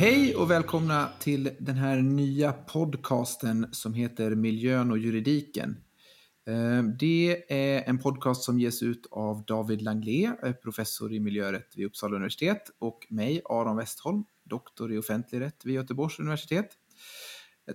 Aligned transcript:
Hej 0.00 0.36
och 0.36 0.50
välkomna 0.50 1.08
till 1.18 1.50
den 1.58 1.76
här 1.76 1.96
nya 1.96 2.52
podcasten 2.52 3.68
som 3.72 3.94
heter 3.94 4.34
Miljön 4.34 4.90
och 4.90 4.98
juridiken. 4.98 5.76
Eh, 6.46 6.82
det 6.98 7.44
är 7.48 7.88
en 7.88 7.98
podcast 7.98 8.42
som 8.42 8.60
ges 8.60 8.82
ut 8.82 9.06
av 9.10 9.44
David 9.44 9.82
Langlé, 9.82 10.30
eh, 10.42 10.52
professor 10.52 11.12
i 11.12 11.20
miljörätt 11.20 11.72
vid 11.76 11.86
Uppsala 11.86 12.16
universitet 12.16 12.62
och 12.78 13.06
mig, 13.10 13.42
Aron 13.44 13.76
Westholm, 13.76 14.24
doktor 14.44 14.92
i 14.92 14.98
offentlig 14.98 15.40
rätt 15.40 15.64
vid 15.64 15.74
Göteborgs 15.74 16.18
universitet. 16.18 16.68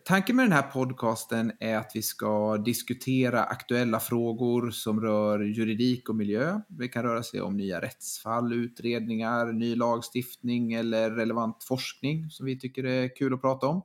Tanken 0.04 0.35
med 0.35 0.45
den 0.45 0.52
här 0.52 0.62
podcasten 0.62 1.52
är 1.59 1.77
att 1.77 1.91
vi 1.94 2.02
ska 2.02 2.58
diskutera 2.58 3.44
aktuella 3.44 3.99
frågor 3.99 4.71
som 4.71 5.02
rör 5.02 5.40
juridik 5.40 6.09
och 6.09 6.16
miljö. 6.16 6.59
Det 6.68 6.88
kan 6.88 7.04
röra 7.04 7.23
sig 7.23 7.41
om 7.41 7.58
nya 7.58 7.81
rättsfall, 7.81 8.54
utredningar, 8.54 9.54
ny 9.54 9.76
lagstiftning 9.76 10.73
eller 10.73 11.12
relevant 11.12 11.63
forskning 11.63 12.30
som 12.30 12.45
vi 12.45 12.59
tycker 12.59 12.84
är 12.84 13.16
kul 13.16 13.34
att 13.34 13.41
prata 13.41 13.68
om. 13.68 13.81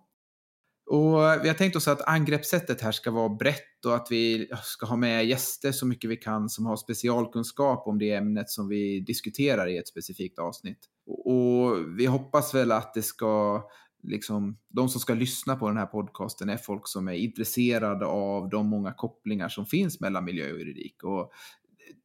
Och 0.90 1.44
vi 1.44 1.48
har 1.48 1.54
tänkt 1.54 1.76
oss 1.76 1.88
att 1.88 2.08
angreppssättet 2.08 2.80
här 2.80 2.92
ska 2.92 3.10
vara 3.10 3.28
brett 3.28 3.84
och 3.86 3.94
att 3.94 4.06
vi 4.10 4.48
ska 4.62 4.86
ha 4.86 4.96
med 4.96 5.26
gäster 5.26 5.72
så 5.72 5.86
mycket 5.86 6.10
vi 6.10 6.16
kan 6.16 6.48
som 6.48 6.66
har 6.66 6.76
specialkunskap 6.76 7.86
om 7.86 7.98
det 7.98 8.12
ämnet 8.12 8.50
som 8.50 8.68
vi 8.68 9.00
diskuterar 9.00 9.66
i 9.68 9.78
ett 9.78 9.88
specifikt 9.88 10.38
avsnitt. 10.38 10.78
Och 11.06 11.98
vi 11.98 12.06
hoppas 12.06 12.54
väl 12.54 12.72
att 12.72 12.94
det 12.94 13.02
ska 13.02 13.62
liksom, 14.02 14.56
de 14.68 14.88
som 14.88 15.00
ska 15.00 15.14
lyssna 15.14 15.56
på 15.56 15.68
den 15.68 15.76
här 15.76 15.86
podcasten 15.86 16.48
är 16.48 16.56
folk 16.56 16.88
som 16.88 17.08
är 17.08 17.12
intresserade 17.12 18.06
av 18.06 18.48
de 18.48 18.66
många 18.66 18.92
kopplingar 18.92 19.48
som 19.48 19.66
finns 19.66 20.00
mellan 20.00 20.24
miljö 20.24 20.52
och 20.52 20.58
juridik. 20.58 21.02
Och 21.02 21.32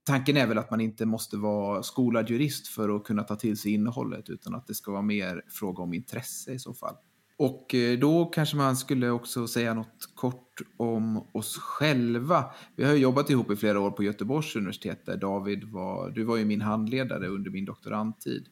tanken 0.05 0.37
är 0.37 0.47
väl 0.47 0.57
att 0.57 0.71
man 0.71 0.81
inte 0.81 1.05
måste 1.05 1.37
vara 1.37 1.83
skolad 1.83 2.29
jurist 2.29 2.67
för 2.67 2.95
att 2.95 3.03
kunna 3.03 3.23
ta 3.23 3.35
till 3.35 3.57
sig 3.57 3.73
innehållet, 3.73 4.29
utan 4.29 4.55
att 4.55 4.67
det 4.67 4.73
ska 4.73 4.91
vara 4.91 5.01
mer 5.01 5.41
fråga 5.49 5.83
om 5.83 5.93
intresse 5.93 6.51
i 6.51 6.59
så 6.59 6.73
fall. 6.73 6.95
Och 7.37 7.75
eh, 7.75 7.99
då 7.99 8.25
kanske 8.25 8.57
man 8.57 8.77
skulle 8.77 9.09
också 9.09 9.47
säga 9.47 9.73
något 9.73 10.09
kort 10.15 10.61
om 10.77 11.27
oss 11.33 11.57
själva. 11.57 12.45
Vi 12.75 12.83
har 12.83 12.93
ju 12.93 12.99
jobbat 12.99 13.29
ihop 13.29 13.51
i 13.51 13.55
flera 13.55 13.79
år 13.79 13.91
på 13.91 14.03
Göteborgs 14.03 14.55
universitet 14.55 15.05
där 15.05 15.17
David 15.17 15.63
var, 15.63 16.09
du 16.09 16.23
var 16.23 16.37
ju 16.37 16.45
min 16.45 16.61
handledare 16.61 17.27
under 17.27 17.51
min 17.51 17.65
doktorandtid. 17.65 18.47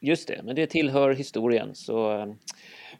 Just 0.00 0.28
det, 0.28 0.40
men 0.44 0.56
det 0.56 0.66
tillhör 0.66 1.10
historien. 1.10 1.74
Så, 1.74 2.18
eh, 2.18 2.26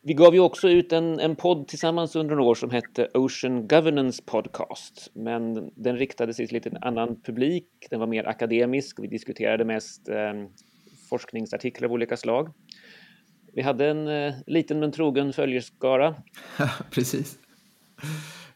vi 0.02 0.14
gav 0.14 0.34
ju 0.34 0.40
också 0.40 0.68
ut 0.68 0.92
en, 0.92 1.20
en 1.20 1.36
podd 1.36 1.68
tillsammans 1.68 2.16
under 2.16 2.34
några 2.34 2.50
år 2.50 2.54
som 2.54 2.70
hette 2.70 3.08
Ocean 3.14 3.68
Governance 3.68 4.22
Podcast. 4.26 5.10
Men 5.14 5.70
den 5.76 5.96
riktade 5.96 6.34
sig 6.34 6.46
till 6.46 6.54
lite 6.54 6.68
en 6.68 6.82
annan 6.82 7.22
publik. 7.22 7.66
Den 7.90 8.00
var 8.00 8.06
mer 8.06 8.28
akademisk. 8.28 8.98
Vi 9.00 9.06
diskuterade 9.06 9.64
mest 9.64 10.08
eh, 10.08 10.32
forskningsartiklar 11.08 11.88
av 11.88 11.92
olika 11.92 12.16
slag. 12.16 12.52
Vi 13.54 13.62
hade 13.62 13.90
en 13.90 14.08
eh, 14.08 14.34
liten 14.46 14.80
men 14.80 14.92
trogen 14.92 15.32
följeskara. 15.32 16.14
Precis. 16.90 17.38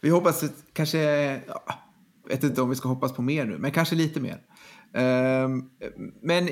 Vi 0.00 0.10
hoppas 0.10 0.42
att 0.42 0.64
kanske, 0.72 0.98
Jag 0.98 2.28
vet 2.28 2.44
inte 2.44 2.62
om 2.62 2.70
vi 2.70 2.76
ska 2.76 2.88
hoppas 2.88 3.12
på 3.12 3.22
mer 3.22 3.44
nu, 3.44 3.58
men 3.58 3.70
kanske 3.70 3.94
lite 3.94 4.20
mer. 4.20 4.40
Um, 4.92 5.70
men 6.22 6.48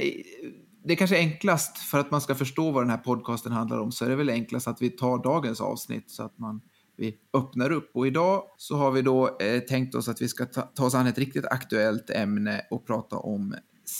det 0.84 0.92
är 0.92 0.96
kanske 0.96 1.16
enklast 1.16 1.78
för 1.78 1.98
att 1.98 2.10
man 2.10 2.20
ska 2.20 2.34
förstå 2.34 2.70
vad 2.70 2.82
den 2.82 2.90
här 2.90 2.96
podcasten 2.96 3.52
handlar 3.52 3.78
om 3.78 3.92
så 3.92 4.04
är 4.04 4.08
det 4.08 4.16
väl 4.16 4.30
enklast 4.30 4.68
att 4.68 4.82
vi 4.82 4.90
tar 4.90 5.22
dagens 5.22 5.60
avsnitt 5.60 6.10
så 6.10 6.22
att 6.22 6.38
man 6.38 6.60
vi 6.96 7.16
öppnar 7.36 7.72
upp. 7.72 7.90
Och 7.94 8.06
idag 8.06 8.42
så 8.56 8.76
har 8.76 8.90
vi 8.90 9.02
då 9.02 9.38
eh, 9.38 9.60
tänkt 9.60 9.94
oss 9.94 10.08
att 10.08 10.22
vi 10.22 10.28
ska 10.28 10.46
ta, 10.46 10.62
ta 10.62 10.86
oss 10.86 10.94
an 10.94 11.06
ett 11.06 11.18
riktigt 11.18 11.46
aktuellt 11.46 12.10
ämne 12.10 12.66
och 12.70 12.86
prata 12.86 13.16
om 13.16 13.54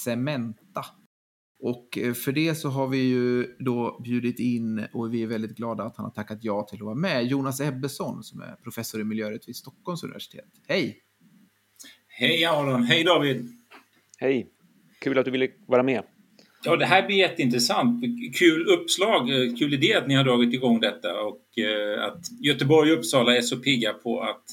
Cementa. 0.04 0.84
Och 1.60 1.98
eh, 1.98 2.12
för 2.12 2.32
det 2.32 2.54
så 2.54 2.68
har 2.68 2.88
vi 2.88 2.98
ju 2.98 3.56
då 3.58 4.00
bjudit 4.04 4.38
in 4.38 4.86
och 4.92 5.14
vi 5.14 5.22
är 5.22 5.26
väldigt 5.26 5.56
glada 5.56 5.82
att 5.82 5.96
han 5.96 6.04
har 6.04 6.10
tackat 6.10 6.38
ja 6.42 6.62
till 6.62 6.78
att 6.78 6.84
vara 6.84 6.94
med. 6.94 7.26
Jonas 7.26 7.60
Ebbesson 7.60 8.22
som 8.22 8.40
är 8.40 8.56
professor 8.62 9.00
i 9.00 9.04
miljörätt 9.04 9.48
vid 9.48 9.56
Stockholms 9.56 10.04
universitet. 10.04 10.50
Hej! 10.68 10.98
Hej 12.06 12.44
Aron! 12.44 12.82
Hej 12.82 13.04
David! 13.04 13.48
Hej! 14.18 14.50
Kul 15.00 15.18
att 15.18 15.24
du 15.24 15.30
ville 15.30 15.48
vara 15.66 15.82
med. 15.82 16.04
Ja, 16.64 16.76
det 16.76 16.86
här 16.86 17.06
blir 17.06 17.16
jätteintressant. 17.16 18.04
Kul 18.34 18.66
uppslag, 18.66 19.30
eh, 19.30 19.54
kul 19.56 19.74
idé 19.74 19.94
att 19.94 20.08
ni 20.08 20.14
har 20.14 20.24
dragit 20.24 20.54
igång 20.54 20.80
detta 20.80 21.20
och 21.20 21.58
eh, 21.58 22.04
att 22.04 22.40
Göteborg 22.40 22.92
och 22.92 22.98
Uppsala 22.98 23.36
är 23.36 23.40
så 23.40 23.56
pigga 23.56 23.92
på 23.92 24.20
att 24.20 24.44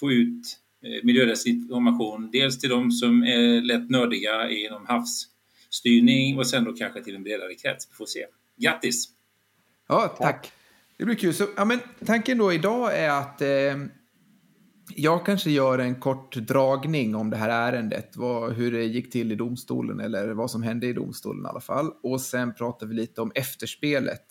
få 0.00 0.12
ut 0.12 0.58
eh, 0.84 1.04
miljörättslig 1.04 1.54
information. 1.54 2.30
Dels 2.32 2.58
till 2.58 2.70
de 2.70 2.90
som 2.90 3.22
är 3.22 3.60
lätt 3.60 3.90
nördiga 3.90 4.50
inom 4.50 4.86
havsstyrning 4.86 6.38
och 6.38 6.46
sen 6.46 6.64
då 6.64 6.72
kanske 6.72 7.02
till 7.02 7.14
en 7.14 7.22
bredare 7.22 7.54
krets. 7.54 7.88
Vi 7.90 7.94
får 7.94 8.06
se. 8.06 8.24
Grattis! 8.56 9.08
Ja, 9.88 10.16
tack. 10.18 10.52
Det 10.96 11.04
blir 11.04 11.14
kul. 11.14 11.34
Så, 11.34 11.46
ja, 11.56 11.64
men 11.64 11.80
tanken 12.06 12.38
då 12.38 12.52
idag 12.52 12.98
är 12.98 13.10
att 13.10 13.42
eh, 13.42 13.48
jag 14.96 15.26
kanske 15.26 15.50
gör 15.50 15.78
en 15.78 16.00
kort 16.00 16.36
dragning 16.36 17.14
om 17.14 17.30
det 17.30 17.36
här 17.36 17.72
ärendet, 17.72 18.16
vad, 18.16 18.52
hur 18.52 18.72
det 18.72 18.84
gick 18.84 19.12
till 19.12 19.32
i 19.32 19.34
domstolen 19.34 20.00
eller 20.00 20.28
vad 20.28 20.50
som 20.50 20.62
hände 20.62 20.86
i 20.86 20.92
domstolen 20.92 21.44
i 21.44 21.48
alla 21.48 21.60
fall. 21.60 21.90
Och 22.02 22.20
sen 22.20 22.54
pratar 22.54 22.86
vi 22.86 22.94
lite 22.94 23.20
om 23.20 23.32
efterspelet. 23.34 24.24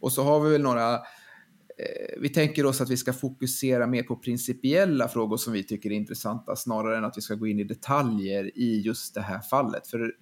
Och 0.00 0.12
så 0.12 0.22
har 0.22 0.40
vi 0.40 0.50
väl 0.50 0.62
några 0.62 0.94
eh, 0.94 2.20
vi 2.20 2.28
tänker 2.28 2.66
oss 2.66 2.80
att 2.80 2.90
vi 2.90 2.96
ska 2.96 3.12
fokusera 3.12 3.86
mer 3.86 4.02
på 4.02 4.16
principiella 4.16 5.08
frågor 5.08 5.36
som 5.36 5.52
vi 5.52 5.64
tycker 5.64 5.90
är 5.90 5.94
intressanta 5.94 6.56
snarare 6.56 6.98
än 6.98 7.04
att 7.04 7.16
vi 7.16 7.22
ska 7.22 7.34
gå 7.34 7.46
in 7.46 7.60
i 7.60 7.64
detaljer 7.64 8.58
i 8.58 8.80
just 8.80 9.14
det 9.14 9.22
här 9.22 9.40
fallet. 9.40 9.86
För 9.86 10.12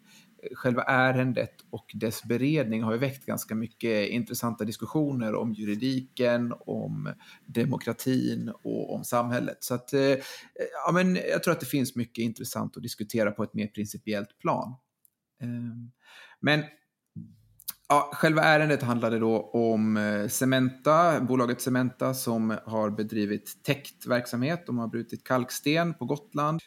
själva 0.55 0.83
ärendet 0.83 1.55
och 1.71 1.91
dess 1.95 2.23
beredning 2.25 2.83
har 2.83 2.93
ju 2.93 2.99
väckt 2.99 3.27
ganska 3.27 3.55
mycket 3.55 4.09
intressanta 4.09 4.65
diskussioner 4.65 5.35
om 5.35 5.53
juridiken, 5.53 6.55
om 6.61 7.13
demokratin 7.47 8.53
och 8.63 8.95
om 8.95 9.05
samhället. 9.05 9.57
Så 9.61 9.75
att, 9.75 9.93
eh, 9.93 10.01
ja, 10.87 10.93
men 10.93 11.17
jag 11.17 11.43
tror 11.43 11.53
att 11.53 11.61
det 11.61 11.67
finns 11.67 11.97
mycket 11.97 12.23
intressant 12.23 12.77
att 12.77 12.83
diskutera 12.83 13.31
på 13.31 13.43
ett 13.43 13.55
mer 13.55 13.67
principiellt 13.67 14.39
plan. 14.39 14.75
Ehm, 15.43 15.91
men 16.41 16.63
Ja, 17.89 18.11
själva 18.15 18.43
ärendet 18.43 18.83
handlade 18.83 19.19
då 19.19 19.51
om 19.53 19.97
eh, 19.97 20.29
Cementa, 20.29 21.21
bolaget 21.21 21.61
Cementa 21.61 22.15
som 22.15 22.59
har 22.67 22.91
bedrivit 22.91 23.65
täktverksamhet. 23.65 24.67
De 24.67 24.79
har 24.79 24.89
brutit 24.89 25.25
kalksten 25.25 25.95
på 25.95 26.05
Gotland 26.05 26.61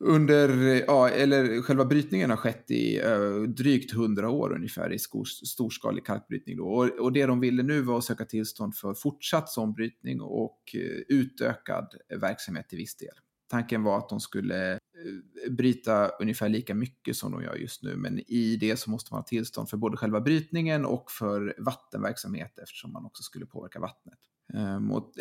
under, 0.00 0.48
ja, 0.86 1.08
eller 1.08 1.62
själva 1.62 1.84
brytningen 1.84 2.30
har 2.30 2.36
skett 2.36 2.70
i 2.70 3.02
uh, 3.02 3.42
drygt 3.42 3.92
hundra 3.92 4.30
år 4.30 4.52
ungefär 4.54 4.92
i 4.92 4.98
skor, 4.98 5.24
storskalig 5.24 6.06
kalkbrytning. 6.06 6.56
Då. 6.56 6.64
Och, 6.64 6.88
och, 6.88 7.12
det 7.12 7.26
de 7.26 7.40
ville 7.40 7.62
nu 7.62 7.80
var 7.80 7.98
att 7.98 8.04
söka 8.04 8.24
tillstånd 8.24 8.74
för 8.74 8.94
fortsatt 8.94 9.48
sån 9.48 9.72
brytning 9.72 10.20
och 10.20 10.60
uh, 10.74 11.00
utökad 11.08 11.94
verksamhet 12.20 12.68
till 12.68 12.78
viss 12.78 12.96
del. 12.96 13.14
Tanken 13.50 13.82
var 13.82 13.98
att 13.98 14.08
de 14.08 14.20
skulle 14.20 14.72
uh, 14.74 15.50
bryta 15.50 16.08
ungefär 16.08 16.48
lika 16.48 16.74
mycket 16.74 17.16
som 17.16 17.32
de 17.32 17.42
gör 17.42 17.54
just 17.54 17.82
nu, 17.82 17.96
men 17.96 18.18
i 18.18 18.56
det 18.60 18.76
så 18.76 18.90
måste 18.90 19.14
man 19.14 19.18
ha 19.18 19.26
tillstånd 19.26 19.68
för 19.68 19.76
både 19.76 19.96
själva 19.96 20.20
brytningen 20.20 20.84
och 20.84 21.10
för 21.10 21.54
vattenverksamhet 21.58 22.58
eftersom 22.58 22.92
man 22.92 23.04
också 23.04 23.22
skulle 23.22 23.46
påverka 23.46 23.80
vattnet. 23.80 24.18
Um, 24.54 24.90
och, 24.92 25.12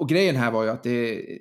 och, 0.00 0.08
grejen 0.08 0.36
här 0.36 0.50
var 0.50 0.64
ju 0.64 0.70
att 0.70 0.82
det, 0.82 1.38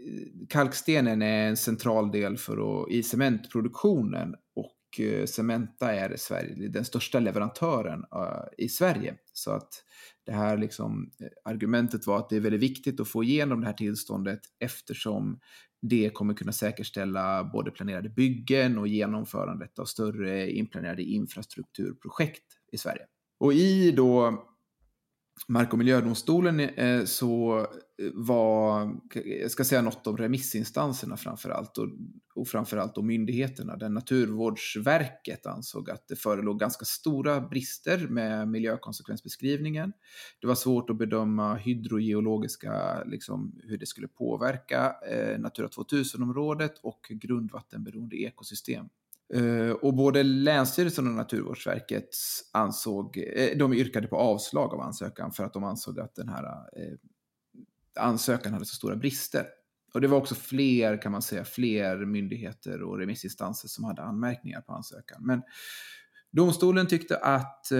kalkstenen 0.49 1.21
är 1.21 1.47
en 1.47 1.57
central 1.57 2.11
del 2.11 2.37
för 2.37 2.83
att, 2.83 2.91
i 2.91 3.03
cementproduktionen 3.03 4.35
och 4.55 4.99
uh, 4.99 5.25
Cementa 5.25 5.93
är 5.93 6.15
Sverige, 6.17 6.67
den 6.67 6.85
största 6.85 7.19
leverantören 7.19 7.99
uh, 7.99 8.43
i 8.57 8.69
Sverige. 8.69 9.15
Så 9.33 9.51
att 9.51 9.83
det 10.25 10.31
här 10.31 10.57
liksom, 10.57 11.11
eh, 11.19 11.51
argumentet 11.51 12.07
var 12.07 12.17
att 12.17 12.29
det 12.29 12.35
är 12.35 12.39
väldigt 12.39 12.61
viktigt 12.61 12.99
att 12.99 13.07
få 13.07 13.23
igenom 13.23 13.61
det 13.61 13.67
här 13.67 13.73
tillståndet 13.73 14.39
eftersom 14.59 15.39
det 15.81 16.09
kommer 16.09 16.33
kunna 16.33 16.51
säkerställa 16.51 17.43
både 17.43 17.71
planerade 17.71 18.09
byggen 18.09 18.77
och 18.77 18.87
genomförandet 18.87 19.79
av 19.79 19.85
större 19.85 20.51
inplanerade 20.51 21.03
infrastrukturprojekt 21.03 22.43
i 22.71 22.77
Sverige. 22.77 23.05
Och 23.39 23.53
i 23.53 23.91
då 23.91 24.43
Mark 25.47 25.73
och 25.73 25.79
miljödomstolen 25.79 26.59
eh, 26.59 27.03
så 27.05 27.59
eh, 27.59 28.11
var, 28.13 28.91
jag 29.41 29.51
ska 29.51 29.63
säga 29.63 29.81
något 29.81 30.07
om 30.07 30.17
remissinstanserna 30.17 31.17
framförallt 31.17 31.77
och, 31.77 31.87
och 32.35 32.47
framförallt 32.47 32.97
om 32.97 33.07
myndigheterna. 33.07 33.77
Där 33.77 33.89
Naturvårdsverket 33.89 35.45
ansåg 35.45 35.89
att 35.89 36.07
det 36.07 36.15
förelåg 36.15 36.59
ganska 36.59 36.85
stora 36.85 37.41
brister 37.41 38.07
med 38.07 38.47
miljökonsekvensbeskrivningen. 38.47 39.93
Det 40.41 40.47
var 40.47 40.55
svårt 40.55 40.89
att 40.89 40.97
bedöma 40.97 41.55
hydrogeologiska, 41.55 43.03
liksom 43.03 43.61
hur 43.63 43.77
det 43.77 43.85
skulle 43.85 44.07
påverka 44.07 44.95
eh, 45.11 45.39
Natura 45.39 45.67
2000-området 45.67 46.73
och 46.83 47.07
grundvattenberoende 47.09 48.15
ekosystem. 48.17 48.89
Eh, 49.33 49.71
och 49.71 49.93
både 49.93 50.23
Länsstyrelsen 50.23 51.07
och 51.07 51.13
Naturvårdsverket 51.13 52.09
ansåg, 52.53 53.17
eh, 53.35 53.57
de 53.57 53.73
yrkade 53.73 54.07
på 54.07 54.17
avslag 54.17 54.73
av 54.73 54.81
ansökan 54.81 55.31
för 55.31 55.43
att 55.43 55.53
de 55.53 55.63
ansåg 55.63 55.99
att 55.99 56.15
den 56.15 56.29
här 56.29 56.43
eh, 56.45 56.93
ansökan 57.99 58.53
hade 58.53 58.65
så 58.65 58.75
stora 58.75 58.95
brister. 58.95 59.45
Och 59.93 60.01
det 60.01 60.07
var 60.07 60.17
också 60.17 60.35
fler, 60.35 61.01
kan 61.01 61.11
man 61.11 61.21
säga, 61.21 61.45
fler 61.45 62.05
myndigheter 62.05 62.81
och 62.81 62.97
remissinstanser 62.99 63.67
som 63.67 63.83
hade 63.83 64.01
anmärkningar 64.01 64.61
på 64.61 64.73
ansökan. 64.73 65.25
Men 65.25 65.41
domstolen 66.31 66.87
tyckte 66.87 67.17
att 67.17 67.71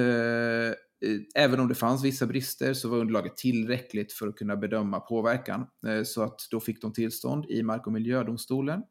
även 1.36 1.60
om 1.60 1.68
det 1.68 1.76
fanns 1.76 2.04
vissa 2.04 2.26
brister 2.26 2.74
så 2.74 2.90
var 2.90 2.98
underlaget 2.98 3.38
tillräckligt 3.38 4.14
för 4.14 4.28
att 4.28 4.36
kunna 4.36 4.56
bedöma 4.56 5.00
påverkan. 5.00 5.68
Så 6.06 6.24
att 6.24 6.40
då 6.52 6.60
fick 6.60 6.82
de 6.82 6.94
tillstånd 6.94 7.46
i 7.50 7.64
Mark 7.64 7.88
och 7.88 7.94
miljödomstolen. 7.94 8.84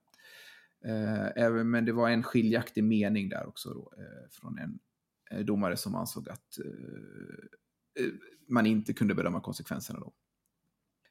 Eh, 0.87 1.65
men 1.65 1.85
det 1.85 1.93
var 1.93 2.11
en 2.11 2.23
skiljaktig 2.23 2.85
mening 2.85 3.29
där 3.29 3.47
också 3.47 3.71
då, 3.75 3.93
eh, 3.99 4.31
från 4.31 4.59
en 4.59 4.79
eh, 5.31 5.45
domare 5.45 5.77
som 5.77 5.95
ansåg 5.95 6.29
att 6.29 6.59
eh, 6.65 8.05
man 8.49 8.67
inte 8.67 8.93
kunde 8.93 9.15
bedöma 9.15 9.41
konsekvenserna 9.41 10.01
då. 10.01 10.13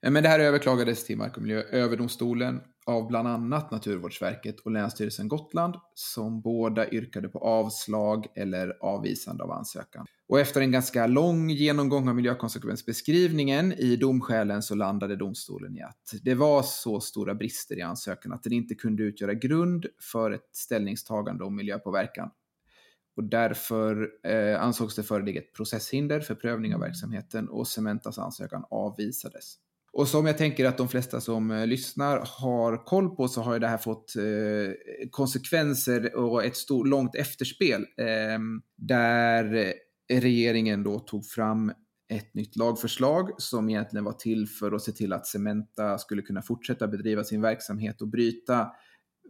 Eh, 0.01 0.11
men 0.11 0.23
det 0.23 0.29
här 0.29 0.39
överklagades 0.39 1.05
till 1.05 1.17
Mark 1.17 1.37
och 1.37 1.43
miljööverdomstolen 1.43 2.61
av 2.85 3.07
bland 3.07 3.27
annat 3.27 3.71
Naturvårdsverket 3.71 4.59
och 4.59 4.71
Länsstyrelsen 4.71 5.27
Gotland 5.27 5.75
som 5.93 6.41
båda 6.41 6.89
yrkade 6.89 7.29
på 7.29 7.39
avslag 7.39 8.25
eller 8.35 8.77
avvisande 8.81 9.43
av 9.43 9.51
ansökan. 9.51 10.05
Och 10.27 10.39
efter 10.39 10.61
en 10.61 10.71
ganska 10.71 11.07
lång 11.07 11.49
genomgång 11.49 12.09
av 12.09 12.15
miljökonsekvensbeskrivningen 12.15 13.73
i 13.73 13.95
domskälen 13.95 14.63
så 14.63 14.75
landade 14.75 15.15
domstolen 15.15 15.77
i 15.77 15.81
att 15.81 16.13
det 16.23 16.35
var 16.35 16.63
så 16.63 16.99
stora 16.99 17.35
brister 17.35 17.77
i 17.77 17.81
ansökan 17.81 18.33
att 18.33 18.43
den 18.43 18.53
inte 18.53 18.75
kunde 18.75 19.03
utgöra 19.03 19.33
grund 19.33 19.85
för 20.13 20.31
ett 20.31 20.49
ställningstagande 20.51 21.43
om 21.43 21.55
miljöpåverkan. 21.55 22.29
Och 23.15 23.23
därför 23.23 24.09
eh, 24.23 24.61
ansågs 24.61 24.95
det 24.95 25.03
föreligga 25.03 25.41
ett 25.41 25.53
processhinder 25.53 26.19
för 26.19 26.35
prövning 26.35 26.75
av 26.75 26.79
verksamheten 26.79 27.49
och 27.49 27.67
Cementas 27.67 28.17
ansökan 28.17 28.65
avvisades. 28.69 29.55
Och 29.97 30.07
som 30.07 30.25
jag 30.25 30.37
tänker 30.37 30.65
att 30.65 30.77
de 30.77 30.87
flesta 30.87 31.21
som 31.21 31.51
eh, 31.51 31.67
lyssnar 31.67 32.23
har 32.25 32.85
koll 32.85 33.15
på 33.15 33.27
så 33.27 33.41
har 33.41 33.53
ju 33.53 33.59
det 33.59 33.67
här 33.67 33.77
fått 33.77 34.15
eh, 34.15 34.73
konsekvenser 35.11 36.15
och 36.15 36.43
ett 36.43 36.55
stort, 36.55 36.87
långt 36.87 37.15
efterspel. 37.15 37.85
Ehm, 37.97 38.55
eh, 38.55 38.61
där 38.77 39.73
regeringen 40.09 40.83
då 40.83 40.99
tog 40.99 41.25
fram 41.25 41.71
ett 42.09 42.33
nytt 42.33 42.55
lagförslag 42.55 43.29
som 43.37 43.69
egentligen 43.69 44.03
var 44.03 44.13
till 44.13 44.47
för 44.47 44.71
att 44.71 44.81
se 44.81 44.91
till 44.91 45.13
att 45.13 45.27
Cementa 45.27 45.97
skulle 45.97 46.21
kunna 46.21 46.41
fortsätta 46.41 46.87
bedriva 46.87 47.23
sin 47.23 47.41
verksamhet 47.41 48.01
och 48.01 48.07
bryta 48.07 48.67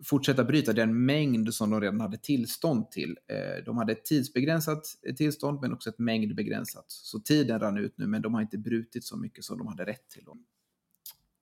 fortsätta 0.04 0.44
bryta 0.44 0.74
den 0.74 1.06
mängd 1.06 1.54
som 1.54 1.70
de 1.70 1.82
redan 1.82 2.02
hade 2.02 2.18
tillstånd 2.18 2.92
till. 2.92 3.18
Eh, 3.28 3.64
de 3.66 3.78
hade 3.78 3.92
ett 3.92 4.06
tidsbegränsat 4.06 4.86
tillstånd 5.18 5.62
men 5.62 5.74
också 5.74 5.90
ett 5.90 6.00
mängdbegränsat. 6.00 6.86
Så 6.88 7.20
tiden 7.20 7.60
rann 7.60 7.78
ut 7.78 7.98
nu 7.98 8.08
men 8.08 8.22
de 8.22 8.34
har 8.34 8.42
inte 8.42 8.58
brutit 8.58 9.04
så 9.04 9.18
mycket 9.18 9.44
som 9.44 9.58
de 9.58 9.68
hade 9.68 9.86
rätt 9.86 10.10
till. 10.10 10.26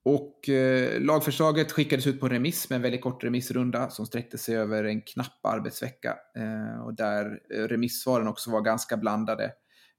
Och 0.05 0.49
eh, 0.49 1.01
lagförslaget 1.01 1.71
skickades 1.71 2.07
ut 2.07 2.19
på 2.19 2.27
remiss 2.27 2.69
med 2.69 2.75
en 2.75 2.81
väldigt 2.81 3.01
kort 3.01 3.23
remissrunda 3.23 3.89
som 3.89 4.05
sträckte 4.05 4.37
sig 4.37 4.55
över 4.55 4.83
en 4.83 5.01
knapp 5.01 5.45
arbetsvecka. 5.45 6.17
Eh, 6.37 6.85
och 6.85 6.93
där 6.93 7.39
eh, 7.55 7.63
remissvaren 7.63 8.27
också 8.27 8.51
var 8.51 8.61
ganska 8.61 8.97
blandade. 8.97 9.51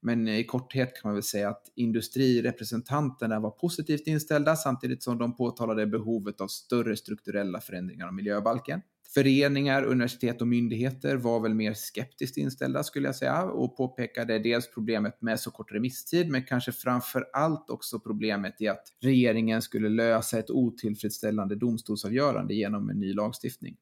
Men 0.07 0.29
i 0.29 0.45
korthet 0.45 0.95
kan 0.95 1.09
man 1.09 1.15
väl 1.15 1.23
säga 1.23 1.49
att 1.49 1.73
industrirepresentanterna 1.75 3.41
var 3.41 3.51
positivt 3.51 4.07
inställda 4.07 4.57
samtidigt 4.57 5.03
som 5.03 5.19
de 5.19 5.37
påtalade 5.37 5.87
behovet 5.87 6.41
av 6.41 6.49
större 6.49 6.97
strukturella 6.97 7.61
förändringar 7.61 8.07
av 8.07 8.15
miljöbalken. 8.15 8.81
Föreningar, 9.15 9.85
universitet 9.85 10.41
och 10.41 10.49
myndigheter 10.49 11.17
var 11.17 11.41
väl 11.41 11.55
mer 11.55 11.75
skeptiskt 11.75 12.37
inställda 12.37 12.83
skulle 12.83 13.09
jag 13.09 13.17
säga 13.17 13.43
och 13.43 13.77
påpekade 13.77 14.39
dels 14.39 14.71
problemet 14.75 15.23
med 15.23 15.41
så 15.41 15.51
kort 15.51 15.73
remisstid 15.73 16.31
men 16.31 16.43
kanske 16.43 16.73
framför 16.73 17.27
allt 17.33 17.71
också 17.71 18.01
problemet 18.01 18.61
i 18.61 18.69
att 18.69 18.85
regeringen 19.03 19.63
skulle 19.63 19.89
lösa 19.89 20.39
ett 20.39 20.51
otillfredsställande 20.51 21.57
domstolsavgörande 21.57 22.55
genom 22.55 22.91
en 22.91 23.01
ny 23.01 23.13
lagstiftning. 23.13 23.77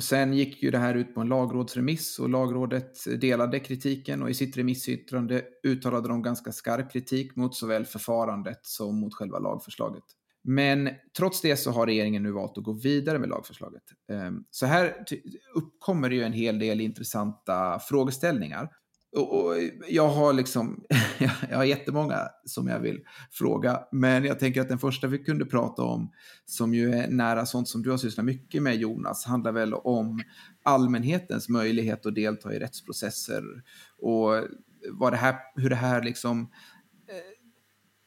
Och 0.00 0.04
sen 0.04 0.32
gick 0.32 0.62
ju 0.62 0.70
det 0.70 0.78
här 0.78 0.94
ut 0.94 1.14
på 1.14 1.20
en 1.20 1.28
lagrådsremiss 1.28 2.18
och 2.18 2.28
lagrådet 2.28 3.20
delade 3.20 3.60
kritiken 3.60 4.22
och 4.22 4.30
i 4.30 4.34
sitt 4.34 4.56
remissyttrande 4.56 5.42
uttalade 5.62 6.08
de 6.08 6.22
ganska 6.22 6.52
skarp 6.52 6.92
kritik 6.92 7.36
mot 7.36 7.54
såväl 7.54 7.84
förfarandet 7.84 8.58
som 8.62 9.00
mot 9.00 9.14
själva 9.14 9.38
lagförslaget. 9.38 10.04
Men 10.44 10.90
trots 11.16 11.40
det 11.40 11.56
så 11.56 11.70
har 11.70 11.86
regeringen 11.86 12.22
nu 12.22 12.32
valt 12.32 12.58
att 12.58 12.64
gå 12.64 12.72
vidare 12.72 13.18
med 13.18 13.28
lagförslaget. 13.28 13.82
Ehm, 14.12 14.44
så 14.50 14.66
här 14.66 15.04
uppkommer 15.54 16.08
det 16.08 16.14
ju 16.14 16.22
en 16.22 16.32
hel 16.32 16.58
del 16.58 16.80
intressanta 16.80 17.80
frågeställningar. 17.88 18.68
Och 19.12 19.54
jag 19.88 20.08
har 20.08 20.32
liksom, 20.32 20.84
jag 21.50 21.56
har 21.56 21.64
jättemånga 21.64 22.28
som 22.44 22.68
jag 22.68 22.80
vill 22.80 23.00
fråga, 23.30 23.80
men 23.92 24.24
jag 24.24 24.38
tänker 24.38 24.60
att 24.60 24.68
den 24.68 24.78
första 24.78 25.06
vi 25.06 25.18
kunde 25.18 25.44
prata 25.44 25.82
om, 25.82 26.10
som 26.44 26.74
ju 26.74 26.92
är 26.92 27.08
nära 27.08 27.46
sånt 27.46 27.68
som 27.68 27.82
du 27.82 27.90
har 27.90 27.98
sysslat 27.98 28.26
mycket 28.26 28.62
med 28.62 28.76
Jonas, 28.76 29.24
handlar 29.24 29.52
väl 29.52 29.74
om 29.74 30.22
allmänhetens 30.62 31.48
möjlighet 31.48 32.06
att 32.06 32.14
delta 32.14 32.54
i 32.54 32.58
rättsprocesser 32.58 33.42
och 33.98 34.44
vad 34.92 35.12
det 35.12 35.16
här, 35.16 35.36
hur 35.54 35.70
det 35.70 35.76
här 35.76 36.02
liksom, 36.02 36.40
eh, 37.08 37.16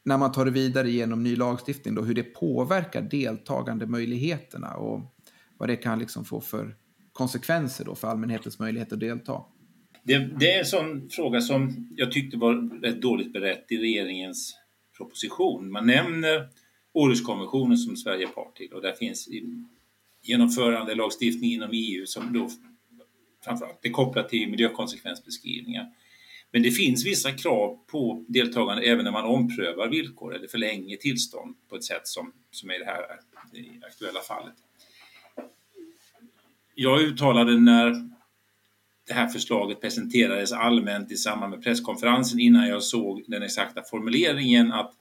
när 0.04 0.18
man 0.18 0.32
tar 0.32 0.44
det 0.44 0.50
vidare 0.50 0.90
genom 0.90 1.22
ny 1.22 1.36
lagstiftning, 1.36 1.94
då, 1.94 2.02
hur 2.02 2.14
det 2.14 2.22
påverkar 2.22 3.02
deltagande 3.02 3.86
möjligheterna 3.86 4.74
och 4.74 5.14
vad 5.58 5.68
det 5.68 5.76
kan 5.76 5.98
liksom 5.98 6.24
få 6.24 6.40
för 6.40 6.76
konsekvenser 7.12 7.84
då 7.84 7.94
för 7.94 8.08
allmänhetens 8.08 8.58
möjlighet 8.58 8.92
att 8.92 9.00
delta. 9.00 9.42
Det, 10.06 10.18
det, 10.18 10.52
är 10.52 10.58
en 10.58 10.66
sån 10.66 11.10
fråga 11.10 11.40
som 11.40 11.88
jag 11.96 12.12
tyckte 12.12 12.36
var 12.36 12.80
rätt 12.82 13.02
dåligt 13.02 13.32
berett 13.32 13.66
i 13.68 13.76
regeringens 13.76 14.56
proposition. 14.96 15.72
Man 15.72 15.86
nämner 15.86 16.48
Århuskonventionen 16.92 17.78
som 17.78 17.96
Sverige 17.96 18.26
är 18.26 18.30
part 18.30 18.56
till 18.56 18.72
och 18.72 18.82
där 18.82 18.92
finns 18.92 19.28
genomförande 20.22 20.94
lagstiftning 20.94 21.52
inom 21.52 21.70
EU 21.72 22.06
som 22.06 22.32
då 22.32 22.50
framförallt 23.44 23.86
är 23.86 23.90
kopplat 23.90 24.28
till 24.28 24.50
miljökonsekvensbeskrivningar. 24.50 25.92
Men 26.50 26.62
det 26.62 26.70
finns 26.70 27.06
vissa 27.06 27.32
krav 27.32 27.78
på 27.86 28.24
deltagande 28.28 28.82
även 28.82 29.04
när 29.04 29.12
man 29.12 29.24
omprövar 29.24 29.88
villkor 29.88 30.34
eller 30.34 30.48
förlänger 30.48 30.96
tillstånd 30.96 31.54
på 31.68 31.76
ett 31.76 31.84
sätt 31.84 32.06
som, 32.06 32.32
som 32.50 32.70
är 32.70 32.78
det 32.78 32.84
här 32.84 33.02
det 33.52 33.86
aktuella 33.86 34.20
fallet. 34.20 34.54
Jag 36.74 37.02
uttalade 37.02 37.58
när 37.58 38.13
det 39.06 39.14
här 39.14 39.28
förslaget 39.28 39.80
presenterades 39.80 40.52
allmänt 40.52 41.12
i 41.12 41.16
samband 41.16 41.50
med 41.50 41.62
presskonferensen 41.62 42.40
innan 42.40 42.68
jag 42.68 42.82
såg 42.82 43.24
den 43.26 43.42
exakta 43.42 43.82
formuleringen 43.82 44.72
att 44.72 44.92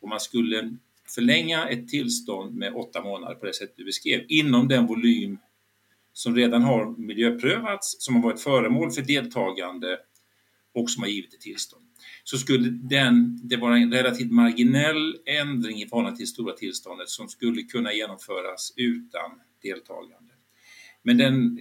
om 0.00 0.08
man 0.08 0.20
skulle 0.20 0.76
förlänga 1.14 1.68
ett 1.68 1.88
tillstånd 1.88 2.54
med 2.54 2.74
åtta 2.74 3.02
månader 3.02 3.34
på 3.34 3.46
det 3.46 3.54
sätt 3.54 3.72
du 3.76 3.84
beskrev 3.84 4.24
inom 4.28 4.68
den 4.68 4.86
volym 4.86 5.38
som 6.12 6.36
redan 6.36 6.62
har 6.62 6.96
miljöprövats, 6.98 7.96
som 7.98 8.14
har 8.14 8.22
varit 8.22 8.40
föremål 8.40 8.90
för 8.90 9.02
deltagande 9.02 9.98
och 10.74 10.90
som 10.90 11.02
har 11.02 11.10
givit 11.10 11.34
ett 11.34 11.40
tillstånd 11.40 11.86
så 12.24 12.38
skulle 12.38 12.70
den, 12.70 13.40
det 13.42 13.56
vara 13.56 13.76
en 13.76 13.92
relativt 13.92 14.32
marginell 14.32 15.16
ändring 15.26 15.82
i 15.82 15.88
förhållande 15.88 16.16
till 16.16 16.26
det 16.26 16.30
stora 16.30 16.52
tillståndet 16.52 17.08
som 17.08 17.28
skulle 17.28 17.62
kunna 17.62 17.92
genomföras 17.92 18.72
utan 18.76 19.40
deltagande. 19.62 20.32
Men 21.02 21.18
den 21.18 21.58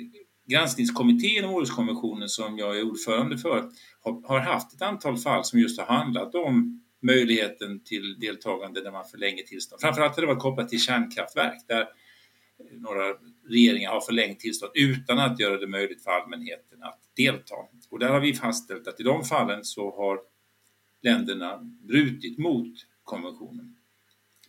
Granskningskommittén 0.48 1.46
om 1.46 1.54
Århuskonventionen 1.54 2.30
som 2.30 2.58
jag 2.58 2.80
är 2.80 2.84
ordförande 2.84 3.38
för 3.38 3.72
har, 4.02 4.28
har, 4.28 4.40
haft 4.40 4.74
ett 4.74 4.82
antal 4.82 5.18
fall 5.18 5.44
som 5.44 5.60
just 5.60 5.80
har 5.80 5.98
handlat 5.98 6.36
om 6.36 6.84
möjligheten 7.02 7.84
till 7.84 8.20
deltagande 8.20 8.82
när 8.84 8.92
man 8.92 9.06
förlänger 9.06 9.44
tillstånd. 9.44 9.82
Framförallt 9.82 10.16
har 10.16 10.22
det 10.22 10.28
varit 10.28 10.40
kopplat 10.40 10.70
till 10.70 10.82
kärnkraftverk 10.82 11.68
där 11.68 11.88
några 12.72 13.04
regeringar 13.50 13.92
har 13.92 14.02
förlängt 14.02 14.40
tillstånd 14.40 14.72
utan 14.76 15.20
att 15.20 15.40
göra 15.40 15.58
det 15.58 15.68
möjligt 15.68 16.04
för 16.04 16.12
allmänheten 16.12 16.84
att 16.84 17.00
delta. 17.16 17.56
Och 17.90 18.00
där 18.00 18.10
har 18.10 18.20
vi 18.20 18.34
fastställt 18.34 18.88
att 18.88 19.00
i 19.00 19.04
de 19.04 19.24
fallen 19.24 19.64
så 19.64 19.96
har 19.96 20.20
länderna 21.02 21.60
brutit 21.88 22.38
mot 22.38 22.74
konventionen. 23.04 23.76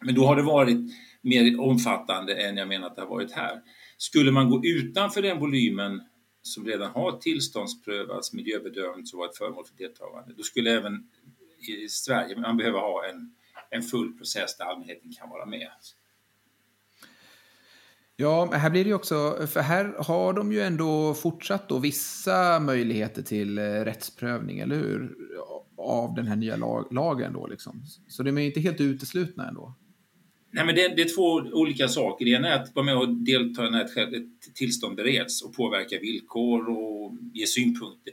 Men 0.00 0.14
då 0.14 0.26
har 0.26 0.36
det 0.36 0.42
varit 0.42 0.78
mer 1.20 1.60
omfattande 1.60 2.34
än 2.34 2.56
jag 2.56 2.68
menar 2.68 2.86
att 2.86 2.96
det 2.96 3.02
har 3.02 3.08
varit 3.08 3.32
här. 3.32 3.62
Skulle 3.96 4.32
man 4.32 4.50
gå 4.50 4.64
utanför 4.64 5.22
den 5.22 5.40
volymen 5.40 6.02
som 6.42 6.66
redan 6.66 6.90
har 6.90 7.18
tillståndsprövats, 7.18 8.32
miljöbedömts 8.32 9.12
och 9.12 9.18
varit 9.18 9.36
föremål 9.36 9.64
för 9.64 9.76
deltagande, 9.76 10.34
då 10.36 10.42
skulle 10.42 10.76
även 10.76 11.08
i 11.68 11.88
Sverige 11.88 12.40
man 12.40 12.56
behöva 12.56 12.78
ha 12.78 13.06
en, 13.06 13.34
en 13.70 13.82
full 13.82 14.18
process 14.18 14.56
där 14.56 14.64
allmänheten 14.64 15.12
kan 15.12 15.30
vara 15.30 15.46
med. 15.46 15.70
Ja, 18.18 18.50
här 18.52 18.70
blir 18.70 18.84
det 18.84 18.94
också, 18.94 19.46
för 19.46 19.60
här 19.60 19.94
har 19.98 20.32
de 20.32 20.52
ju 20.52 20.60
ändå 20.60 21.14
fortsatt 21.14 21.68
då 21.68 21.78
vissa 21.78 22.60
möjligheter 22.60 23.22
till 23.22 23.58
eh, 23.58 23.62
rättsprövning, 23.62 24.58
eller 24.58 24.76
hur? 24.76 25.16
Av 25.78 26.14
den 26.14 26.26
här 26.26 26.36
nya 26.36 26.56
lag, 26.56 26.92
lagen 26.92 27.32
då 27.32 27.46
liksom. 27.46 27.84
Så 28.08 28.22
de 28.22 28.38
är 28.38 28.42
inte 28.42 28.60
helt 28.60 28.80
uteslutna 28.80 29.48
ändå. 29.48 29.74
Nej, 30.50 30.66
men 30.66 30.74
det, 30.74 30.88
det, 30.88 31.02
är 31.02 31.14
två 31.14 31.32
olika 31.52 31.88
saker. 31.88 32.24
Det 32.24 32.30
ena 32.30 32.48
är 32.48 32.62
att 32.62 32.74
vara 32.74 32.86
med 32.86 32.96
och 32.96 33.08
delta 33.08 33.70
när 33.70 33.84
ett 33.84 34.54
tillstånd 34.54 34.96
bereds 34.96 35.42
och 35.42 35.54
påverka 35.54 35.98
villkor 35.98 36.68
och 36.68 37.12
ge 37.32 37.46
synpunkter. 37.46 38.12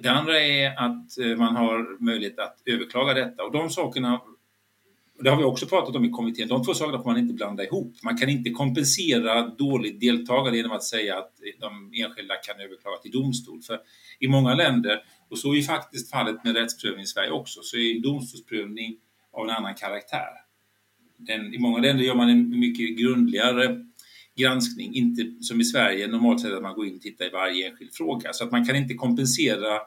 Det 0.00 0.08
andra 0.08 0.40
är 0.40 0.70
att 0.70 1.18
eh, 1.18 1.36
man 1.36 1.56
har 1.56 2.04
möjlighet 2.04 2.38
att 2.38 2.62
överklaga 2.66 3.14
detta 3.14 3.44
och 3.44 3.52
de 3.52 3.70
sakerna 3.70 4.20
det 5.20 5.30
har 5.30 5.36
vi 5.36 5.44
också 5.44 5.66
pratat 5.66 5.96
om 5.96 6.04
i 6.04 6.10
kommittén. 6.10 6.48
De 6.48 6.64
två 6.64 6.74
sakerna 6.74 6.98
får 6.98 7.10
man 7.10 7.18
inte 7.18 7.34
blanda 7.34 7.64
ihop. 7.64 7.94
Man 8.02 8.16
kan 8.16 8.28
inte 8.28 8.50
kompensera 8.50 9.46
dåligt 9.46 10.00
deltagande 10.00 10.56
genom 10.56 10.72
att 10.72 10.84
säga 10.84 11.18
att 11.18 11.32
de 11.60 11.92
enskilda 11.94 12.34
kan 12.34 12.60
överklaga 12.60 12.96
till 12.96 13.10
domstol. 13.10 13.62
För 13.62 13.80
i 14.18 14.28
många 14.28 14.54
länder 14.54 15.02
Och 15.28 15.38
så 15.38 15.54
är 15.54 15.62
faktiskt 15.62 16.10
fallet 16.10 16.44
med 16.44 16.56
rättsprövning 16.56 17.02
i 17.02 17.06
Sverige 17.06 17.30
också, 17.30 17.60
så 17.62 17.76
är 17.76 18.00
domstolsprövning 18.00 18.96
av 19.32 19.48
en 19.48 19.50
annan 19.50 19.74
karaktär 19.74 20.47
en, 21.26 21.54
I 21.54 21.58
många 21.58 21.78
länder 21.78 22.04
gör 22.04 22.14
man 22.14 22.28
en 22.28 22.60
mycket 22.60 22.98
grundligare 22.98 23.84
granskning, 24.36 24.94
inte 24.94 25.32
som 25.40 25.60
i 25.60 25.64
Sverige 25.64 26.06
normalt 26.06 26.40
sett 26.40 26.52
att 26.52 26.62
man 26.62 26.74
går 26.74 26.86
in 26.86 26.96
och 26.96 27.02
tittar 27.02 27.24
i 27.26 27.30
varje 27.30 27.68
enskild 27.68 27.94
fråga. 27.94 28.32
Så 28.32 28.44
att 28.44 28.52
man 28.52 28.64
kan 28.64 28.76
inte 28.76 28.94
kompensera 28.94 29.78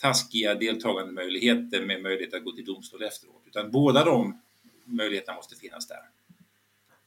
taskiga 0.00 0.54
deltagandemöjligheter 0.54 1.86
med 1.86 2.02
möjlighet 2.02 2.34
att 2.34 2.44
gå 2.44 2.52
till 2.52 2.64
domstol 2.64 3.02
efteråt, 3.02 3.42
utan 3.46 3.70
båda 3.70 4.04
de 4.04 4.40
möjligheterna 4.84 5.36
måste 5.36 5.56
finnas 5.56 5.88
där. 5.88 5.98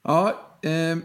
Ja, 0.03 0.59
eh, 0.63 0.97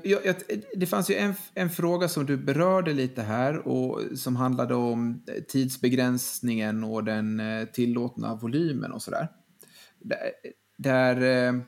det 0.77 0.87
fanns 0.87 1.11
ju 1.11 1.15
en, 1.15 1.35
en 1.55 1.71
fråga 1.71 2.09
som 2.09 2.27
du 2.27 2.37
berörde 2.37 2.93
lite 2.93 3.23
här 3.23 3.69
och 3.69 4.19
som 4.19 4.37
handlade 4.37 4.75
om 4.75 5.25
tidsbegränsningen 5.49 6.85
och 6.85 7.05
den 7.05 7.41
eh, 7.41 7.65
tillåtna 7.65 8.35
volymen 8.35 8.93
och 8.93 9.03
sådär. 9.03 9.29
Där, 9.99 10.19
där 10.77 11.23
ehm, 11.23 11.63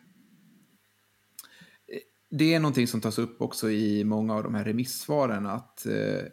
det 2.31 2.55
är 2.55 2.61
någonting 2.61 2.87
som 2.87 3.01
tas 3.01 3.19
upp 3.19 3.43
också 3.43 3.71
i 3.71 4.05
många 4.05 4.35
av 4.35 4.43
de 4.43 4.55
här 4.55 4.65
remissvaren 4.65 5.47
att 5.47 5.87
eh, 5.87 6.25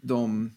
de 0.00 0.52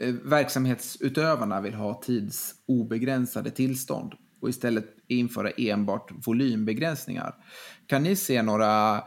eh, 0.00 0.14
verksamhetsutövarna 0.14 1.60
vill 1.60 1.74
ha 1.74 2.02
tidsobegränsade 2.02 3.50
tillstånd 3.50 4.12
och 4.40 4.48
istället 4.48 4.94
införa 5.08 5.50
enbart 5.50 6.26
volymbegränsningar. 6.26 7.34
Kan 7.86 8.02
ni 8.02 8.16
se 8.16 8.42
några 8.42 9.02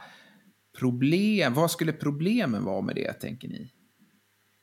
problem? 0.79 1.53
Vad 1.53 1.71
skulle 1.71 1.93
problemen 1.93 2.63
vara 2.63 2.81
med 2.81 2.95
det, 2.95 3.13
tänker 3.13 3.47
ni? 3.47 3.71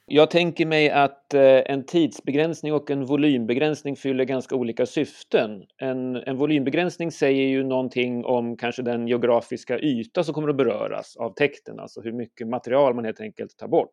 Jag 0.09 0.31
tänker 0.31 0.67
mig 0.67 0.91
att 0.91 1.35
eh, 1.35 1.43
en 1.43 1.87
tidsbegränsning 1.87 2.73
och 2.73 2.91
en 2.91 3.05
volymbegränsning 3.05 3.97
fyller 3.97 4.25
ganska 4.25 4.57
olika 4.57 4.87
syften. 4.87 5.65
En, 5.77 6.17
en 6.17 6.37
volymbegränsning 6.37 7.13
säger 7.13 7.49
ju 7.49 7.65
någonting 7.65 8.25
om 8.25 8.57
kanske 8.57 8.83
den 8.83 9.09
geografiska 9.09 9.79
yta 9.79 10.25
som 10.25 10.35
kommer 10.35 10.49
att 10.49 10.57
beröras 10.57 11.17
av 11.17 11.35
täkten, 11.35 11.81
alltså 11.81 12.01
hur 12.01 12.13
mycket 12.13 12.49
material 12.49 12.95
man 12.95 13.05
helt 13.05 13.21
enkelt 13.21 13.57
tar 13.57 13.69
bort. 13.69 13.93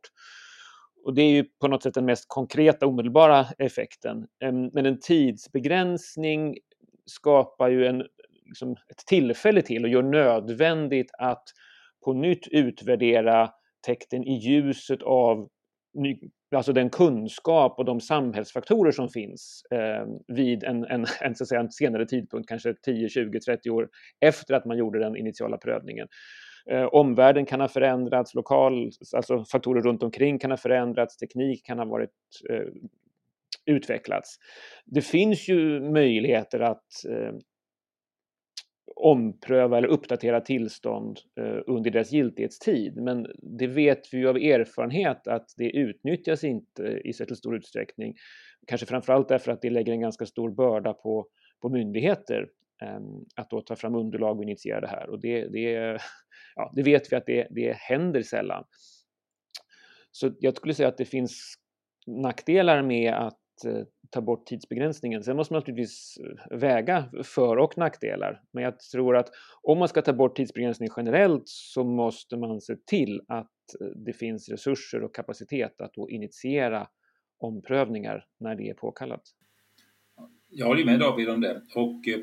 Och 1.05 1.13
det 1.13 1.21
är 1.21 1.29
ju 1.29 1.43
på 1.61 1.67
något 1.67 1.83
sätt 1.83 1.93
den 1.93 2.05
mest 2.05 2.25
konkreta 2.27 2.87
omedelbara 2.87 3.45
effekten. 3.57 4.27
Men 4.73 4.85
en 4.85 4.99
tidsbegränsning 4.99 6.57
skapar 7.05 7.69
ju 7.69 7.85
en, 7.85 8.03
liksom 8.45 8.71
ett 8.71 9.05
tillfälle 9.07 9.61
till 9.61 9.83
och 9.83 9.89
gör 9.89 10.03
nödvändigt 10.03 11.11
att 11.17 11.43
på 12.05 12.13
nytt 12.13 12.47
utvärdera 12.47 13.49
täkten 13.85 14.23
i 14.23 14.33
ljuset 14.33 15.03
av 15.03 15.47
alltså 16.55 16.73
den 16.73 16.89
kunskap 16.89 17.79
och 17.79 17.85
de 17.85 18.01
samhällsfaktorer 18.01 18.91
som 18.91 19.09
finns 19.09 19.63
eh, 19.71 20.35
vid 20.35 20.63
en, 20.63 20.85
en, 20.85 21.05
en, 21.21 21.35
så 21.35 21.43
att 21.43 21.47
säga, 21.47 21.61
en 21.61 21.71
senare 21.71 22.05
tidpunkt, 22.05 22.49
kanske 22.49 22.73
10, 22.73 23.09
20, 23.09 23.39
30 23.39 23.69
år 23.69 23.89
efter 24.19 24.53
att 24.53 24.65
man 24.65 24.77
gjorde 24.77 24.99
den 24.99 25.17
initiala 25.17 25.57
prövningen. 25.57 26.07
Eh, 26.71 26.85
omvärlden 26.85 27.45
kan 27.45 27.61
ha 27.61 27.67
förändrats, 27.67 28.33
lokal, 28.33 28.91
alltså 29.15 29.45
faktorer 29.51 29.81
runt 29.81 30.03
omkring 30.03 30.39
kan 30.39 30.51
ha 30.51 30.57
förändrats, 30.57 31.17
teknik 31.17 31.65
kan 31.65 31.79
ha 31.79 31.85
varit 31.85 32.09
eh, 32.49 32.67
utvecklats. 33.65 34.37
Det 34.85 35.01
finns 35.01 35.49
ju 35.49 35.79
möjligheter 35.79 36.59
att 36.59 37.05
eh, 37.09 37.33
ompröva 39.03 39.77
eller 39.77 39.87
uppdatera 39.87 40.41
tillstånd 40.41 41.19
eh, 41.39 41.59
under 41.67 41.91
deras 41.91 42.11
giltighetstid. 42.11 42.95
Men 42.95 43.27
det 43.57 43.67
vet 43.67 44.13
vi 44.13 44.17
ju 44.17 44.29
av 44.29 44.37
erfarenhet 44.37 45.27
att 45.27 45.53
det 45.57 45.69
utnyttjas 45.69 46.43
inte 46.43 46.83
i 46.83 47.13
särskilt 47.13 47.39
stor 47.39 47.55
utsträckning. 47.55 48.15
Kanske 48.67 48.87
framförallt 48.87 49.27
därför 49.27 49.51
att 49.51 49.61
det 49.61 49.69
lägger 49.69 49.93
en 49.93 50.01
ganska 50.01 50.25
stor 50.25 50.51
börda 50.51 50.93
på, 50.93 51.27
på 51.61 51.69
myndigheter 51.69 52.47
ehm, 52.83 53.25
att 53.35 53.49
då 53.49 53.61
ta 53.61 53.75
fram 53.75 53.95
underlag 53.95 54.37
och 54.37 54.43
initiera 54.43 54.81
det 54.81 54.87
här. 54.87 55.09
Och 55.09 55.21
det, 55.21 55.47
det, 55.47 55.71
ja, 56.55 56.71
det 56.75 56.83
vet 56.83 57.11
vi 57.11 57.15
att 57.15 57.25
det, 57.25 57.47
det 57.49 57.77
händer 57.77 58.21
sällan. 58.21 58.63
Så 60.11 60.31
jag 60.39 60.57
skulle 60.57 60.73
säga 60.73 60.89
att 60.89 60.97
det 60.97 61.05
finns 61.05 61.53
nackdelar 62.07 62.81
med 62.81 63.13
att 63.13 63.65
eh, 63.65 63.83
ta 64.13 64.21
bort 64.21 64.45
tidsbegränsningen. 64.45 65.23
Sen 65.23 65.35
måste 65.35 65.53
man 65.53 65.59
naturligtvis 65.59 66.17
eh, 66.17 66.57
väga 66.57 67.05
för 67.23 67.57
och 67.57 67.77
nackdelar. 67.77 68.41
Men 68.51 68.63
jag 68.63 68.79
tror 68.79 69.17
att 69.17 69.29
om 69.61 69.79
man 69.79 69.87
ska 69.87 70.01
ta 70.01 70.13
bort 70.13 70.35
tidsbegränsning 70.35 70.89
generellt 70.97 71.43
så 71.45 71.83
måste 71.83 72.37
man 72.37 72.61
se 72.61 72.75
till 72.75 73.21
att 73.27 73.49
eh, 73.81 73.87
det 74.05 74.13
finns 74.13 74.49
resurser 74.49 75.03
och 75.03 75.15
kapacitet 75.15 75.81
att 75.81 75.93
då 75.93 76.09
initiera 76.09 76.87
omprövningar 77.39 78.25
när 78.39 78.55
det 78.55 78.69
är 78.69 78.73
påkallat. 78.73 79.21
Jag 80.49 80.65
håller 80.65 80.85
med 80.85 80.99
David 80.99 81.29
om 81.29 81.41
det. 81.41 81.61
Och 81.75 82.07
eh, 82.07 82.19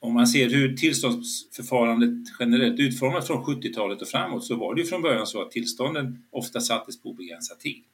om 0.00 0.14
man 0.14 0.26
ser 0.26 0.50
hur 0.50 0.76
tillståndsförfarandet 0.76 2.28
generellt 2.40 2.80
utformats 2.80 3.26
från 3.26 3.44
70-talet 3.44 4.02
och 4.02 4.08
framåt 4.08 4.44
så 4.44 4.56
var 4.56 4.74
det 4.74 4.80
ju 4.80 4.86
från 4.86 5.02
början 5.02 5.26
så 5.26 5.42
att 5.42 5.50
tillstånden 5.50 6.24
ofta 6.30 6.60
sattes 6.60 7.02
på 7.02 7.08
obegränsad 7.08 7.58
tid. 7.58 7.84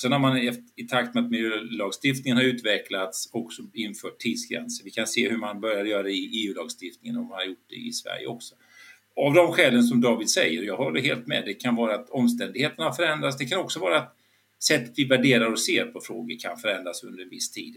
Sen 0.00 0.12
har 0.12 0.18
man 0.18 0.38
i 0.76 0.84
takt 0.88 1.14
med 1.14 1.24
att 1.24 1.30
miljölagstiftningen 1.30 2.36
har 2.36 2.44
utvecklats 2.44 3.30
också 3.32 3.62
infört 3.74 4.18
tidsgränser. 4.18 4.84
Vi 4.84 4.90
kan 4.90 5.06
se 5.06 5.30
hur 5.30 5.36
man 5.36 5.60
började 5.60 5.88
göra 5.88 6.02
det 6.02 6.12
i 6.12 6.46
EU-lagstiftningen 6.46 7.16
och 7.16 7.24
man 7.24 7.32
har 7.38 7.44
gjort 7.44 7.64
det 7.68 7.76
i 7.76 7.92
Sverige 7.92 8.26
också. 8.26 8.54
Av 9.16 9.34
de 9.34 9.52
skälen 9.52 9.82
som 9.82 10.00
David 10.00 10.30
säger, 10.30 10.62
jag 10.62 10.76
håller 10.76 11.00
helt 11.00 11.26
med, 11.26 11.42
det 11.46 11.54
kan 11.54 11.76
vara 11.76 11.94
att 11.94 12.10
omständigheterna 12.10 12.84
har 12.84 12.92
förändrats. 12.92 13.38
Det 13.38 13.44
kan 13.44 13.60
också 13.60 13.80
vara 13.80 13.98
att 13.98 14.16
sättet 14.62 14.92
vi 14.96 15.04
värderar 15.04 15.52
och 15.52 15.60
ser 15.60 15.86
på 15.86 16.00
frågor 16.00 16.40
kan 16.40 16.56
förändras 16.58 17.04
under 17.04 17.22
en 17.22 17.28
viss 17.28 17.50
tid. 17.50 17.76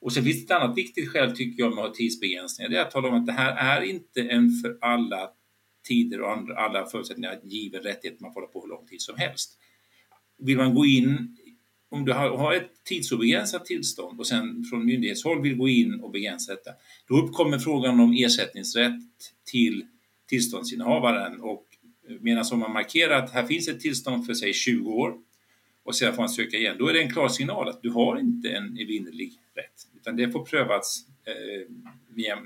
Och 0.00 0.12
sen 0.12 0.24
finns 0.24 0.46
det 0.46 0.54
ett 0.54 0.62
annat 0.62 0.76
viktigt 0.76 1.08
skäl 1.08 1.36
tycker 1.36 1.62
jag 1.62 1.74
med 1.74 1.84
att 1.84 1.88
ha 1.88 1.94
tidsbegränsningar. 1.94 2.70
Det 2.70 2.76
är 2.76 2.82
att 2.82 2.90
tala 2.90 3.08
om 3.08 3.14
att 3.14 3.26
det 3.26 3.32
här 3.32 3.80
är 3.80 3.82
inte 3.82 4.20
en 4.20 4.50
för 4.50 4.78
alla 4.80 5.30
tider 5.88 6.20
och 6.20 6.30
alla 6.56 6.86
förutsättningar 6.86 7.40
given 7.42 7.82
rättighet 7.82 8.20
man 8.20 8.32
får 8.32 8.40
hålla 8.40 8.52
på 8.52 8.60
hur 8.60 8.68
lång 8.68 8.86
tid 8.86 9.00
som 9.00 9.16
helst. 9.16 9.58
Vill 10.38 10.56
man 10.56 10.74
gå 10.74 10.86
in 10.86 11.36
om 11.92 12.04
du 12.04 12.12
har 12.12 12.54
ett 12.54 12.70
tidsobegränsat 12.84 13.66
tillstånd 13.66 14.20
och 14.20 14.26
sen 14.26 14.64
från 14.64 14.86
myndighetshåll 14.86 15.42
vill 15.42 15.56
gå 15.56 15.68
in 15.68 16.00
och 16.00 16.10
begränsa 16.10 16.52
detta, 16.52 16.70
då 17.08 17.16
uppkommer 17.16 17.58
frågan 17.58 18.00
om 18.00 18.12
ersättningsrätt 18.12 19.00
till 19.44 19.86
tillståndsinnehavaren. 20.28 21.40
Och 21.40 21.66
eh, 22.08 22.16
medan 22.20 22.44
om 22.52 22.58
man 22.58 22.72
markerar 22.72 23.18
att 23.18 23.30
här 23.30 23.46
finns 23.46 23.68
ett 23.68 23.80
tillstånd 23.80 24.26
för 24.26 24.34
säg 24.34 24.52
20 24.52 24.90
år 24.90 25.14
och 25.84 25.96
sedan 25.96 26.14
får 26.14 26.22
man 26.22 26.28
söka 26.28 26.56
igen, 26.56 26.76
då 26.78 26.88
är 26.88 26.92
det 26.92 27.02
en 27.02 27.12
klar 27.12 27.28
signal 27.28 27.68
att 27.68 27.82
du 27.82 27.90
har 27.90 28.18
inte 28.18 28.48
en 28.48 28.78
evinnerlig 28.78 29.32
rätt, 29.54 29.88
utan 29.96 30.16
det 30.16 30.30
får 30.30 30.44
prövas 30.44 31.06
eh, 31.26 31.74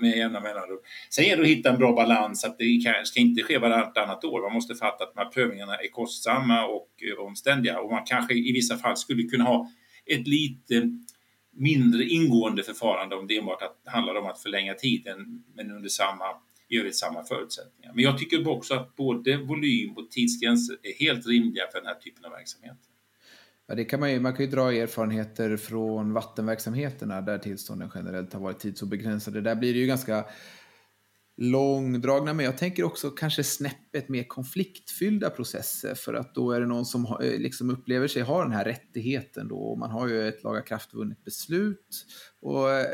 med 0.00 0.16
jämna 0.16 0.40
mellanrum. 0.40 0.78
Sen 1.10 1.24
gäller 1.24 1.42
det 1.42 1.50
att 1.50 1.56
hitta 1.56 1.70
en 1.70 1.78
bra 1.78 1.92
balans, 1.92 2.44
att 2.44 2.58
det 2.58 3.04
ska 3.04 3.20
inte 3.20 3.42
ske 3.42 3.58
vartannat 3.58 4.24
år. 4.24 4.42
Man 4.42 4.52
måste 4.52 4.74
fatta 4.74 5.04
att 5.04 5.14
de 5.14 5.20
här 5.20 5.30
prövningarna 5.30 5.76
är 5.76 5.88
kostsamma 5.88 6.66
och 6.66 6.88
eh, 7.10 7.24
omständiga 7.24 7.80
och 7.80 7.90
man 7.90 8.04
kanske 8.06 8.34
i 8.34 8.52
vissa 8.52 8.78
fall 8.78 8.96
skulle 8.96 9.22
kunna 9.22 9.44
ha 9.44 9.70
ett 10.06 10.26
lite 10.28 10.90
mindre 11.56 12.04
ingående 12.04 12.62
förfarande 12.62 13.16
om 13.16 13.26
det 13.26 13.36
enbart 13.36 13.62
att, 13.62 13.92
handlar 13.92 14.14
om 14.14 14.26
att 14.26 14.42
förlänga 14.42 14.74
tiden 14.74 15.44
men 15.54 15.70
under 15.70 15.88
samma, 15.88 16.24
i 16.68 16.78
övrigt 16.78 16.96
samma 16.96 17.24
förutsättningar. 17.24 17.92
Men 17.94 18.04
jag 18.04 18.18
tycker 18.18 18.48
också 18.48 18.74
att 18.74 18.96
både 18.96 19.36
volym 19.36 19.96
och 19.96 20.10
tidsgränser 20.10 20.76
är 20.82 21.04
helt 21.06 21.26
rimliga 21.26 21.64
för 21.72 21.78
den 21.78 21.86
här 21.86 21.94
typen 21.94 22.24
av 22.24 22.30
verksamhet. 22.30 22.78
Ja, 23.68 23.74
det 23.74 23.84
kan 23.84 24.00
man, 24.00 24.12
ju, 24.12 24.20
man 24.20 24.32
kan 24.32 24.44
ju 24.44 24.50
dra 24.50 24.72
erfarenheter 24.72 25.56
från 25.56 26.12
vattenverksamheterna 26.12 27.20
där 27.20 27.38
tillstånden 27.38 27.90
generellt 27.94 28.32
har 28.32 28.40
varit 28.40 28.58
tidsobegränsade. 28.58 29.40
Där 29.40 29.54
blir 29.54 29.72
det 29.72 29.78
ju 29.78 29.86
ganska 29.86 30.24
långdragna, 31.36 32.32
men 32.32 32.44
jag 32.44 32.58
tänker 32.58 32.84
också 32.84 33.10
kanske 33.10 33.44
snäppet 33.44 34.08
mer 34.08 34.24
konfliktfyllda 34.24 35.30
processer 35.30 35.94
för 35.94 36.14
att 36.14 36.34
då 36.34 36.52
är 36.52 36.60
det 36.60 36.66
någon 36.66 36.86
som 36.86 37.04
eh, 37.04 37.38
liksom 37.38 37.70
upplever 37.70 38.08
sig 38.08 38.22
ha 38.22 38.42
den 38.42 38.52
här 38.52 38.64
rättigheten 38.64 39.48
då. 39.48 39.56
Och 39.56 39.78
man 39.78 39.90
har 39.90 40.08
ju 40.08 40.28
ett 40.28 40.44
lagakraftvunnet 40.44 41.24
beslut 41.24 42.06
och 42.40 42.70
eh, 42.70 42.84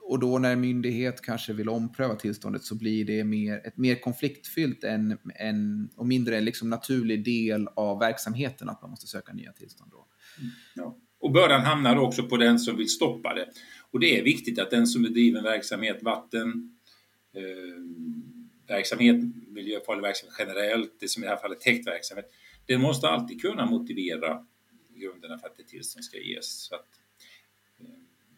och 0.00 0.18
då 0.18 0.38
när 0.38 0.52
en 0.52 0.60
myndighet 0.60 1.20
kanske 1.20 1.52
vill 1.52 1.68
ompröva 1.68 2.14
tillståndet 2.14 2.62
så 2.62 2.74
blir 2.74 3.04
det 3.04 3.24
mer, 3.24 3.66
ett 3.66 3.76
mer 3.76 3.94
konfliktfyllt 3.94 4.84
än, 4.84 5.18
än, 5.34 5.90
och 5.96 6.06
mindre 6.06 6.36
en 6.36 6.44
liksom 6.44 6.70
naturlig 6.70 7.24
del 7.24 7.68
av 7.76 7.98
verksamheten 7.98 8.68
att 8.68 8.82
man 8.82 8.90
måste 8.90 9.06
söka 9.06 9.32
nya 9.32 9.52
tillstånd. 9.52 9.90
Då. 9.90 10.06
Mm, 10.38 10.50
ja. 10.74 10.96
Och 11.20 11.32
bördan 11.32 11.60
hamnar 11.60 11.96
också 11.96 12.22
på 12.22 12.36
den 12.36 12.58
som 12.58 12.76
vill 12.76 12.88
stoppa 12.88 13.34
det. 13.34 13.48
Och 13.90 14.00
det 14.00 14.18
är 14.18 14.24
viktigt 14.24 14.58
att 14.58 14.70
den 14.70 14.86
som 14.86 15.02
bedriver 15.02 15.42
verksamhet, 15.42 16.02
vatten, 16.02 16.78
eh, 17.36 17.84
verksamhet, 18.68 19.16
miljöfarlig 19.48 20.02
verksamhet 20.02 20.36
generellt, 20.38 21.00
det 21.00 21.08
som 21.08 21.22
i 21.22 21.26
det 21.26 21.30
här 21.30 21.40
fallet 21.40 21.60
täktverksamhet, 21.60 22.30
den 22.66 22.80
måste 22.80 23.08
alltid 23.08 23.42
kunna 23.42 23.66
motivera 23.66 24.46
grunderna 24.94 25.38
för 25.38 25.46
att 25.46 25.60
ett 25.60 25.68
tillstånd 25.68 26.04
ska 26.04 26.18
ges. 26.18 26.62
Så 26.62 26.74
att, 26.74 26.99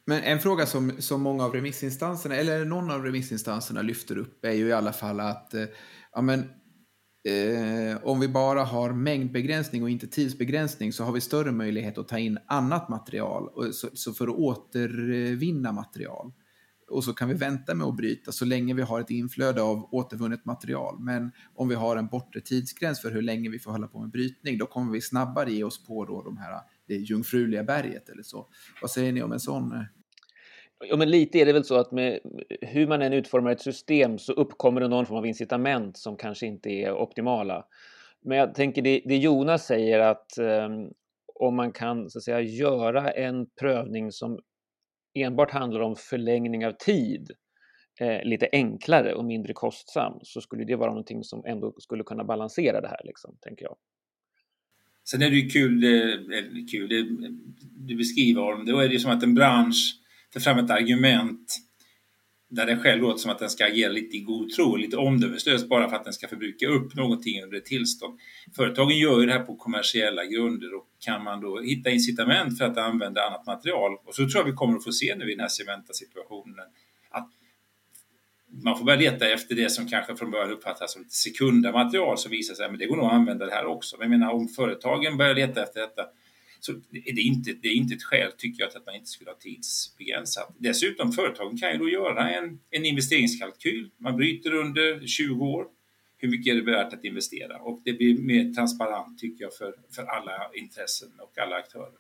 men 0.05 0.23
en 0.23 0.39
fråga 0.39 0.67
som, 0.67 0.93
som 0.99 1.23
många 1.23 1.45
av 1.45 1.53
remissinstanserna, 1.53 2.37
eller 2.37 2.65
någon 2.65 2.91
av 2.91 3.05
remissinstanserna 3.05 3.83
lyfter 3.83 4.19
upp 4.19 4.45
är 4.45 4.53
ju 4.53 4.69
i 4.69 4.73
alla 4.73 4.93
fall 4.93 5.21
att 5.21 5.55
eh, 5.55 5.65
ja, 6.13 6.23
men, 6.23 6.41
eh, 7.29 7.97
om 8.05 8.21
vi 8.21 8.29
bara 8.29 8.65
har 8.65 8.93
mängdbegränsning 8.93 9.83
och 9.83 9.91
inte 9.91 10.07
tidsbegränsning 10.07 10.93
så 10.93 11.05
har 11.05 11.13
vi 11.13 11.21
större 11.21 11.53
möjlighet 11.53 11.99
att 11.99 12.09
ta 12.09 12.19
in 12.19 12.39
annat 12.47 12.89
material, 12.89 13.49
och 13.49 13.75
så, 13.75 13.89
så 13.95 14.13
för 14.13 14.29
att 14.29 14.35
återvinna 14.35 15.73
material. 15.73 16.33
Och 16.91 17.05
så 17.05 17.15
kan 17.15 17.29
vi 17.29 17.35
vänta 17.35 17.75
med 17.75 17.87
att 17.87 17.97
bryta 17.97 18.33
så 18.33 18.45
länge 18.45 18.75
vi 18.75 18.83
har 18.83 19.01
ett 19.01 19.11
inflöde 19.11 19.63
av 19.63 19.89
återvunnet 19.95 20.45
material. 20.45 21.01
Men 21.01 21.33
om 21.55 21.69
vi 21.69 21.75
har 21.75 21.97
en 21.97 22.07
bortre 22.07 22.41
tidsgräns 22.41 23.01
för 23.03 23.11
hur 23.11 23.23
länge 23.23 23.51
vi 23.51 23.59
får 23.59 23.71
hålla 23.71 23.87
på 23.87 24.01
med 24.01 24.11
brytning, 24.11 24.59
då 24.59 24.67
kommer 24.67 24.93
vi 24.93 25.01
snabbare 25.01 25.53
ge 25.53 25.65
oss 25.65 25.87
på 25.87 26.05
då 26.05 26.23
de 26.23 26.37
här, 26.37 26.61
det 26.87 26.95
jungfruliga 26.95 27.65
berget 27.65 28.09
eller 28.09 28.23
så. 28.23 28.49
Vad 28.81 28.91
säger 28.91 29.13
ni 29.13 29.23
om 29.23 29.33
en 29.33 29.41
sån 29.41 29.73
eh? 29.73 29.83
Ja, 30.89 30.97
men 30.97 31.11
lite 31.11 31.39
är 31.39 31.47
det 31.47 31.53
väl 31.53 31.65
så 31.65 31.75
att 31.75 31.93
med 31.93 32.21
hur 32.61 32.87
man 32.87 33.03
än 33.03 33.13
utformar 33.13 33.51
ett 33.51 33.61
system 33.61 34.19
så 34.19 34.33
uppkommer 34.33 34.81
det 34.81 34.89
någon 34.89 35.07
form 35.07 35.19
av 35.19 35.27
incitament 35.27 35.99
som 35.99 36.17
kanske 36.17 36.47
inte 36.47 36.71
är 36.71 36.93
optimala. 36.93 37.65
Men 38.25 38.39
jag 38.39 38.55
tänker 38.55 38.83
det, 38.83 39.03
det 39.05 39.17
Jonas 39.17 39.67
säger 39.67 39.99
att 39.99 40.27
um, 40.39 40.93
om 41.35 41.57
man 41.57 41.73
kan 41.73 42.11
så 42.11 42.19
att 42.19 42.25
säga 42.25 42.41
göra 42.41 43.11
en 43.11 43.47
prövning 43.61 44.13
som 44.13 44.39
enbart 45.15 45.51
handlar 45.51 45.81
om 45.81 45.97
förlängning 45.97 46.67
av 46.67 46.73
tid 46.73 47.31
eh, 48.01 48.23
lite 48.23 48.49
enklare 48.53 49.15
och 49.15 49.25
mindre 49.25 49.53
kostsam 49.53 50.19
så 50.23 50.41
skulle 50.41 50.65
det 50.65 50.77
vara 50.77 50.91
någonting 50.91 51.25
som 51.25 51.45
ändå 51.45 51.75
skulle 51.79 52.05
kunna 52.05 52.25
balansera 52.25 52.81
det 52.81 52.89
här, 52.89 53.01
liksom, 53.05 53.37
tänker 53.41 53.65
jag. 53.65 53.77
Sen 55.05 55.23
är 55.23 55.31
det 55.31 55.37
ju 55.37 55.49
kul, 55.49 55.81
det, 55.81 56.19
kul 56.71 56.89
det, 56.89 57.07
du 57.87 57.97
beskriver, 57.97 58.65
då 58.65 58.79
är 58.79 58.89
det 58.89 58.95
ju 58.95 59.01
som 59.01 59.11
att 59.11 59.23
en 59.23 59.35
bransch 59.35 59.99
tar 60.33 60.41
fram 60.41 60.59
ett 60.59 60.71
argument 60.71 61.59
där 62.51 62.67
det 62.67 62.77
själv 62.77 63.03
låter 63.03 63.19
som 63.19 63.31
att 63.31 63.39
den 63.39 63.51
ska 63.51 63.65
agera 63.65 63.93
lite 63.93 64.17
i 64.17 64.21
god 64.21 64.51
tro, 64.51 64.77
lite 64.77 64.97
omdömeslöst 64.97 65.69
bara 65.69 65.89
för 65.89 65.97
att 65.97 66.05
den 66.05 66.13
ska 66.13 66.29
förbruka 66.29 66.69
upp 66.69 66.95
någonting 66.95 67.43
under 67.43 67.57
ett 67.57 67.65
tillstånd. 67.65 68.19
Företagen 68.57 68.99
gör 68.99 69.21
ju 69.21 69.27
det 69.27 69.33
här 69.33 69.45
på 69.45 69.57
kommersiella 69.57 70.25
grunder 70.25 70.75
och 70.75 70.87
kan 71.05 71.25
man 71.25 71.41
då 71.41 71.61
hitta 71.61 71.91
incitament 71.91 72.59
för 72.59 72.65
att 72.65 72.79
använda 72.79 73.23
annat 73.23 73.47
material 73.47 73.93
och 74.05 74.15
så 74.15 74.29
tror 74.29 74.41
jag 74.41 74.45
vi 74.45 74.53
kommer 74.53 74.77
att 74.77 74.85
få 74.85 74.93
se 74.93 75.15
nu 75.17 75.25
i 75.25 75.35
den 75.35 75.41
här 75.41 75.49
Cementa-situationen 75.49 76.67
man 78.53 78.79
får 78.79 78.85
börja 78.85 79.01
leta 79.01 79.29
efter 79.29 79.55
det 79.55 79.71
som 79.71 79.89
kanske 79.89 80.17
från 80.17 80.31
början 80.31 80.51
uppfattas 80.51 80.93
som 80.93 81.03
lite 81.03 81.15
sekunda 81.15 81.73
material 81.73 82.19
som 82.19 82.31
visar 82.31 82.55
sig 82.55 82.67
att 82.67 82.79
det 82.79 82.87
går 82.87 82.97
nog 82.97 83.07
att 83.07 83.13
använda 83.13 83.47
det 83.47 83.53
här 83.53 83.67
också. 83.67 83.97
Men 83.99 84.11
jag 84.11 84.19
menar 84.19 84.33
om 84.33 84.49
företagen 84.49 85.17
börjar 85.17 85.35
leta 85.35 85.63
efter 85.63 85.81
detta 85.81 86.03
så 86.65 86.73
det 86.73 86.99
är 86.99 87.21
inte, 87.21 87.53
det 87.53 87.69
är 87.69 87.75
inte 87.75 87.95
ett 87.95 88.03
skäl, 88.03 88.33
tycker 88.39 88.63
jag, 88.63 88.77
att 88.77 88.87
man 88.87 88.95
inte 88.95 89.11
skulle 89.11 89.31
ha 89.31 89.37
tidsbegränsat. 89.37 90.55
Dessutom, 90.59 91.13
företagen 91.13 91.59
kan 91.59 91.73
ju 91.73 91.79
då 91.79 91.89
göra 91.89 92.31
en, 92.31 92.61
en 92.71 92.85
investeringskalkyl. 92.85 93.91
Man 93.97 94.17
bryter 94.17 94.55
under 94.55 95.07
20 95.07 95.45
år. 95.45 95.67
Hur 96.17 96.29
mycket 96.29 96.53
är 96.53 96.57
det 96.57 96.73
värt 96.73 96.93
att 96.93 97.05
investera? 97.05 97.59
Och 97.59 97.83
det 97.85 97.93
blir 97.93 98.19
mer 98.19 98.55
transparent, 98.55 99.19
tycker 99.19 99.45
jag, 99.45 99.55
för, 99.55 99.75
för 99.95 100.03
alla 100.03 100.51
intressen 100.55 101.09
och 101.21 101.39
alla 101.39 101.57
aktörer. 101.57 101.93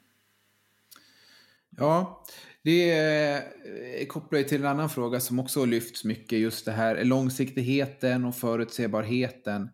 Ja, 1.76 2.24
det 2.64 2.92
eh, 2.92 4.06
kopplar 4.06 4.38
ju 4.38 4.44
till 4.44 4.60
en 4.60 4.66
annan 4.66 4.90
fråga 4.90 5.20
som 5.20 5.38
också 5.38 5.64
lyfts 5.64 6.04
mycket, 6.04 6.38
just 6.38 6.64
det 6.64 6.72
här 6.72 7.04
långsiktigheten 7.04 8.24
och 8.24 8.36
förutsebarheten. 8.36 9.70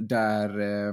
Där 0.00 0.60
eh, 0.60 0.92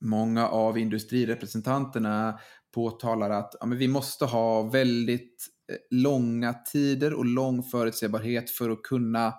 många 0.00 0.48
av 0.48 0.78
industrirepresentanterna 0.78 2.38
påtalar 2.74 3.30
att 3.30 3.54
ja, 3.60 3.66
men 3.66 3.78
vi 3.78 3.88
måste 3.88 4.24
ha 4.24 4.62
väldigt 4.62 5.46
eh, 5.72 5.76
långa 5.90 6.52
tider 6.52 7.14
och 7.14 7.24
lång 7.24 7.62
förutsägbarhet 7.62 8.50
för 8.50 8.70
att 8.70 8.82
kunna 8.82 9.34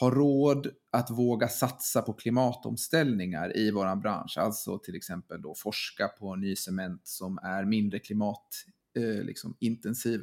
ha 0.00 0.10
råd 0.10 0.66
att 0.92 1.10
våga 1.10 1.48
satsa 1.48 2.02
på 2.02 2.12
klimatomställningar 2.12 3.56
i 3.56 3.70
vår 3.70 3.96
bransch. 3.96 4.38
Alltså 4.38 4.78
till 4.78 4.96
exempel 4.96 5.42
då 5.42 5.54
forska 5.54 6.08
på 6.08 6.36
ny 6.36 6.56
cement 6.56 7.00
som 7.04 7.38
är 7.38 7.64
mindre 7.64 7.98
klimat 7.98 8.48
eh, 8.96 9.24
liksom, 9.24 9.56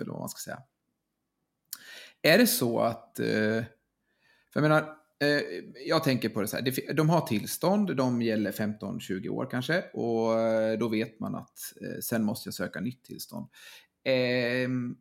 eller 0.01 0.11
vad 0.11 0.19
man 0.19 0.29
ska 0.29 0.51
säga. 0.51 0.63
Är 2.21 2.37
det 2.37 2.47
så 2.47 2.79
att, 2.79 3.19
eh, 3.19 3.63
för 4.53 4.53
jag 4.53 4.61
menar, 4.61 4.99
Eh, 5.23 5.41
jag 5.85 6.03
tänker 6.03 6.29
på 6.29 6.41
det 6.41 6.47
så 6.47 6.57
här, 6.57 6.93
de 6.93 7.09
har 7.09 7.21
tillstånd, 7.21 7.95
de 7.95 8.21
gäller 8.21 8.51
15-20 8.51 9.29
år 9.29 9.47
kanske 9.51 9.81
och 9.93 10.39
eh, 10.39 10.79
då 10.79 10.87
vet 10.87 11.19
man 11.19 11.35
att 11.35 11.73
eh, 11.81 11.99
sen 12.01 12.23
måste 12.23 12.47
jag 12.47 12.53
söka 12.53 12.79
nytt 12.79 13.03
tillstånd. 13.03 13.47
Ehm, 14.03 14.95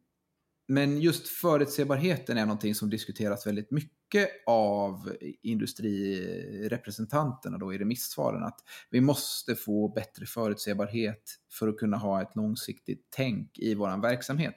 men 0.69 1.01
just 1.01 1.29
förutsebarheten 1.29 2.39
är 2.39 2.47
någonting 2.47 2.75
som 2.75 2.91
diskuteras 2.91 3.47
väldigt 3.47 3.71
mycket 3.71 4.29
av 4.47 5.13
industrirepresentanterna 5.43 7.59
då 7.59 7.75
i 7.75 7.79
remissvaren. 7.79 8.43
Att 8.43 8.61
vi 8.91 9.01
måste 9.01 9.55
få 9.55 9.89
bättre 9.89 10.27
förutsebarhet 10.27 11.23
för 11.59 11.69
att 11.69 11.77
kunna 11.77 11.97
ha 11.97 12.23
ett 12.23 12.37
långsiktigt 12.37 13.09
tänk 13.11 13.59
i 13.59 13.75
vår 13.75 14.03
verksamhet. 14.03 14.55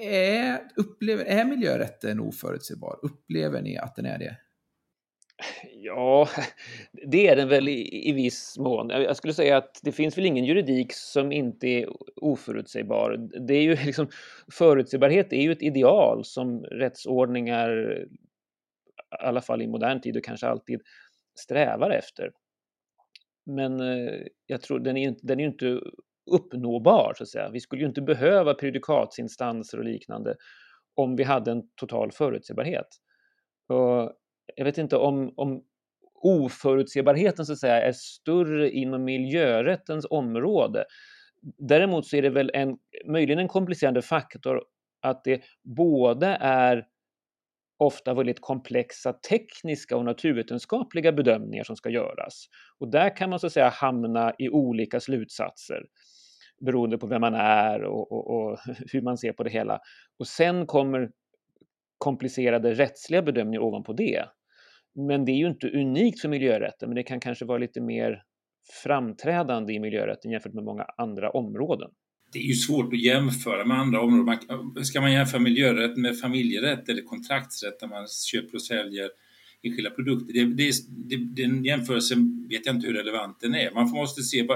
Är, 0.00 0.60
upplever, 0.76 1.24
är 1.24 1.44
miljörätten 1.44 2.20
oförutsägbar? 2.20 2.98
Upplever 3.02 3.62
ni 3.62 3.78
att 3.78 3.96
den 3.96 4.06
är 4.06 4.18
det? 4.18 4.36
Ja, 5.72 6.28
det 7.06 7.28
är 7.28 7.36
den 7.36 7.48
väl 7.48 7.68
i, 7.68 8.08
i 8.08 8.12
viss 8.12 8.58
mån. 8.58 8.88
Jag 8.88 9.16
skulle 9.16 9.34
säga 9.34 9.56
att 9.56 9.80
det 9.82 9.92
finns 9.92 10.18
väl 10.18 10.26
ingen 10.26 10.44
juridik 10.44 10.92
som 10.92 11.32
inte 11.32 11.66
är 11.66 11.88
oförutsägbar. 12.16 13.28
Det 13.46 13.54
är 13.54 13.62
ju 13.62 13.76
liksom, 13.86 14.08
förutsägbarhet 14.52 15.32
är 15.32 15.42
ju 15.42 15.52
ett 15.52 15.62
ideal 15.62 16.24
som 16.24 16.64
rättsordningar, 16.64 18.02
i 18.02 19.24
alla 19.24 19.40
fall 19.40 19.62
i 19.62 19.66
modern 19.66 20.00
tid 20.00 20.16
och 20.16 20.24
kanske 20.24 20.46
alltid, 20.46 20.80
strävar 21.40 21.90
efter. 21.90 22.30
Men 23.46 23.80
eh, 23.80 24.20
jag 24.46 24.62
tror 24.62 24.78
den 24.78 24.96
är, 24.96 25.16
den 25.22 25.40
är 25.40 25.44
ju 25.44 25.50
inte 25.50 25.80
uppnåbar, 26.30 27.12
så 27.16 27.22
att 27.22 27.28
säga. 27.28 27.50
Vi 27.50 27.60
skulle 27.60 27.82
ju 27.82 27.88
inte 27.88 28.02
behöva 28.02 28.54
prejudikatsinstanser 28.54 29.78
och 29.78 29.84
liknande 29.84 30.36
om 30.94 31.16
vi 31.16 31.24
hade 31.24 31.50
en 31.50 31.62
total 31.74 32.12
förutsägbarhet. 32.12 32.86
Och 33.68 34.12
jag 34.56 34.64
vet 34.64 34.78
inte 34.78 34.96
om, 34.96 35.32
om 35.36 35.62
oförutsebarheten 36.14 37.46
så 37.46 37.52
att 37.52 37.58
säga 37.58 37.82
är 37.82 37.92
större 37.92 38.70
inom 38.70 39.04
miljörättens 39.04 40.06
område. 40.10 40.84
Däremot 41.58 42.06
så 42.06 42.16
är 42.16 42.22
det 42.22 42.30
väl 42.30 42.50
en, 42.54 42.76
möjligen 43.06 43.38
en 43.38 43.48
komplicerande 43.48 44.02
faktor 44.02 44.62
att 45.02 45.24
det 45.24 45.42
både 45.62 46.26
är 46.40 46.86
ofta 47.78 48.14
väldigt 48.14 48.40
komplexa 48.40 49.12
tekniska 49.12 49.96
och 49.96 50.04
naturvetenskapliga 50.04 51.12
bedömningar 51.12 51.64
som 51.64 51.76
ska 51.76 51.90
göras. 51.90 52.46
Och 52.78 52.90
där 52.90 53.16
kan 53.16 53.30
man 53.30 53.40
så 53.40 53.46
att 53.46 53.52
säga 53.52 53.68
hamna 53.68 54.34
i 54.38 54.48
olika 54.48 55.00
slutsatser 55.00 55.82
beroende 56.60 56.98
på 56.98 57.06
vem 57.06 57.20
man 57.20 57.34
är 57.34 57.84
och, 57.84 58.12
och, 58.12 58.30
och 58.30 58.58
hur 58.92 59.02
man 59.02 59.18
ser 59.18 59.32
på 59.32 59.42
det 59.42 59.50
hela. 59.50 59.80
Och 60.18 60.26
sen 60.26 60.66
kommer 60.66 61.10
komplicerade 62.04 62.74
rättsliga 62.74 63.22
bedömningar 63.22 63.60
ovanpå 63.60 63.92
det. 63.92 64.24
Men 65.08 65.24
det 65.24 65.32
är 65.32 65.36
ju 65.36 65.46
inte 65.46 65.68
unikt 65.68 66.20
för 66.20 66.28
miljörätten, 66.28 66.88
men 66.88 66.96
det 66.96 67.02
kan 67.02 67.20
kanske 67.20 67.44
vara 67.44 67.58
lite 67.58 67.80
mer 67.80 68.22
framträdande 68.84 69.72
i 69.72 69.80
miljörätten 69.80 70.30
jämfört 70.30 70.54
med 70.54 70.64
många 70.64 70.84
andra 70.96 71.30
områden. 71.30 71.90
Det 72.32 72.38
är 72.38 72.42
ju 72.42 72.54
svårt 72.54 72.92
att 72.92 73.02
jämföra 73.02 73.64
med 73.64 73.78
andra 73.78 74.00
områden. 74.00 74.38
ska 74.84 75.00
man 75.00 75.12
jämföra 75.12 75.40
miljörätt 75.40 75.96
med 75.96 76.20
familjerätt 76.20 76.88
eller 76.88 77.02
kontraktsrätt 77.02 77.80
där 77.80 77.88
man 77.88 78.06
köper 78.30 78.54
och 78.54 78.62
säljer 78.62 79.08
enskilda 79.62 79.90
produkter? 79.90 80.32
Det, 80.34 80.44
det, 80.44 80.72
det, 80.88 81.42
den 81.42 81.64
jämförelsen 81.64 82.48
vet 82.50 82.66
jag 82.66 82.76
inte 82.76 82.86
hur 82.86 82.94
relevant 82.94 83.40
den 83.40 83.54
är. 83.54 83.70
Man 83.74 83.90
måste 83.90 84.22
se, 84.22 84.46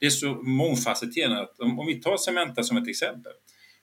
det 0.00 0.06
är 0.06 0.10
så 0.10 0.34
mångfacetterat. 0.34 1.60
Om, 1.60 1.78
om 1.80 1.86
vi 1.86 1.94
tar 1.94 2.16
Cementa 2.16 2.62
som 2.62 2.76
ett 2.76 2.88
exempel 2.88 3.32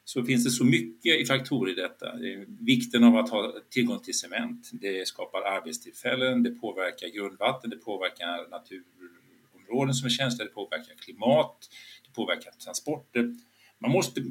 så 0.07 0.23
finns 0.23 0.43
det 0.43 0.51
så 0.51 0.63
mycket 0.63 1.21
i 1.21 1.25
faktorer 1.25 1.71
i 1.71 1.75
detta. 1.75 2.13
Vikten 2.59 3.03
av 3.03 3.17
att 3.17 3.29
ha 3.29 3.53
tillgång 3.69 3.99
till 3.99 4.13
cement, 4.13 4.69
det 4.73 5.07
skapar 5.07 5.41
arbetstillfällen, 5.41 6.43
det 6.43 6.49
påverkar 6.49 7.07
grundvatten, 7.07 7.69
det 7.69 7.75
påverkar 7.75 8.49
naturområden 8.49 9.93
som 9.93 10.05
är 10.05 10.09
känsliga, 10.09 10.47
det 10.47 10.53
påverkar 10.53 10.93
klimat, 11.05 11.69
det 12.05 12.13
påverkar 12.15 12.51
transporter. 12.51 13.35
Man 13.79 13.91
måste 13.91 14.21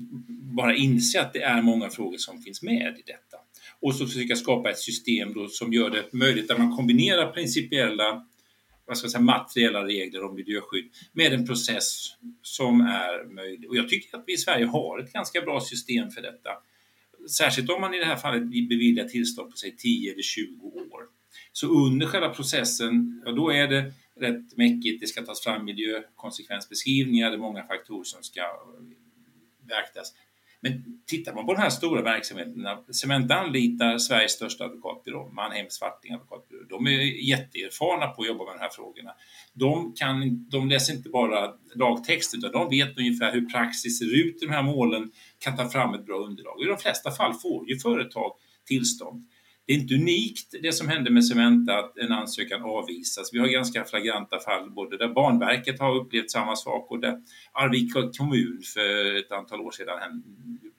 bara 0.56 0.76
inse 0.76 1.20
att 1.20 1.32
det 1.32 1.42
är 1.42 1.62
många 1.62 1.90
frågor 1.90 2.18
som 2.18 2.42
finns 2.42 2.62
med 2.62 2.96
i 2.98 3.02
detta. 3.06 3.36
Och 3.80 3.94
så 3.94 4.06
försöka 4.06 4.36
skapa 4.36 4.70
ett 4.70 4.78
system 4.78 5.34
då 5.34 5.48
som 5.48 5.72
gör 5.72 5.90
det 5.90 6.12
möjligt 6.12 6.50
att 6.50 6.58
man 6.58 6.76
kombinerar 6.76 7.32
principiella 7.32 8.26
vad 8.86 8.98
ska 8.98 9.04
jag 9.04 9.12
säga, 9.12 9.22
materiella 9.22 9.84
regler 9.84 10.24
om 10.24 10.34
miljöskydd 10.34 10.90
med 11.12 11.32
en 11.32 11.46
process 11.46 12.08
som 12.42 12.80
är 12.80 13.24
möjlig. 13.34 13.70
Och 13.70 13.76
jag 13.76 13.88
tycker 13.88 14.18
att 14.18 14.24
vi 14.26 14.32
i 14.32 14.36
Sverige 14.36 14.66
har 14.66 14.98
ett 14.98 15.12
ganska 15.12 15.40
bra 15.40 15.60
system 15.60 16.10
för 16.10 16.22
detta. 16.22 16.50
Särskilt 17.30 17.70
om 17.70 17.80
man 17.80 17.94
i 17.94 17.98
det 17.98 18.04
här 18.04 18.16
fallet 18.16 18.42
beviljar 18.68 19.04
tillstånd 19.04 19.50
på 19.50 19.56
sig 19.56 19.76
10 19.76 20.12
eller 20.12 20.22
20 20.22 20.66
år. 20.66 21.02
Så 21.52 21.86
under 21.86 22.06
själva 22.06 22.28
processen, 22.28 23.22
ja, 23.24 23.32
då 23.32 23.50
är 23.50 23.68
det 23.68 23.92
rätt 24.20 24.56
mäckigt. 24.56 25.00
Det 25.00 25.06
ska 25.06 25.22
tas 25.22 25.42
fram 25.42 25.64
miljökonsekvensbeskrivningar, 25.64 27.30
det 27.30 27.36
är 27.36 27.38
många 27.38 27.62
faktorer 27.66 28.04
som 28.04 28.22
ska 28.22 28.42
beaktas. 29.68 30.12
Men 30.66 31.00
tittar 31.06 31.34
man 31.34 31.46
på 31.46 31.54
de 31.54 31.60
här 31.60 31.70
stora 31.70 32.02
verksamheterna, 32.02 32.78
Cementa 32.92 33.34
anlitar 33.34 33.98
Sveriges 33.98 34.32
största 34.32 34.64
advokatbyrå, 34.64 35.28
Mannheim 35.28 35.66
Swarting 35.70 36.12
advokatbyrå. 36.14 36.60
De 36.68 36.86
är 36.86 37.28
jätteerfarna 37.28 38.06
på 38.06 38.22
att 38.22 38.28
jobba 38.28 38.44
med 38.44 38.54
de 38.54 38.60
här 38.60 38.68
frågorna. 38.68 39.10
De, 39.52 39.94
kan, 39.94 40.46
de 40.50 40.68
läser 40.68 40.94
inte 40.94 41.08
bara 41.08 41.52
lagtext 41.74 42.34
utan 42.34 42.52
de 42.52 42.68
vet 42.70 42.98
ungefär 42.98 43.32
hur 43.32 43.46
praxis 43.46 43.98
ser 43.98 44.26
ut 44.26 44.42
i 44.42 44.46
de 44.46 44.52
här 44.52 44.62
målen, 44.62 45.10
kan 45.38 45.56
ta 45.56 45.68
fram 45.68 45.94
ett 45.94 46.06
bra 46.06 46.18
underlag. 46.18 46.56
Och 46.56 46.64
I 46.64 46.66
de 46.66 46.78
flesta 46.78 47.10
fall 47.10 47.34
får 47.34 47.68
ju 47.68 47.78
företag 47.78 48.32
tillstånd. 48.66 49.26
Det 49.66 49.72
är 49.72 49.76
inte 49.76 49.94
unikt 49.94 50.54
det 50.62 50.72
som 50.72 50.88
hände 50.88 51.10
med 51.10 51.26
Cementa 51.26 51.78
att 51.78 51.98
en 51.98 52.12
ansökan 52.12 52.62
avvisas. 52.62 53.30
Vi 53.32 53.38
har 53.38 53.46
ganska 53.46 53.84
flagranta 53.84 54.38
fall 54.38 54.70
både 54.70 54.96
där 54.96 55.08
Banverket 55.08 55.80
har 55.80 55.96
upplevt 55.96 56.30
samma 56.30 56.56
sak 56.56 56.90
och 56.90 57.00
där 57.00 57.22
Arvika 57.52 58.10
kommun 58.18 58.62
för 58.74 59.18
ett 59.18 59.32
antal 59.32 59.60
år 59.60 59.70
sedan 59.70 60.22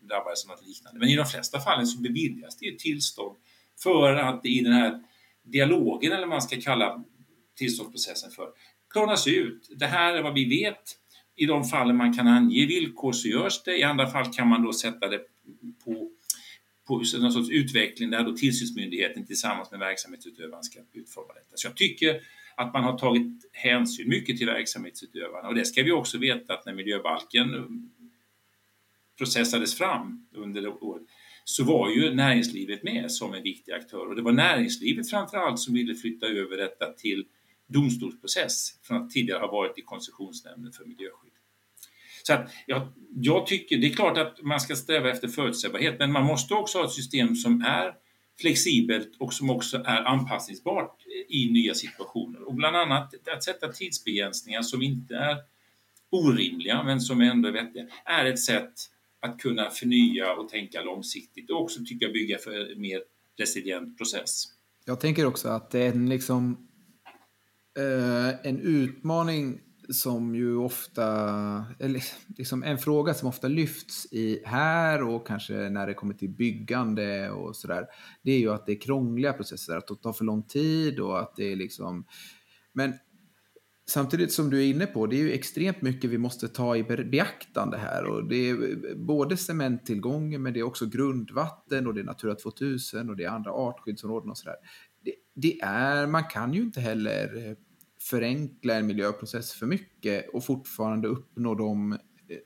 drabbades 0.02 0.46
av 0.46 0.50
något 0.50 0.68
liknande. 0.68 1.00
Men 1.00 1.10
i 1.10 1.16
de 1.16 1.26
flesta 1.26 1.60
fallen 1.60 1.88
så 1.88 2.02
beviljas 2.02 2.58
det 2.58 2.80
tillstånd 2.80 3.38
för 3.84 4.16
att 4.16 4.46
i 4.46 4.62
den 4.62 4.74
här 4.74 5.04
dialogen, 5.44 6.12
eller 6.12 6.22
vad 6.22 6.30
man 6.30 6.42
ska 6.42 6.62
kalla 6.62 7.04
tillståndsprocessen 7.56 8.32
för, 8.32 8.48
klarnas 8.90 9.28
ut. 9.28 9.70
Det 9.80 9.86
här 9.86 10.14
är 10.14 10.24
vad 10.24 10.34
vi 10.34 10.46
vet. 10.64 10.84
I 11.36 11.46
de 11.46 11.64
fallen 11.64 11.96
man 11.96 12.14
kan 12.14 12.28
ange 12.28 12.66
villkor 12.66 13.12
så 13.12 13.28
görs 13.28 13.64
det. 13.64 13.78
I 13.78 13.84
andra 13.84 14.08
fall 14.08 14.34
kan 14.34 14.48
man 14.48 14.64
då 14.64 14.74
sätta 14.74 15.08
det 15.08 15.20
på 15.86 16.12
på 16.88 17.04
någon 17.20 17.32
sorts 17.32 17.50
utveckling 17.50 18.10
där 18.10 18.24
då 18.24 18.38
tillsynsmyndigheten 18.38 19.26
tillsammans 19.26 19.72
med 19.72 19.80
verksamhetsutövaren 19.80 20.64
ska 20.64 20.80
utforma 20.94 21.34
detta. 21.34 21.52
Så 21.56 21.68
jag 21.68 21.76
tycker 21.76 22.22
att 22.56 22.74
man 22.74 22.84
har 22.84 22.98
tagit 22.98 23.50
hänsyn 23.52 24.10
mycket 24.10 24.38
till 24.38 24.48
verksamhetsutövarna 24.48 25.48
och 25.48 25.56
det 25.56 25.66
ska 25.66 25.84
vi 25.84 25.92
också 25.92 26.18
veta 26.18 26.54
att 26.54 26.66
när 26.66 26.74
miljöbalken 26.74 27.54
eh, 27.54 27.64
processades 29.18 29.78
fram 29.78 30.28
under 30.36 30.84
året 30.84 31.04
så 31.44 31.64
var 31.64 31.90
ju 31.90 32.14
näringslivet 32.14 32.84
med 32.84 33.12
som 33.12 33.34
en 33.34 33.44
viktig 33.44 33.72
aktör 33.72 34.08
och 34.08 34.16
det 34.16 34.22
var 34.22 34.32
näringslivet 34.32 35.10
framför 35.10 35.38
allt 35.38 35.60
som 35.60 35.74
ville 35.74 35.96
flytta 35.96 36.26
över 36.26 36.58
detta 36.58 36.94
till 36.94 37.26
domstolsprocess 37.68 38.80
från 38.84 38.98
att 38.98 39.10
tidigare 39.10 39.40
ha 39.40 39.52
varit 39.52 39.78
i 39.78 39.82
koncessionsnämnden 39.82 40.74
för 40.74 40.86
miljöskydd. 40.86 41.37
Så 42.28 42.34
att 42.34 42.52
ja, 42.66 42.94
jag 43.16 43.48
tycker, 43.48 43.78
det 43.78 43.88
är 43.88 43.94
klart 43.94 44.18
att 44.18 44.42
man 44.42 44.60
ska 44.60 44.76
sträva 44.76 45.10
efter 45.10 45.28
förutsägbarhet, 45.28 46.00
men 46.00 46.12
man 46.12 46.26
måste 46.26 46.54
också 46.54 46.78
ha 46.78 46.86
ett 46.86 46.92
system 46.92 47.36
som 47.36 47.62
är 47.62 47.94
flexibelt 48.42 49.16
och 49.20 49.34
som 49.34 49.50
också 49.50 49.78
är 49.78 50.04
anpassningsbart 50.04 51.02
i 51.30 51.52
nya 51.52 51.74
situationer. 51.74 52.48
Och 52.48 52.54
bland 52.54 52.76
annat 52.76 53.14
att 53.36 53.44
sätta 53.44 53.68
tidsbegränsningar 53.68 54.62
som 54.62 54.82
inte 54.82 55.16
är 55.16 55.38
orimliga 56.10 56.84
men 56.84 57.02
som 57.02 57.22
ändå 57.22 57.50
är 57.50 57.54
vettiga, 57.54 57.86
är 58.06 58.26
ett 58.26 58.40
sätt 58.40 58.74
att 59.20 59.40
kunna 59.40 59.70
förnya 59.70 60.34
och 60.34 60.50
tänka 60.50 60.82
långsiktigt 60.82 61.50
och 61.50 61.62
också 61.62 61.80
tycka 61.86 62.08
bygga 62.08 62.38
för 62.38 62.72
en 62.72 62.82
mer 62.82 63.02
resilient 63.38 63.98
process. 63.98 64.44
Jag 64.86 65.00
tänker 65.00 65.26
också 65.26 65.48
att 65.48 65.72
det 65.72 65.80
är 65.80 65.90
en, 65.90 66.10
liksom, 66.10 66.68
eh, 67.78 68.48
en 68.48 68.60
utmaning 68.60 69.62
som 69.90 70.36
ju 70.36 70.56
ofta, 70.56 71.06
eller 71.80 72.04
liksom 72.38 72.64
en 72.64 72.78
fråga 72.78 73.14
som 73.14 73.30
ofta 73.30 73.48
lyfts 73.48 74.14
i 74.14 74.42
här 74.46 75.04
och 75.04 75.28
kanske 75.28 75.54
när 75.54 75.88
det 75.88 75.94
kommer 75.94 76.14
till 76.14 76.30
byggande 76.30 77.32
och 77.32 77.56
sådär, 77.56 77.86
det 78.24 78.32
är 78.32 78.40
ju 78.40 78.52
att 78.52 78.66
det 78.66 78.72
är 78.72 78.82
krångliga 78.82 79.34
processer, 79.34 79.78
att 79.78 79.88
det 79.88 79.96
tar 79.96 80.14
för 80.14 80.26
lång 80.26 80.44
tid 80.44 81.00
och 81.00 81.20
att 81.20 81.36
det 81.36 81.52
är 81.52 81.56
liksom, 81.56 82.06
men 82.74 82.94
samtidigt 83.90 84.32
som 84.32 84.50
du 84.50 84.60
är 84.64 84.66
inne 84.66 84.86
på, 84.86 85.08
det 85.08 85.16
är 85.16 85.22
ju 85.22 85.32
extremt 85.32 85.82
mycket 85.82 86.10
vi 86.10 86.18
måste 86.18 86.48
ta 86.48 86.76
i 86.76 86.84
beaktande 86.84 87.78
här 87.78 88.06
och 88.06 88.28
det 88.28 88.50
är 88.50 88.96
både 88.96 89.38
cementtillgången 89.38 90.44
men 90.44 90.54
det 90.54 90.60
är 90.60 90.64
också 90.64 90.86
grundvatten 90.86 91.88
och 91.88 91.94
det 91.94 92.02
är 92.02 92.06
Natura 92.06 92.36
2000 92.36 93.10
och 93.10 93.16
det 93.16 93.24
är 93.24 93.30
andra 93.30 93.52
artskyddsområden 93.52 94.30
och 94.30 94.38
sådär. 94.38 94.56
Det, 95.06 95.14
det 95.36 95.62
är, 95.62 96.08
man 96.08 96.24
kan 96.24 96.54
ju 96.54 96.62
inte 96.62 96.82
heller 96.82 97.56
förenkla 98.10 98.76
en 98.76 98.88
miljöprocess 98.88 99.54
för 99.54 99.66
mycket 99.66 100.30
och 100.30 100.46
fortfarande 100.46 101.08
uppnå 101.08 101.56
de 101.56 101.92
eh, 101.92 101.98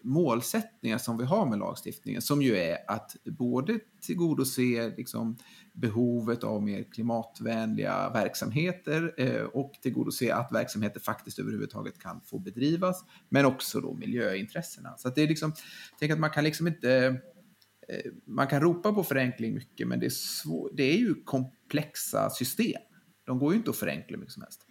målsättningar 0.03 0.97
som 0.97 1.17
vi 1.17 1.25
har 1.25 1.45
med 1.45 1.59
lagstiftningen, 1.59 2.21
som 2.21 2.41
ju 2.41 2.57
är 2.57 2.77
att 2.87 3.15
både 3.25 3.79
tillgodose 4.01 4.93
liksom, 4.97 5.37
behovet 5.73 6.43
av 6.43 6.63
mer 6.63 6.83
klimatvänliga 6.83 8.09
verksamheter 8.09 9.13
eh, 9.17 9.43
och 9.43 9.73
tillgodose 9.81 10.33
att 10.33 10.51
verksamheter 10.51 10.99
faktiskt 10.99 11.39
överhuvudtaget 11.39 11.99
kan 11.99 12.21
få 12.21 12.39
bedrivas, 12.39 13.05
men 13.29 13.45
också 13.45 13.81
då 13.81 13.93
miljöintressena. 13.93 14.97
Så 14.97 15.07
att 15.07 15.15
det 15.15 15.21
är 15.21 15.27
liksom, 15.27 15.53
tänk 15.99 16.11
att 16.11 16.19
man 16.19 16.29
kan 16.29 16.43
liksom 16.43 16.67
inte 16.67 17.21
eh, 17.87 18.11
man 18.25 18.47
kan 18.47 18.61
ropa 18.61 18.93
på 18.93 19.03
förenkling 19.03 19.53
mycket, 19.53 19.87
men 19.87 19.99
det 19.99 20.05
är, 20.05 20.09
svår, 20.09 20.71
det 20.73 20.83
är 20.83 20.97
ju 20.97 21.23
komplexa 21.23 22.29
system. 22.29 22.81
De 23.25 23.39
går 23.39 23.51
ju 23.51 23.57
inte 23.57 23.69
att 23.69 23.77
förenkla 23.77 24.17
mycket 24.17 24.33
som 24.33 24.41
helst. 24.41 24.67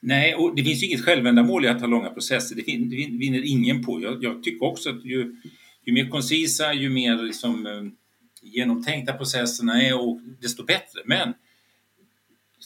Nej, 0.00 0.34
och 0.34 0.56
det 0.56 0.64
finns 0.64 0.82
ju 0.82 0.86
inget 0.86 1.04
självändamål 1.04 1.64
i 1.64 1.68
att 1.68 1.80
ha 1.80 1.88
långa 1.88 2.10
processer. 2.10 2.56
Det 2.56 2.62
vinner 3.18 3.42
ingen 3.44 3.84
på. 3.84 4.02
Jag, 4.02 4.24
jag 4.24 4.42
tycker 4.42 4.66
också 4.66 4.90
att 4.90 5.04
ju, 5.04 5.36
ju 5.84 5.92
mer 5.92 6.08
koncisa, 6.08 6.72
ju 6.72 6.90
mer 6.90 7.22
liksom, 7.22 7.66
eh, 7.66 7.82
genomtänkta 8.42 9.12
processerna 9.12 9.82
är, 9.82 10.00
och 10.00 10.20
desto 10.40 10.64
bättre. 10.64 11.00
Men 11.04 11.34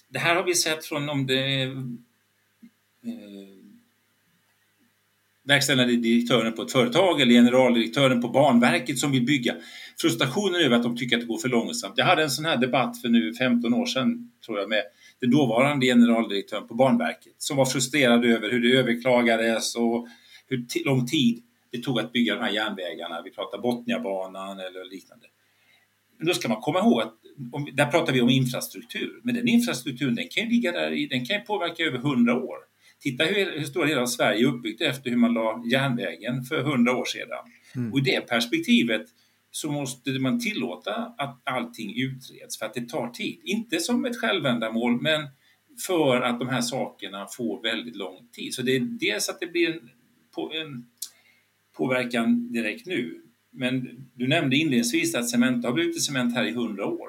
det 0.08 0.18
här 0.18 0.34
har 0.34 0.44
vi 0.44 0.54
sett 0.54 0.84
från 0.84 1.08
om 1.08 1.26
det 1.26 1.62
eh, 1.62 1.74
verkställande 5.44 5.96
direktören 5.96 6.52
på 6.52 6.62
ett 6.62 6.72
företag 6.72 7.20
eller 7.20 7.32
generaldirektören 7.32 8.22
på 8.22 8.28
Banverket 8.28 8.98
som 8.98 9.12
vill 9.12 9.24
bygga. 9.24 9.54
Frustrationen 10.00 10.60
över 10.60 10.76
att 10.76 10.82
de 10.82 10.96
tycker 10.96 11.16
att 11.16 11.22
det 11.22 11.26
går 11.26 11.38
för 11.38 11.48
långsamt. 11.48 11.94
Jag 11.96 12.04
hade 12.04 12.22
en 12.22 12.30
sån 12.30 12.44
här 12.44 12.56
debatt 12.56 13.00
för 13.00 13.08
nu 13.08 13.34
15 13.34 13.74
år 13.74 13.86
sedan, 13.86 14.30
tror 14.46 14.58
jag, 14.58 14.68
med 14.68 14.82
den 15.20 15.30
dåvarande 15.30 15.86
generaldirektören 15.86 16.68
på 16.68 16.74
Banverket 16.74 17.34
som 17.38 17.56
var 17.56 17.64
frustrerad 17.64 18.24
över 18.24 18.50
hur 18.50 18.60
det 18.60 18.78
överklagades 18.78 19.74
och 19.74 20.06
hur 20.46 20.84
lång 20.84 21.06
tid 21.06 21.42
det 21.72 21.78
tog 21.78 22.00
att 22.00 22.12
bygga 22.12 22.34
de 22.34 22.40
här 22.40 22.50
järnvägarna. 22.50 23.22
Vi 23.22 23.30
pratar 23.30 23.58
Botniabanan 23.58 24.60
eller 24.60 24.90
liknande. 24.90 25.26
Men 26.18 26.26
då 26.26 26.34
ska 26.34 26.48
man 26.48 26.60
komma 26.60 26.78
ihåg 26.78 27.00
att 27.00 27.14
om, 27.52 27.68
där 27.72 27.86
pratar 27.86 28.12
vi 28.12 28.20
om 28.20 28.30
infrastruktur, 28.30 29.20
men 29.22 29.34
den 29.34 29.48
infrastrukturen 29.48 30.14
den 30.14 30.28
kan 30.30 30.48
ligga 30.48 30.72
där 30.72 30.92
i, 30.92 31.06
den 31.06 31.26
kan 31.26 31.44
påverka 31.44 31.82
över 31.82 31.98
hundra 31.98 32.34
år. 32.44 32.56
Titta 33.00 33.24
hur, 33.24 33.58
hur 33.58 33.64
stora 33.64 33.86
delar 33.86 34.02
av 34.02 34.06
Sverige 34.06 34.40
är 34.40 34.46
uppbyggt 34.46 34.80
efter 34.80 35.10
hur 35.10 35.16
man 35.16 35.34
la 35.34 35.64
järnvägen 35.72 36.44
för 36.44 36.62
hundra 36.62 36.96
år 36.96 37.04
sedan. 37.04 37.44
Mm. 37.76 37.92
Och 37.92 37.98
i 37.98 38.02
det 38.02 38.20
perspektivet 38.20 39.06
så 39.54 39.70
måste 39.70 40.10
man 40.10 40.40
tillåta 40.40 41.14
att 41.18 41.40
allting 41.44 41.94
utreds 41.96 42.58
för 42.58 42.66
att 42.66 42.74
det 42.74 42.88
tar 42.88 43.08
tid. 43.08 43.40
Inte 43.44 43.80
som 43.80 44.04
ett 44.04 44.20
självändamål 44.20 45.02
men 45.02 45.28
för 45.86 46.20
att 46.20 46.38
de 46.38 46.48
här 46.48 46.60
sakerna 46.60 47.26
får 47.26 47.62
väldigt 47.62 47.96
lång 47.96 48.28
tid. 48.32 48.54
Så 48.54 48.62
det 48.62 48.76
är 48.76 48.80
dels 48.80 49.28
att 49.28 49.40
det 49.40 49.46
blir 49.46 49.72
en, 49.72 49.90
på, 50.34 50.52
en 50.52 50.86
påverkan 51.76 52.52
direkt 52.52 52.86
nu. 52.86 53.22
Men 53.50 54.06
du 54.14 54.28
nämnde 54.28 54.56
inledningsvis 54.56 55.14
att 55.14 55.30
Cementa 55.30 55.68
har 55.68 55.74
blivit 55.74 56.02
cement 56.02 56.34
här 56.34 56.44
i 56.44 56.52
hundra 56.52 56.86
år. 56.86 57.08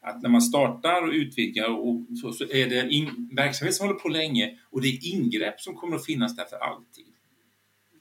Att 0.00 0.22
när 0.22 0.30
man 0.30 0.42
startar 0.42 1.02
och 1.02 1.12
utvidgar 1.12 1.68
och 1.68 2.06
så, 2.22 2.32
så 2.32 2.44
är 2.44 2.68
det 2.68 2.80
en 2.80 3.28
verksamhet 3.32 3.74
som 3.74 3.86
håller 3.86 4.00
på 4.00 4.08
länge 4.08 4.58
och 4.70 4.82
det 4.82 4.88
är 4.88 5.14
ingrepp 5.14 5.60
som 5.60 5.74
kommer 5.74 5.96
att 5.96 6.06
finnas 6.06 6.36
där 6.36 6.44
för 6.44 6.56
alltid. 6.56 7.06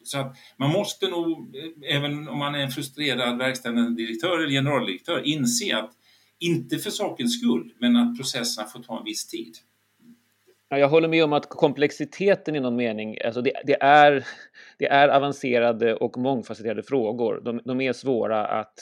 Så 0.08 0.20
att 0.20 0.36
man 0.58 0.72
måste 0.72 1.08
nog, 1.08 1.56
eh, 1.56 1.96
även 1.96 2.28
om 2.28 2.38
man 2.38 2.56
är 2.56 2.60
en 2.60 2.72
frustrerad 2.72 3.38
verkställande 3.38 4.04
direktör 4.04 4.40
eller 4.40 4.50
generaldirektör, 4.50 5.22
inse 5.26 5.78
att 5.78 5.92
inte 6.40 6.78
för 6.78 6.90
sakens 6.90 7.40
skull, 7.40 7.74
men 7.80 7.96
att 7.96 8.18
processerna 8.18 8.68
får 8.68 8.80
ta 8.80 8.98
en 8.98 9.06
viss 9.06 9.28
tid. 9.28 9.56
Jag 10.70 10.90
håller 10.90 11.08
med 11.08 11.24
om 11.24 11.34
att 11.34 11.50
komplexiteten 11.50 12.56
i 12.56 12.60
någon 12.60 12.76
mening, 12.76 13.18
alltså 13.26 13.42
det, 13.42 13.54
det 13.66 13.82
är, 13.82 14.26
det 14.78 14.88
är 14.88 15.10
avancerade 15.10 15.96
och 15.96 16.18
mångfacetterade 16.18 16.84
frågor. 16.84 17.42
De, 17.46 17.62
de 17.66 17.82
är 17.82 17.94
svåra 17.94 18.46
att 18.46 18.80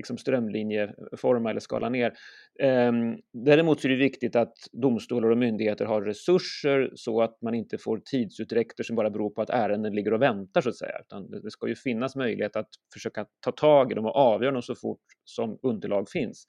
liksom 0.00 0.18
strömlinjeforma 0.18 1.50
eller 1.50 1.60
skala 1.60 1.88
ner. 1.88 2.12
Ehm, 2.60 3.16
däremot 3.32 3.80
så 3.80 3.88
är 3.88 3.90
det 3.90 3.96
viktigt 3.96 4.36
att 4.36 4.54
domstolar 4.72 5.30
och 5.30 5.38
myndigheter 5.38 5.84
har 5.84 6.02
resurser 6.02 6.90
så 6.94 7.22
att 7.22 7.42
man 7.42 7.54
inte 7.54 7.78
får 7.78 8.00
tidsutdräkter 8.04 8.84
som 8.84 8.96
bara 8.96 9.10
beror 9.10 9.30
på 9.30 9.42
att 9.42 9.50
ärenden 9.50 9.94
ligger 9.94 10.12
och 10.12 10.22
väntar 10.22 10.60
så 10.60 10.68
att 10.68 10.76
säga. 10.76 10.98
Utan 11.00 11.30
det 11.30 11.50
ska 11.50 11.68
ju 11.68 11.74
finnas 11.74 12.16
möjlighet 12.16 12.56
att 12.56 12.68
försöka 12.92 13.26
ta 13.40 13.52
tag 13.52 13.92
i 13.92 13.94
dem 13.94 14.06
och 14.06 14.16
avgöra 14.16 14.52
dem 14.52 14.62
så 14.62 14.74
fort 14.74 15.02
som 15.24 15.58
underlag 15.62 16.08
finns. 16.08 16.46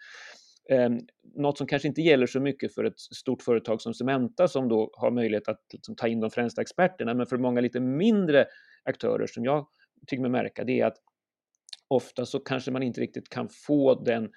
Ehm, 0.69 0.99
något 1.35 1.57
som 1.57 1.67
kanske 1.67 1.87
inte 1.87 2.01
gäller 2.01 2.27
så 2.27 2.39
mycket 2.39 2.73
för 2.73 2.83
ett 2.83 2.99
stort 2.99 3.41
företag 3.41 3.81
som 3.81 3.93
Cementa 3.93 4.47
som 4.47 4.69
då 4.69 4.89
har 4.93 5.11
möjlighet 5.11 5.47
att 5.47 5.61
liksom 5.73 5.95
ta 5.95 6.07
in 6.07 6.19
de 6.19 6.31
främsta 6.31 6.61
experterna, 6.61 7.13
men 7.13 7.25
för 7.25 7.37
många 7.37 7.61
lite 7.61 7.79
mindre 7.79 8.45
aktörer 8.83 9.27
som 9.27 9.45
jag 9.45 9.67
tycker 10.07 10.21
mig 10.21 10.31
märka, 10.31 10.63
det 10.63 10.79
är 10.79 10.85
att 10.85 10.97
ofta 11.91 12.25
så 12.25 12.39
kanske 12.39 12.71
man 12.71 12.83
inte 12.83 13.01
riktigt 13.01 13.29
kan 13.29 13.49
få 13.49 14.03
den 14.03 14.29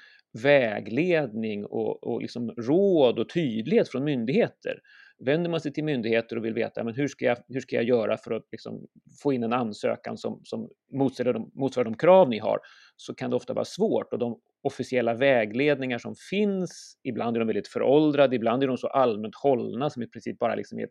vägledning 0.42 1.64
och, 1.64 2.04
och 2.04 2.22
liksom 2.22 2.50
råd 2.50 3.18
och 3.18 3.28
tydlighet 3.28 3.88
från 3.88 4.04
myndigheter. 4.04 4.80
vänder 5.18 5.50
man 5.50 5.60
sig 5.60 5.72
till 5.72 5.84
myndigheter 5.84 6.36
och 6.36 6.44
vill 6.44 6.54
veta 6.54 6.84
men 6.84 6.94
hur, 6.94 7.08
ska 7.08 7.24
jag, 7.24 7.38
hur 7.48 7.60
ska 7.60 7.76
jag 7.76 7.84
göra 7.84 8.16
för 8.16 8.30
att 8.30 8.48
liksom 8.52 8.86
få 9.22 9.32
in 9.32 9.42
en 9.42 9.52
ansökan 9.52 10.18
som, 10.18 10.40
som 10.44 10.68
motsvarar, 10.92 11.32
de, 11.32 11.50
motsvarar 11.54 11.84
de 11.84 11.96
krav 11.96 12.28
ni 12.28 12.38
har, 12.38 12.58
så 12.96 13.14
kan 13.14 13.30
det 13.30 13.36
ofta 13.36 13.54
vara 13.54 13.64
svårt. 13.64 14.12
Och 14.12 14.18
de 14.18 14.40
officiella 14.62 15.14
vägledningar 15.14 15.98
som 15.98 16.14
finns, 16.30 16.98
ibland 17.02 17.36
är 17.36 17.40
de 17.40 17.46
väldigt 17.46 17.68
föråldrade, 17.68 18.36
ibland 18.36 18.62
är 18.62 18.66
de 18.66 18.76
så 18.76 18.86
allmänt 18.86 19.34
hållna 19.34 19.90
som 19.90 20.02
i 20.02 20.06
princip 20.06 20.38
bara 20.38 20.54
liksom 20.54 20.78
är, 20.78 20.88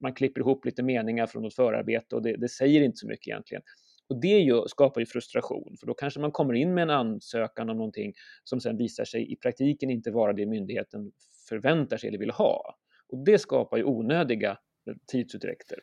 man 0.00 0.14
klipper 0.14 0.40
ihop 0.40 0.64
lite 0.64 0.82
meningar 0.82 1.26
från 1.26 1.42
något 1.42 1.54
förarbete 1.54 2.16
och 2.16 2.22
det, 2.22 2.36
det 2.36 2.48
säger 2.48 2.82
inte 2.82 2.96
så 2.96 3.06
mycket 3.06 3.28
egentligen. 3.28 3.62
Och 4.08 4.20
det 4.20 4.38
ju, 4.38 4.62
skapar 4.66 5.00
ju 5.00 5.06
frustration, 5.06 5.76
för 5.80 5.86
då 5.86 5.94
kanske 5.94 6.20
man 6.20 6.32
kommer 6.32 6.54
in 6.54 6.74
med 6.74 6.82
en 6.82 6.90
ansökan 6.90 7.70
om 7.70 7.76
någonting 7.76 8.12
som 8.44 8.60
sen 8.60 8.76
visar 8.76 9.04
sig 9.04 9.32
i 9.32 9.36
praktiken 9.36 9.90
inte 9.90 10.10
vara 10.10 10.32
det 10.32 10.46
myndigheten 10.46 11.12
förväntar 11.48 11.96
sig 11.96 12.08
eller 12.08 12.18
vill 12.18 12.30
ha. 12.30 12.78
Och 13.08 13.24
det 13.24 13.38
skapar 13.38 13.76
ju 13.76 13.84
onödiga 13.84 14.50
eh, 14.50 14.94
tidsutdräkter. 15.06 15.78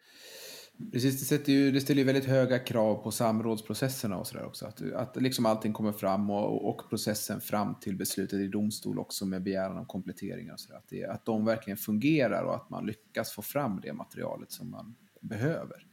Precis, 0.91 1.19
det, 1.19 1.25
sätter 1.25 1.51
ju, 1.51 1.71
det 1.71 1.81
ställer 1.81 1.99
ju 1.99 2.05
väldigt 2.05 2.25
höga 2.25 2.59
krav 2.59 2.95
på 3.03 3.11
samrådsprocesserna 3.11 4.17
och 4.17 4.27
sådär 4.27 4.45
också. 4.45 4.65
Att, 4.65 4.93
att 4.93 5.21
liksom 5.21 5.45
allting 5.45 5.73
kommer 5.73 5.91
fram 5.91 6.29
och, 6.29 6.69
och 6.69 6.89
processen 6.89 7.41
fram 7.41 7.79
till 7.79 7.97
beslutet 7.97 8.39
i 8.39 8.47
domstol 8.47 8.99
också 8.99 9.25
med 9.25 9.43
begäran 9.43 9.77
om 9.77 9.85
kompletteringar 9.85 10.53
och 10.53 10.59
sådär. 10.59 10.77
Att, 10.77 10.87
det, 10.89 11.05
att 11.05 11.25
de 11.25 11.45
verkligen 11.45 11.77
fungerar 11.77 12.43
och 12.43 12.55
att 12.55 12.69
man 12.69 12.85
lyckas 12.85 13.31
få 13.31 13.41
fram 13.41 13.81
det 13.81 13.93
materialet 13.93 14.51
som 14.51 14.71
man 14.71 14.95
behöver. 15.21 15.90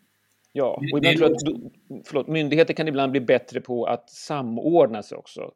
Ja, 0.59 0.83
och 0.93 0.99
ibland 0.99 1.19
tror 1.19 1.31
jag 1.31 2.03
förlåt, 2.07 2.29
myndigheter 2.29 2.75
kan 2.75 2.89
ibland 2.89 3.13
bli 3.13 3.21
bättre 3.21 3.61
på 3.61 3.85
att 3.85 4.11
samordna 4.11 5.03
sig 5.03 5.19
också. 5.19 5.53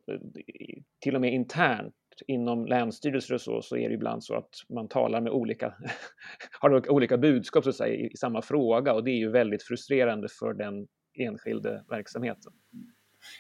Till 1.01 1.15
och 1.15 1.21
med 1.21 1.35
internt 1.35 1.95
inom 2.27 2.67
länsstyrelser 2.67 3.35
och 3.35 3.41
så, 3.41 3.63
så 3.63 3.77
är 3.77 3.89
det 3.89 3.95
ibland 3.95 4.25
så 4.25 4.35
att 4.35 4.51
man 4.75 4.89
talar 4.89 5.21
med 5.21 5.33
olika, 5.33 5.75
har 6.61 6.91
olika 6.91 7.19
budskap 7.19 7.65
så 7.65 7.71
att 7.71 7.77
säga, 7.77 7.95
i 7.95 8.17
samma 8.17 8.43
fråga 8.43 8.95
och 8.95 9.05
det 9.05 9.11
är 9.11 9.19
ju 9.19 9.31
väldigt 9.31 9.63
frustrerande 9.63 10.29
för 10.39 10.55
den 10.55 10.87
enskilde 11.19 11.85
verksamheten. 11.91 12.53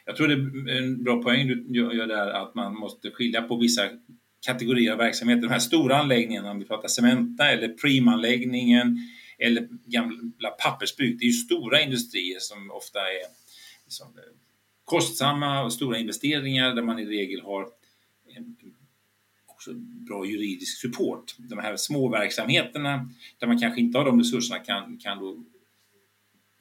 Jag 0.06 0.16
tror 0.16 0.28
det 0.28 0.34
är 0.72 0.82
en 0.82 1.04
bra 1.04 1.22
poäng 1.22 1.46
du 1.46 1.96
gör 1.96 2.06
där 2.06 2.30
att 2.30 2.54
man 2.54 2.74
måste 2.74 3.10
skilja 3.10 3.42
på 3.42 3.56
vissa 3.56 3.82
kategorier 4.46 4.92
av 4.92 4.98
verksamheter. 4.98 5.42
De 5.42 5.48
här 5.48 5.58
stora 5.58 5.96
anläggningarna, 5.96 6.50
om 6.50 6.58
vi 6.58 6.64
pratar 6.64 6.88
Cementa 6.88 7.50
eller 7.50 7.68
Primanläggningen 7.68 8.98
eller 9.42 9.68
gamla 9.84 10.50
pappersbruk. 10.50 11.18
Det 11.18 11.24
är 11.24 11.26
ju 11.26 11.32
stora 11.32 11.82
industrier 11.82 12.38
som 12.38 12.70
ofta 12.70 13.00
är 13.00 13.26
liksom, 13.84 14.06
eh, 14.06 14.22
kostsamma 14.84 15.64
och 15.64 15.72
stora 15.72 15.98
investeringar 15.98 16.74
där 16.74 16.82
man 16.82 16.98
i 16.98 17.04
regel 17.04 17.40
har 17.40 17.68
en, 18.36 18.56
eh, 18.62 18.68
också 19.46 19.72
bra 19.74 20.26
juridisk 20.26 20.80
support. 20.80 21.34
De 21.38 21.58
här 21.58 21.76
små 21.76 22.08
verksamheterna 22.08 23.10
där 23.38 23.46
man 23.46 23.58
kanske 23.58 23.80
inte 23.80 23.98
har 23.98 24.04
de 24.04 24.18
resurserna 24.18 24.58
kan, 24.58 24.98
kan 24.98 25.18
då 25.18 25.44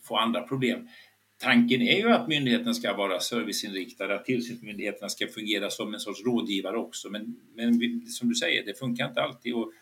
få 0.04 0.17
andra 0.17 0.41
problem. 0.41 0.88
Tanken 1.38 1.82
är 1.82 1.98
ju 1.98 2.10
att 2.10 2.28
myndigheterna 2.28 2.74
ska 2.74 2.94
vara 2.94 3.20
serviceinriktade, 3.20 4.15
att 4.15 4.26
tillsynsmyndigheterna 4.26 5.10
ska 5.10 5.28
fungera 5.28 5.70
som 5.70 5.94
en 5.94 6.00
sorts 6.00 6.24
rådgivare 6.26 6.78
också. 6.78 7.10
Men, 7.10 7.39
men 7.56 8.02
som 8.08 8.30
du 8.30 8.36
säger, 8.36 8.65
det 8.65 8.80
funkar 8.80 9.08
inte 9.08 9.22
alltid. 9.22 9.54
Och 9.54 9.74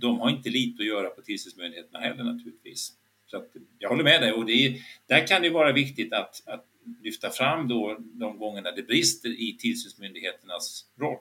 de 0.00 0.20
har 0.20 0.30
inte 0.30 0.50
lite 0.50 0.82
att 0.82 0.86
göra 0.86 1.10
på 1.10 1.22
tillsynsmyndigheterna 1.22 1.98
heller 1.98 2.24
naturligtvis. 2.24 2.92
Så 3.26 3.36
att, 3.36 3.50
jag 3.78 3.88
håller 3.88 4.04
med 4.04 4.20
dig 4.20 4.32
och 4.32 4.46
det 4.46 4.52
är, 4.52 4.82
där 5.06 5.26
kan 5.26 5.42
det 5.42 5.50
vara 5.50 5.72
viktigt 5.72 6.12
att, 6.12 6.42
att 6.46 6.66
lyfta 7.02 7.30
fram 7.30 7.68
då 7.68 7.96
de 8.00 8.38
gångerna 8.38 8.70
det 8.70 8.82
brister 8.82 9.28
i 9.28 9.56
tillsynsmyndigheternas 9.58 10.86
roll. 10.98 11.18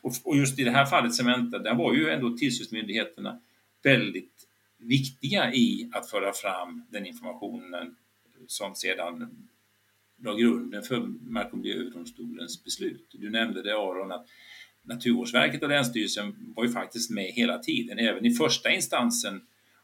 Och, 0.00 0.12
och 0.24 0.36
just 0.36 0.58
i 0.58 0.64
det 0.64 0.70
här 0.70 0.86
fallet 0.86 1.14
Cementa, 1.14 1.58
där 1.58 1.74
var 1.74 1.94
ju 1.94 2.10
ändå 2.10 2.36
tillsynsmyndigheterna 2.36 3.40
väldigt 3.82 4.48
viktiga 4.76 5.54
i 5.54 5.90
att 5.92 6.10
föra 6.10 6.32
fram 6.32 6.86
den 6.90 7.06
informationen 7.06 7.96
som 8.46 8.74
sedan 8.74 9.48
la 10.22 10.34
grunden 10.34 10.82
för 10.82 11.00
Mark 11.30 11.52
och 11.52 11.58
miljööverdomstolens 11.58 12.64
beslut. 12.64 13.06
Du 13.10 13.30
nämnde 13.30 13.62
det 13.62 13.76
Aron, 13.76 14.12
att 14.12 14.26
Naturvårdsverket 14.88 15.62
och 15.62 15.68
Länsstyrelsen 15.68 16.34
var 16.56 16.64
ju 16.64 16.70
faktiskt 16.70 17.10
med 17.10 17.24
hela 17.24 17.58
tiden, 17.58 17.98
även 17.98 18.26
i 18.26 18.30
första 18.30 18.70
instansen 18.70 19.40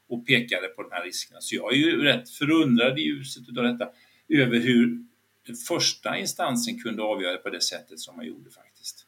och 0.09 0.27
pekade 0.27 0.69
på 0.69 0.83
de 0.83 0.89
här 0.93 1.05
riskerna. 1.05 1.41
Så 1.41 1.55
jag 1.57 1.73
är 1.73 1.77
ju 1.77 2.03
rätt 2.03 2.31
förundrad 2.31 2.99
i 2.99 3.03
ljuset 3.03 3.59
av 3.59 3.65
detta 3.65 3.89
över 4.29 4.59
hur 4.59 5.07
den 5.47 5.57
första 5.57 6.19
instansen 6.19 6.79
kunde 6.79 7.03
avgöra 7.03 7.37
på 7.37 7.51
det 7.51 7.61
sättet 7.61 8.01
som 8.01 8.17
man 8.17 8.27
gjorde 8.27 8.51
faktiskt. 8.51 9.07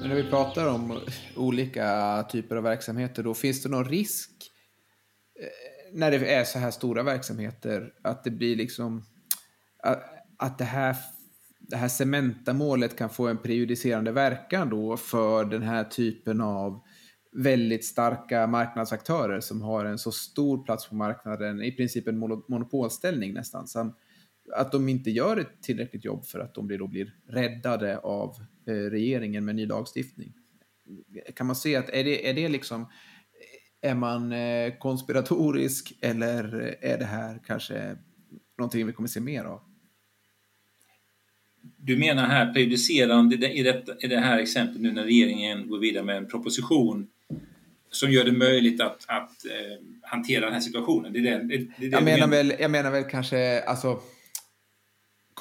Men 0.00 0.08
när 0.08 0.14
vi 0.14 0.30
pratar 0.30 0.68
om 0.68 1.00
olika 1.36 2.26
typer 2.30 2.56
av 2.56 2.62
verksamheter, 2.62 3.22
då 3.22 3.34
finns 3.34 3.62
det 3.62 3.68
någon 3.68 3.88
risk 3.88 4.51
när 5.92 6.10
det 6.10 6.34
är 6.34 6.44
så 6.44 6.58
här 6.58 6.70
stora 6.70 7.02
verksamheter 7.02 7.92
att 8.02 8.24
det 8.24 8.30
blir 8.30 8.56
liksom 8.56 9.02
att 10.38 10.58
det 10.58 10.64
här 10.64 10.96
det 11.72 11.76
här 11.76 11.88
Cementa-målet 11.88 12.96
kan 12.96 13.10
få 13.10 13.28
en 13.28 13.38
prejudicerande 13.38 14.12
verkan 14.12 14.70
då 14.70 14.96
för 14.96 15.44
den 15.44 15.62
här 15.62 15.84
typen 15.84 16.40
av 16.40 16.82
väldigt 17.32 17.84
starka 17.84 18.46
marknadsaktörer 18.46 19.40
som 19.40 19.62
har 19.62 19.84
en 19.84 19.98
så 19.98 20.12
stor 20.12 20.64
plats 20.64 20.88
på 20.88 20.94
marknaden, 20.94 21.62
i 21.62 21.72
princip 21.72 22.08
en 22.08 22.18
monopolställning 22.48 23.34
nästan. 23.34 23.66
Så 23.66 23.94
att 24.52 24.72
de 24.72 24.88
inte 24.88 25.10
gör 25.10 25.36
ett 25.36 25.62
tillräckligt 25.62 26.04
jobb 26.04 26.24
för 26.24 26.38
att 26.38 26.54
de 26.54 26.66
blir, 26.66 26.78
då 26.78 26.86
blir 26.86 27.14
räddade 27.28 27.98
av 27.98 28.36
eh, 28.66 28.72
regeringen 28.72 29.44
med 29.44 29.54
ny 29.54 29.66
lagstiftning. 29.66 30.32
Kan 31.36 31.46
man 31.46 31.56
se 31.56 31.76
att 31.76 31.88
är 31.88 32.04
det, 32.04 32.30
är 32.30 32.34
det 32.34 32.48
liksom, 32.48 32.86
är 33.82 33.94
man 33.94 34.32
eh, 34.32 34.72
konspiratorisk 34.78 35.92
eller 36.00 36.74
är 36.80 36.98
det 36.98 37.04
här 37.04 37.40
kanske 37.46 37.96
någonting 38.58 38.86
vi 38.86 38.92
kommer 38.92 39.08
se 39.08 39.20
mer 39.20 39.44
av? 39.44 39.60
Du 41.76 41.96
menar 41.96 42.26
här 42.26 42.52
prejudicerande 42.52 43.48
i, 43.48 43.62
detta, 43.62 43.92
i 44.00 44.06
det 44.06 44.18
här 44.18 44.38
exemplet 44.38 44.82
nu 44.82 44.92
när 44.92 45.04
regeringen 45.04 45.68
går 45.68 45.78
vidare 45.78 46.04
med 46.04 46.16
en 46.16 46.28
proposition 46.28 47.08
som 47.90 48.10
gör 48.10 48.24
det 48.24 48.32
möjligt 48.32 48.80
att, 48.80 49.04
att 49.08 49.44
eh, 49.44 49.86
hantera 50.02 50.44
den 50.44 50.54
här 50.54 50.60
situationen? 50.60 51.12
Det 51.12 51.18
är 51.18 51.22
det, 51.22 51.38
det, 51.38 51.68
det 51.76 51.86
jag, 51.86 52.04
menar 52.04 52.28
väl, 52.28 52.54
jag 52.60 52.70
menar 52.70 52.90
väl 52.90 53.04
kanske, 53.04 53.62
alltså, 53.62 54.00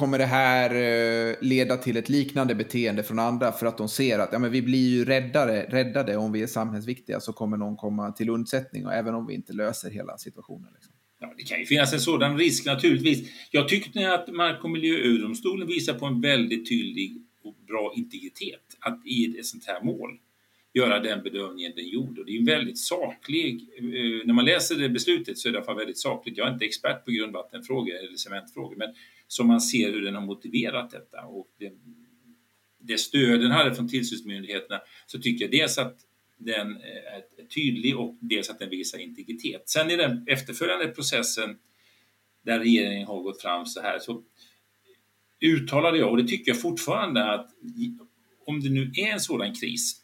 kommer 0.02 0.18
det 0.18 0.26
här 0.26 0.70
eh, 0.76 1.36
leda 1.42 1.78
till 1.78 1.98
ett 1.98 2.10
liknande 2.10 2.56
beteende 2.56 3.04
från 3.04 3.20
andra 3.20 3.52
för 3.52 3.66
att 3.66 3.78
de 3.78 3.90
ser 3.90 4.20
att 4.20 4.30
ja, 4.32 4.40
men 4.40 4.52
vi 4.52 4.62
blir 4.62 4.90
ju 4.90 5.06
räddare, 5.06 5.64
räddade 5.64 6.18
om 6.18 6.32
vi 6.32 6.42
är 6.42 6.48
samhällsviktiga 6.48 7.20
så 7.20 7.34
kommer 7.34 7.58
någon 7.58 7.78
komma 7.78 8.12
till 8.12 8.30
undsättning 8.30 8.86
och 8.86 8.94
även 8.94 9.16
om 9.16 9.28
vi 9.28 9.34
inte 9.34 9.54
löser 9.54 9.90
hela 9.90 10.18
situationen. 10.18 10.68
Liksom. 10.74 10.94
Ja, 11.20 11.34
det 11.38 11.44
kan 11.44 11.60
ju 11.60 11.66
finnas 11.66 11.94
en 11.94 12.00
sådan 12.00 12.38
risk 12.38 12.66
naturligtvis. 12.66 13.30
Jag 13.52 13.68
tyckte 13.68 14.14
att 14.14 14.34
Mark 14.34 14.64
och 14.64 14.70
miljööverdomstolen 14.70 15.68
visar 15.68 15.94
på 15.94 16.06
en 16.06 16.22
väldigt 16.22 16.70
tydlig 16.70 17.22
och 17.44 17.56
bra 17.68 17.94
integritet 17.96 18.78
att 18.80 19.06
i 19.06 19.38
ett 19.40 19.46
sånt 19.46 19.66
här 19.68 19.84
mål 19.84 20.20
göra 20.74 21.00
den 21.00 21.24
bedömningen 21.24 21.72
den 21.76 21.88
gjorde. 21.88 22.22
Och 22.22 22.26
det 22.26 22.36
är 22.36 22.40
en 22.40 22.46
väldigt 22.46 22.80
saklig, 22.80 23.70
eh, 23.78 24.26
när 24.26 24.34
man 24.34 24.46
läser 24.46 24.76
det 24.76 24.90
beslutet 24.90 25.38
så 25.38 25.48
är 25.48 25.52
det 25.52 25.56
i 25.56 25.58
alla 25.58 25.66
fall 25.66 25.78
väldigt 25.78 26.00
sakligt. 26.00 26.38
Jag 26.38 26.48
är 26.48 26.54
inte 26.54 26.66
expert 26.66 27.06
på 27.06 27.12
grundvattenfrågor 27.12 27.96
eller 27.96 28.18
cementfrågor, 28.18 28.76
men 28.76 28.90
som 29.32 29.48
man 29.48 29.62
ser 29.62 29.92
hur 29.92 30.02
den 30.02 30.16
har 30.16 30.22
motiverat 30.22 30.90
detta 30.90 31.26
och 31.26 31.48
det, 31.58 31.74
det 32.80 32.98
stöd 32.98 33.42
den 33.42 33.52
hade 33.52 33.76
från 33.76 33.90
tillsynsmyndigheterna 33.90 34.82
så 35.08 35.20
tycker 35.20 35.46
jag 35.46 35.52
dels 35.52 35.78
att 35.78 35.98
den 36.38 36.78
är 36.78 37.46
tydlig 37.56 37.98
och 37.98 38.18
dels 38.20 38.50
att 38.50 38.60
den 38.60 38.70
visar 38.70 38.98
integritet. 38.98 39.70
Sen 39.70 39.92
i 39.92 39.96
den 39.96 40.28
efterföljande 40.28 40.88
processen 40.88 41.58
där 42.42 42.60
regeringen 42.60 43.08
har 43.08 43.22
gått 43.22 43.42
fram 43.42 43.66
så 43.66 43.82
här 43.82 44.00
så 44.00 44.24
uttalade 45.40 45.98
jag, 45.98 46.12
och 46.12 46.18
det 46.18 46.28
tycker 46.28 46.52
jag 46.52 46.62
fortfarande, 46.62 47.32
att 47.32 47.50
om 48.46 48.60
det 48.60 48.70
nu 48.70 48.92
är 48.96 49.14
en 49.14 49.20
sådan 49.20 49.56
kris 49.56 50.02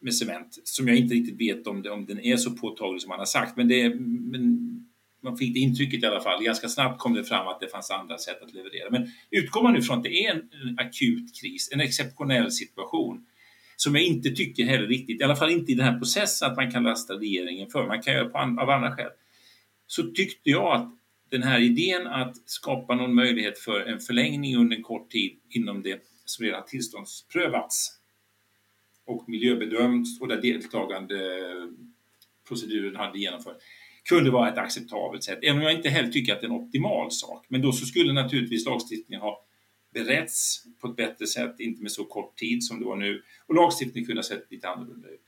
med 0.00 0.14
cement, 0.14 0.58
som 0.64 0.88
jag 0.88 0.96
inte 0.96 1.14
riktigt 1.14 1.40
vet 1.40 1.66
om, 1.66 1.82
det, 1.82 1.90
om 1.90 2.06
den 2.06 2.20
är 2.20 2.36
så 2.36 2.50
påtaglig 2.50 3.02
som 3.02 3.08
man 3.08 3.18
har 3.18 3.26
sagt, 3.26 3.56
men, 3.56 3.68
det, 3.68 3.94
men 4.00 4.89
man 5.20 5.36
fick 5.36 5.54
det 5.54 5.60
intrycket 5.60 6.02
i 6.02 6.06
alla 6.06 6.20
fall. 6.20 6.44
Ganska 6.44 6.68
snabbt 6.68 7.00
kom 7.00 7.14
det 7.14 7.24
fram 7.24 7.48
att 7.48 7.60
det 7.60 7.68
fanns 7.68 7.90
andra 7.90 8.18
sätt 8.18 8.42
att 8.42 8.54
leverera. 8.54 8.90
Men 8.90 9.10
utgår 9.30 9.62
man 9.62 9.72
nu 9.72 9.82
från 9.82 9.98
att 9.98 10.04
det 10.04 10.24
är 10.24 10.30
en 10.30 10.78
akut 10.78 11.40
kris, 11.40 11.68
en 11.72 11.80
exceptionell 11.80 12.52
situation, 12.52 13.26
som 13.76 13.94
jag 13.94 14.04
inte 14.04 14.30
tycker 14.30 14.64
heller 14.64 14.86
riktigt, 14.86 15.20
i 15.20 15.24
alla 15.24 15.36
fall 15.36 15.50
inte 15.50 15.72
i 15.72 15.74
den 15.74 15.86
här 15.86 15.98
processen, 15.98 16.50
att 16.50 16.56
man 16.56 16.72
kan 16.72 16.82
lasta 16.82 17.14
regeringen 17.14 17.70
för. 17.70 17.86
Man 17.86 18.02
kan 18.02 18.14
göra 18.14 18.28
på 18.28 18.38
an, 18.38 18.58
av 18.58 18.70
andra 18.70 18.96
skäl. 18.96 19.10
Så 19.86 20.02
tyckte 20.02 20.50
jag 20.50 20.74
att 20.74 20.96
den 21.28 21.42
här 21.42 21.60
idén 21.60 22.06
att 22.06 22.36
skapa 22.44 22.94
någon 22.94 23.14
möjlighet 23.14 23.58
för 23.58 23.80
en 23.80 24.00
förlängning 24.00 24.56
under 24.56 24.76
en 24.76 24.82
kort 24.82 25.10
tid 25.10 25.36
inom 25.48 25.82
det 25.82 26.02
som 26.24 26.44
redan 26.44 26.64
tillståndsprövats 26.66 27.96
och 29.06 29.28
miljöbedömts 29.28 30.20
och 30.20 30.28
där 30.28 30.42
deltagande 30.42 31.16
proceduren 32.48 32.96
hade 32.96 33.18
genomförts 33.18 33.64
kunde 34.04 34.30
vara 34.30 34.48
ett 34.52 34.58
acceptabelt 34.58 35.24
sätt. 35.24 35.38
Även 35.42 35.56
om 35.56 35.62
jag 35.62 35.72
inte 35.72 35.88
heller 35.88 36.08
tycker 36.08 36.32
att 36.32 36.40
det 36.40 36.46
är 36.46 36.50
en 36.50 36.56
optimal 36.56 37.10
sak. 37.10 37.46
Men 37.48 37.62
då 37.62 37.72
så 37.72 37.86
skulle 37.86 38.12
naturligtvis 38.12 38.66
lagstiftningen 38.66 39.20
ha 39.20 39.44
beretts 39.94 40.64
på 40.80 40.88
ett 40.88 40.96
bättre 40.96 41.26
sätt, 41.26 41.60
inte 41.60 41.82
med 41.82 41.92
så 41.92 42.04
kort 42.04 42.36
tid 42.36 42.64
som 42.64 42.80
det 42.80 42.86
var 42.86 42.96
nu. 42.96 43.22
Och 43.46 43.54
lagstiftningen 43.54 44.06
kunde 44.06 44.18
ha 44.18 44.24
sett 44.24 44.46
lite 44.50 44.68
annorlunda 44.68 45.08
ut. 45.08 45.20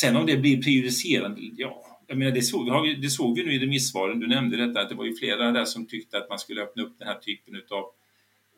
Sen 0.00 0.16
om 0.16 0.26
det 0.26 0.36
blir 0.36 0.62
prejudicerande, 0.62 1.40
ja, 1.56 1.94
jag 2.06 2.18
menar 2.18 2.32
det 2.32 2.42
såg, 2.42 2.66
det 3.02 3.10
såg 3.10 3.36
vi 3.36 3.44
nu 3.44 3.54
i 3.54 3.58
remissvaren, 3.58 4.20
du 4.20 4.26
nämnde 4.26 4.66
detta, 4.66 4.80
att 4.80 4.88
det 4.88 4.94
var 4.94 5.04
ju 5.04 5.16
flera 5.16 5.52
där 5.52 5.64
som 5.64 5.86
tyckte 5.86 6.18
att 6.18 6.28
man 6.28 6.38
skulle 6.38 6.62
öppna 6.62 6.82
upp 6.82 6.98
den 6.98 7.08
här 7.08 7.18
typen 7.18 7.62
av 7.70 7.84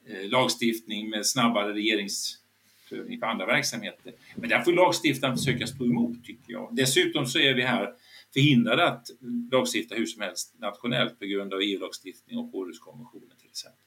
eh, 0.09 0.29
lagstiftning 0.29 1.11
med 1.11 1.27
snabbare 1.27 1.72
regeringsprövning 1.72 3.20
på 3.20 3.27
andra 3.27 3.46
verksamheter. 3.46 4.12
Men 4.37 4.49
där 4.49 4.61
får 4.61 4.72
lagstiftaren 4.72 5.37
försöka 5.37 5.66
stå 5.66 5.85
emot, 5.85 6.25
tycker 6.25 6.53
jag. 6.53 6.68
Dessutom 6.72 7.27
så 7.27 7.38
är 7.38 7.55
vi 7.55 7.62
här 7.62 7.92
förhindrade 8.37 8.88
att 8.88 9.07
lagstifta 9.53 9.94
hur 9.94 10.07
som 10.07 10.22
helst 10.22 10.55
nationellt 10.59 11.18
på 11.18 11.27
grund 11.27 11.55
av 11.55 11.61
EU-lagstiftning 11.61 12.38
och 12.38 12.55
Århuskonventionen 12.55 13.37
till 13.38 13.49
exempel. 13.49 13.83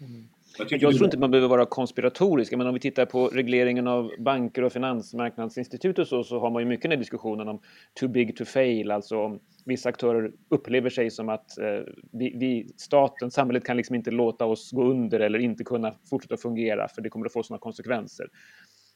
Mm. 0.00 0.28
Jag, 0.58 0.82
jag 0.82 0.94
tror 0.94 1.04
inte 1.04 1.18
man 1.18 1.30
behöver 1.30 1.48
vara 1.48 1.66
konspiratorisk, 1.66 2.52
men 2.52 2.66
om 2.66 2.74
vi 2.74 2.80
tittar 2.80 3.06
på 3.06 3.28
regleringen 3.28 3.86
av 3.86 4.10
banker 4.18 4.62
och 4.62 4.72
finansmarknadsinstitut 4.72 5.98
och 5.98 6.08
så, 6.08 6.24
så 6.24 6.40
har 6.40 6.50
man 6.50 6.62
ju 6.62 6.68
mycket 6.68 6.90
den 6.90 7.00
diskussionen 7.00 7.48
om 7.48 7.60
too 8.00 8.08
big 8.08 8.36
to 8.36 8.44
fail, 8.44 8.90
alltså 8.90 9.18
om 9.18 9.40
vissa 9.64 9.88
aktörer 9.88 10.32
upplever 10.48 10.90
sig 10.90 11.10
som 11.10 11.28
att 11.28 11.58
eh, 11.58 11.80
vi, 12.12 12.32
vi, 12.36 12.72
staten, 12.76 13.30
samhället 13.30 13.64
kan 13.64 13.76
liksom 13.76 13.96
inte 13.96 14.10
låta 14.10 14.44
oss 14.44 14.70
gå 14.70 14.84
under 14.84 15.20
eller 15.20 15.38
inte 15.38 15.64
kunna 15.64 15.94
fortsätta 16.10 16.36
fungera 16.36 16.88
för 16.88 17.02
det 17.02 17.08
kommer 17.08 17.26
att 17.26 17.32
få 17.32 17.42
sådana 17.42 17.60
konsekvenser. 17.60 18.26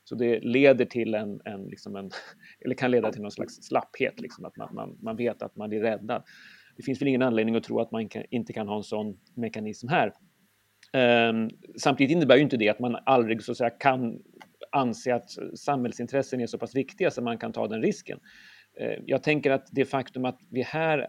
Så 0.04 0.14
det 0.14 0.40
leder 0.40 0.84
till 0.84 1.14
en, 1.14 1.40
en, 1.44 1.64
liksom 1.64 1.96
en 1.96 2.10
eller 2.64 2.74
kan 2.74 2.90
leda 2.90 3.12
till 3.12 3.22
någon 3.22 3.30
slags 3.30 3.54
slapphet, 3.54 4.20
liksom, 4.20 4.44
att 4.44 4.56
man, 4.56 4.74
man, 4.74 4.98
man 5.02 5.16
vet 5.16 5.42
att 5.42 5.56
man 5.56 5.72
är 5.72 5.80
räddad. 5.80 6.22
Det 6.76 6.82
finns 6.82 7.00
väl 7.00 7.08
ingen 7.08 7.22
anledning 7.22 7.56
att 7.56 7.64
tro 7.64 7.80
att 7.80 7.92
man 7.92 8.08
kan, 8.08 8.22
inte 8.30 8.52
kan 8.52 8.68
ha 8.68 8.76
en 8.76 8.82
sån 8.82 9.18
mekanism 9.34 9.88
här. 9.88 10.12
Um, 11.28 11.50
samtidigt 11.76 12.16
innebär 12.16 12.36
ju 12.36 12.42
inte 12.42 12.56
det 12.56 12.68
att 12.68 12.80
man 12.80 12.96
aldrig 13.06 13.42
så 13.42 13.52
att 13.52 13.58
säga, 13.58 13.70
kan 13.70 14.22
anse 14.72 15.14
att 15.14 15.30
samhällsintressen 15.58 16.40
är 16.40 16.46
så 16.46 16.58
pass 16.58 16.76
viktiga 16.76 17.10
så 17.10 17.22
man 17.22 17.38
kan 17.38 17.52
ta 17.52 17.68
den 17.68 17.82
risken. 17.82 18.18
Uh, 18.80 19.02
jag 19.06 19.22
tänker 19.22 19.50
att 19.50 19.68
det 19.72 19.84
faktum 19.84 20.24
att 20.24 20.38
vi 20.50 20.62
här 20.62 21.06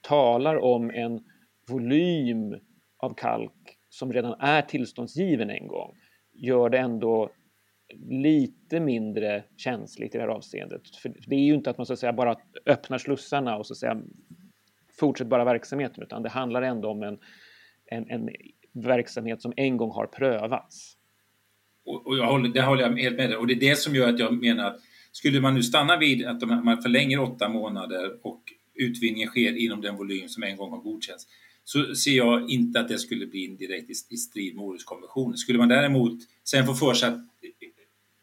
talar 0.00 0.56
om 0.56 0.90
en 0.90 1.20
volym 1.68 2.56
av 2.98 3.14
kalk 3.14 3.78
som 3.88 4.12
redan 4.12 4.40
är 4.40 4.62
tillståndsgiven 4.62 5.50
en 5.50 5.66
gång 5.66 5.96
gör 6.32 6.68
det 6.70 6.78
ändå 6.78 7.30
lite 8.08 8.80
mindre 8.80 9.44
känsligt 9.56 10.14
i 10.14 10.18
det 10.18 10.24
här 10.24 10.30
avseendet. 10.30 10.96
För 10.96 11.12
det 11.26 11.36
är 11.36 11.40
ju 11.40 11.54
inte 11.54 11.70
att 11.70 11.78
man 11.78 11.86
så 11.86 11.92
att 11.92 11.98
säga 11.98 12.12
bara 12.12 12.36
öppnar 12.66 12.98
slussarna 12.98 13.56
och 13.56 13.66
så 13.66 13.72
att 13.72 13.78
säga 13.78 14.02
fortsätter 15.00 15.30
bara 15.30 15.44
verksamheten, 15.44 16.02
utan 16.02 16.22
det 16.22 16.28
handlar 16.28 16.62
ändå 16.62 16.90
om 16.90 17.02
en, 17.02 17.18
en, 17.86 18.10
en 18.10 18.30
verksamhet 18.72 19.42
som 19.42 19.52
en 19.56 19.76
gång 19.76 19.90
har 19.90 20.06
prövats. 20.06 20.96
Och, 21.84 22.06
och 22.06 22.18
jag 22.18 22.26
håller, 22.26 22.48
det 22.48 22.62
håller 22.62 22.82
jag 22.82 22.96
helt 22.96 23.16
med 23.16 23.30
dig 23.30 23.36
Och 23.36 23.46
det 23.46 23.52
är 23.52 23.60
det 23.60 23.78
som 23.78 23.94
gör 23.94 24.08
att 24.08 24.18
jag 24.18 24.32
menar 24.32 24.66
att 24.66 24.80
skulle 25.12 25.40
man 25.40 25.54
nu 25.54 25.62
stanna 25.62 25.96
vid 25.96 26.26
att 26.26 26.40
de, 26.40 26.64
man 26.64 26.82
förlänger 26.82 27.20
åtta 27.20 27.48
månader 27.48 28.26
och 28.26 28.42
utvinningen 28.74 29.28
sker 29.28 29.56
inom 29.56 29.80
den 29.80 29.96
volym 29.96 30.28
som 30.28 30.42
en 30.42 30.56
gång 30.56 30.70
har 30.70 30.78
godkänts 30.78 31.26
så 31.64 31.94
ser 31.94 32.16
jag 32.16 32.50
inte 32.50 32.80
att 32.80 32.88
det 32.88 32.98
skulle 32.98 33.26
bli 33.26 33.46
direkt 33.46 33.90
i, 33.90 33.94
i 34.14 34.16
strid 34.16 34.56
med 34.56 34.64
Århuskonventionen. 34.64 35.36
Skulle 35.36 35.58
man 35.58 35.68
däremot 35.68 36.20
sen 36.44 36.66
få 36.66 36.74
för 36.74 36.94
sig 36.94 37.08
att 37.08 37.18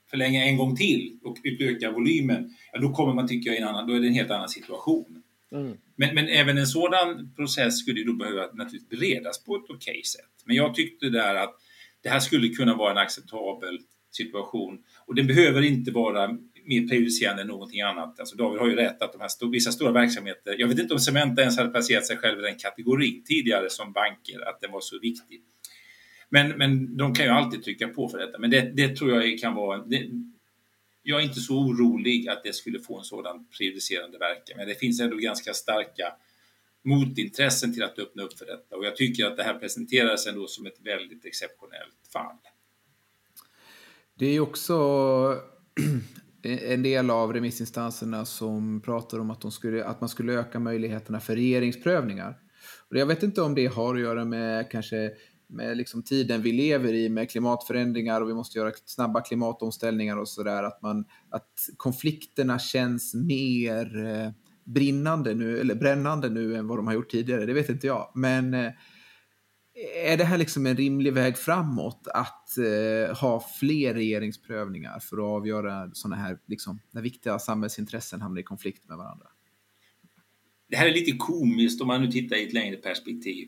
förlänga 0.09 0.45
en 0.45 0.57
gång 0.57 0.75
till 0.75 1.19
och 1.23 1.37
utöka 1.43 1.91
volymen, 1.91 2.55
ja, 2.73 2.79
då 2.79 2.89
kommer 2.93 3.13
man 3.13 3.27
tycka 3.27 3.53
i 3.53 3.57
en 3.57 3.67
annan, 3.67 3.87
då 3.87 3.93
är 3.93 3.99
det 3.99 4.07
en 4.07 4.13
helt 4.13 4.31
annan 4.31 4.49
situation. 4.49 5.23
Mm. 5.51 5.77
Men, 5.95 6.15
men 6.15 6.27
även 6.27 6.57
en 6.57 6.67
sådan 6.67 7.33
process 7.35 7.79
skulle 7.79 8.03
då 8.03 8.13
behöva 8.13 8.41
naturligtvis 8.53 8.89
beredas 8.89 9.43
på 9.43 9.55
ett 9.55 9.63
okej 9.63 9.75
okay 9.75 10.03
sätt. 10.03 10.43
Men 10.45 10.55
jag 10.55 10.75
tyckte 10.75 11.09
där 11.09 11.35
att 11.35 11.55
det 12.03 12.09
här 12.09 12.19
skulle 12.19 12.49
kunna 12.49 12.75
vara 12.75 12.91
en 12.91 12.97
acceptabel 12.97 13.79
situation 14.11 14.79
och 15.05 15.15
den 15.15 15.27
behöver 15.27 15.61
inte 15.61 15.91
vara 15.91 16.37
mer 16.65 16.87
prejudicerande 16.87 17.41
än 17.41 17.47
någonting 17.47 17.81
annat. 17.81 18.19
Alltså 18.19 18.35
David 18.35 18.59
har 18.59 18.67
ju 18.67 18.75
rätt 18.75 19.01
att 19.01 19.11
de 19.13 19.19
här 19.19 19.27
st 19.27 19.45
vissa 19.45 19.71
stora 19.71 19.91
verksamheter, 19.91 20.55
jag 20.59 20.67
vet 20.67 20.79
inte 20.79 20.93
om 20.93 20.99
Cementa 20.99 21.41
ens 21.41 21.57
hade 21.57 21.69
placerat 21.69 22.05
sig 22.05 22.17
själv 22.17 22.39
i 22.39 22.41
den 22.41 22.55
kategorin 22.55 23.23
tidigare 23.23 23.69
som 23.69 23.93
banker, 23.93 24.49
att 24.49 24.61
den 24.61 24.71
var 24.71 24.81
så 24.81 24.99
viktig. 24.99 25.41
Men, 26.29 26.57
men 26.57 26.97
de 26.97 27.13
kan 27.13 27.25
ju 27.25 27.31
alltid 27.31 27.63
trycka 27.63 27.87
på 27.87 28.09
för 28.09 28.17
detta. 28.17 28.39
Men 28.39 28.49
det, 28.49 28.71
det 28.75 28.95
tror 28.95 29.23
jag 29.23 29.39
kan 29.39 29.55
vara... 29.55 29.77
Det, 29.77 30.09
jag 31.03 31.19
är 31.19 31.23
inte 31.23 31.39
så 31.39 31.59
orolig 31.59 32.29
att 32.29 32.43
det 32.43 32.53
skulle 32.53 32.79
få 32.79 32.97
en 32.97 33.03
sådan 33.03 33.47
prejudicerande 33.57 34.17
verkan. 34.17 34.57
Men 34.57 34.67
det 34.67 34.75
finns 34.75 35.01
ändå 35.01 35.15
ganska 35.15 35.53
starka 35.53 36.13
motintressen 36.83 37.73
till 37.73 37.83
att 37.83 37.99
öppna 37.99 38.23
upp 38.23 38.37
för 38.37 38.45
detta. 38.45 38.75
Och 38.75 38.85
jag 38.85 38.95
tycker 38.95 39.25
att 39.25 39.37
det 39.37 39.43
här 39.43 39.59
presenteras 39.59 40.27
ändå 40.27 40.47
som 40.47 40.65
ett 40.65 40.81
väldigt 40.83 41.25
exceptionellt 41.25 42.07
fall. 42.13 42.37
Det 44.15 44.25
är 44.25 44.39
också 44.39 44.73
en 46.43 46.83
del 46.83 47.09
av 47.09 47.33
remissinstanserna 47.33 48.25
som 48.25 48.81
pratar 48.81 49.19
om 49.19 49.31
att, 49.31 49.41
de 49.41 49.51
skulle, 49.51 49.85
att 49.85 50.01
man 50.01 50.09
skulle 50.09 50.33
öka 50.33 50.59
möjligheterna 50.59 51.19
för 51.19 51.35
regeringsprövningar. 51.35 52.37
Och 52.89 52.97
jag 52.97 53.05
vet 53.05 53.23
inte 53.23 53.41
om 53.41 53.55
det 53.55 53.65
har 53.65 53.95
att 53.95 54.01
göra 54.01 54.25
med 54.25 54.71
kanske 54.71 55.11
med 55.49 55.77
liksom 55.77 56.03
tiden 56.03 56.41
vi 56.41 56.51
lever 56.51 56.93
i 56.93 57.09
med 57.09 57.31
klimatförändringar 57.31 58.21
och 58.21 58.29
vi 58.29 58.33
måste 58.33 58.59
göra 58.59 58.71
snabba 58.85 59.21
klimatomställningar 59.21 60.17
och 60.17 60.29
sådär, 60.29 60.63
att, 60.63 60.79
att 61.29 61.53
konflikterna 61.77 62.59
känns 62.59 63.13
mer 63.13 64.05
eh, 64.05 64.31
brinnande 64.63 65.33
nu, 65.33 65.59
eller 65.59 65.75
brännande 65.75 66.29
nu 66.29 66.55
än 66.55 66.67
vad 66.67 66.77
de 66.77 66.87
har 66.87 66.93
gjort 66.93 67.11
tidigare, 67.11 67.45
det 67.45 67.53
vet 67.53 67.69
inte 67.69 67.87
jag. 67.87 68.11
Men 68.15 68.53
eh, 68.53 68.71
är 70.05 70.17
det 70.17 70.23
här 70.23 70.37
liksom 70.37 70.65
en 70.65 70.77
rimlig 70.77 71.13
väg 71.13 71.37
framåt 71.37 72.07
att 72.13 72.57
eh, 72.57 73.17
ha 73.17 73.45
fler 73.59 73.93
regeringsprövningar 73.93 74.99
för 74.99 75.17
att 75.17 75.23
avgöra 75.23 75.89
sådana 75.93 76.15
här, 76.15 76.37
liksom, 76.47 76.79
när 76.91 77.01
viktiga 77.01 77.39
samhällsintressen 77.39 78.21
hamnar 78.21 78.41
i 78.41 78.43
konflikt 78.43 78.87
med 78.87 78.97
varandra? 78.97 79.27
Det 80.69 80.77
här 80.77 80.87
är 80.87 80.93
lite 80.93 81.17
komiskt 81.17 81.81
om 81.81 81.87
man 81.87 82.01
nu 82.01 82.11
tittar 82.11 82.35
i 82.35 82.47
ett 82.47 82.53
längre 82.53 82.77
perspektiv. 82.77 83.47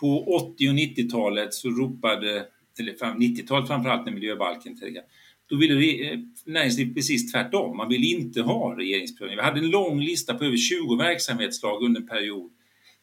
På 0.00 0.36
80 0.36 0.68
och 0.68 0.74
90-talet 0.74 1.54
så 1.54 1.70
ropade, 1.70 2.46
eller 2.78 2.92
90-talet 2.92 3.68
framförallt 3.68 4.06
när 4.06 4.12
miljöbalken 4.12 4.78
trädde 4.78 5.02
då 5.48 5.56
ville 5.56 6.10
eh, 6.12 6.18
näringslivet 6.44 6.94
precis 6.94 7.32
tvärtom. 7.32 7.76
Man 7.76 7.88
ville 7.88 8.06
inte 8.06 8.42
ha 8.42 8.78
regeringsprövning. 8.78 9.36
Vi 9.36 9.42
hade 9.42 9.60
en 9.60 9.70
lång 9.70 10.00
lista 10.00 10.34
på 10.34 10.44
över 10.44 10.56
20 10.56 10.96
verksamhetslag 10.96 11.82
under 11.82 12.00
en 12.00 12.06
period 12.06 12.50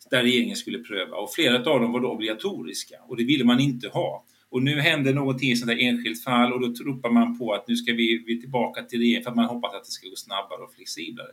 där 0.10 0.24
regeringen 0.24 0.56
skulle 0.56 0.80
pröva 0.80 1.18
och 1.18 1.34
flera 1.34 1.58
av 1.58 1.82
dem 1.82 1.92
var 1.92 2.00
då 2.00 2.12
obligatoriska 2.12 2.96
och 3.08 3.18
det 3.18 3.24
ville 3.24 3.44
man 3.44 3.60
inte 3.60 3.88
ha. 3.88 4.26
Och 4.50 4.64
nu 4.64 4.80
händer 4.80 5.14
någonting 5.14 5.52
i 5.52 5.56
sånt 5.56 5.72
där 5.72 5.80
enskilt 5.80 6.24
fall 6.24 6.54
och 6.54 6.62
då 6.62 6.84
ropar 6.84 7.10
man 7.10 7.40
på 7.40 7.54
att 7.54 7.68
nu 7.68 7.76
ska 7.76 7.94
vi, 7.94 8.24
vi 8.28 8.42
tillbaka 8.42 8.84
till 8.84 9.00
regeringen 9.00 9.24
för 9.24 9.30
att 9.30 9.36
man 9.36 9.46
hoppas 9.46 9.74
att 9.74 9.84
det 9.84 9.92
ska 9.92 10.10
gå 10.10 10.16
snabbare 10.16 10.62
och 10.62 10.74
flexiblare. 10.74 11.28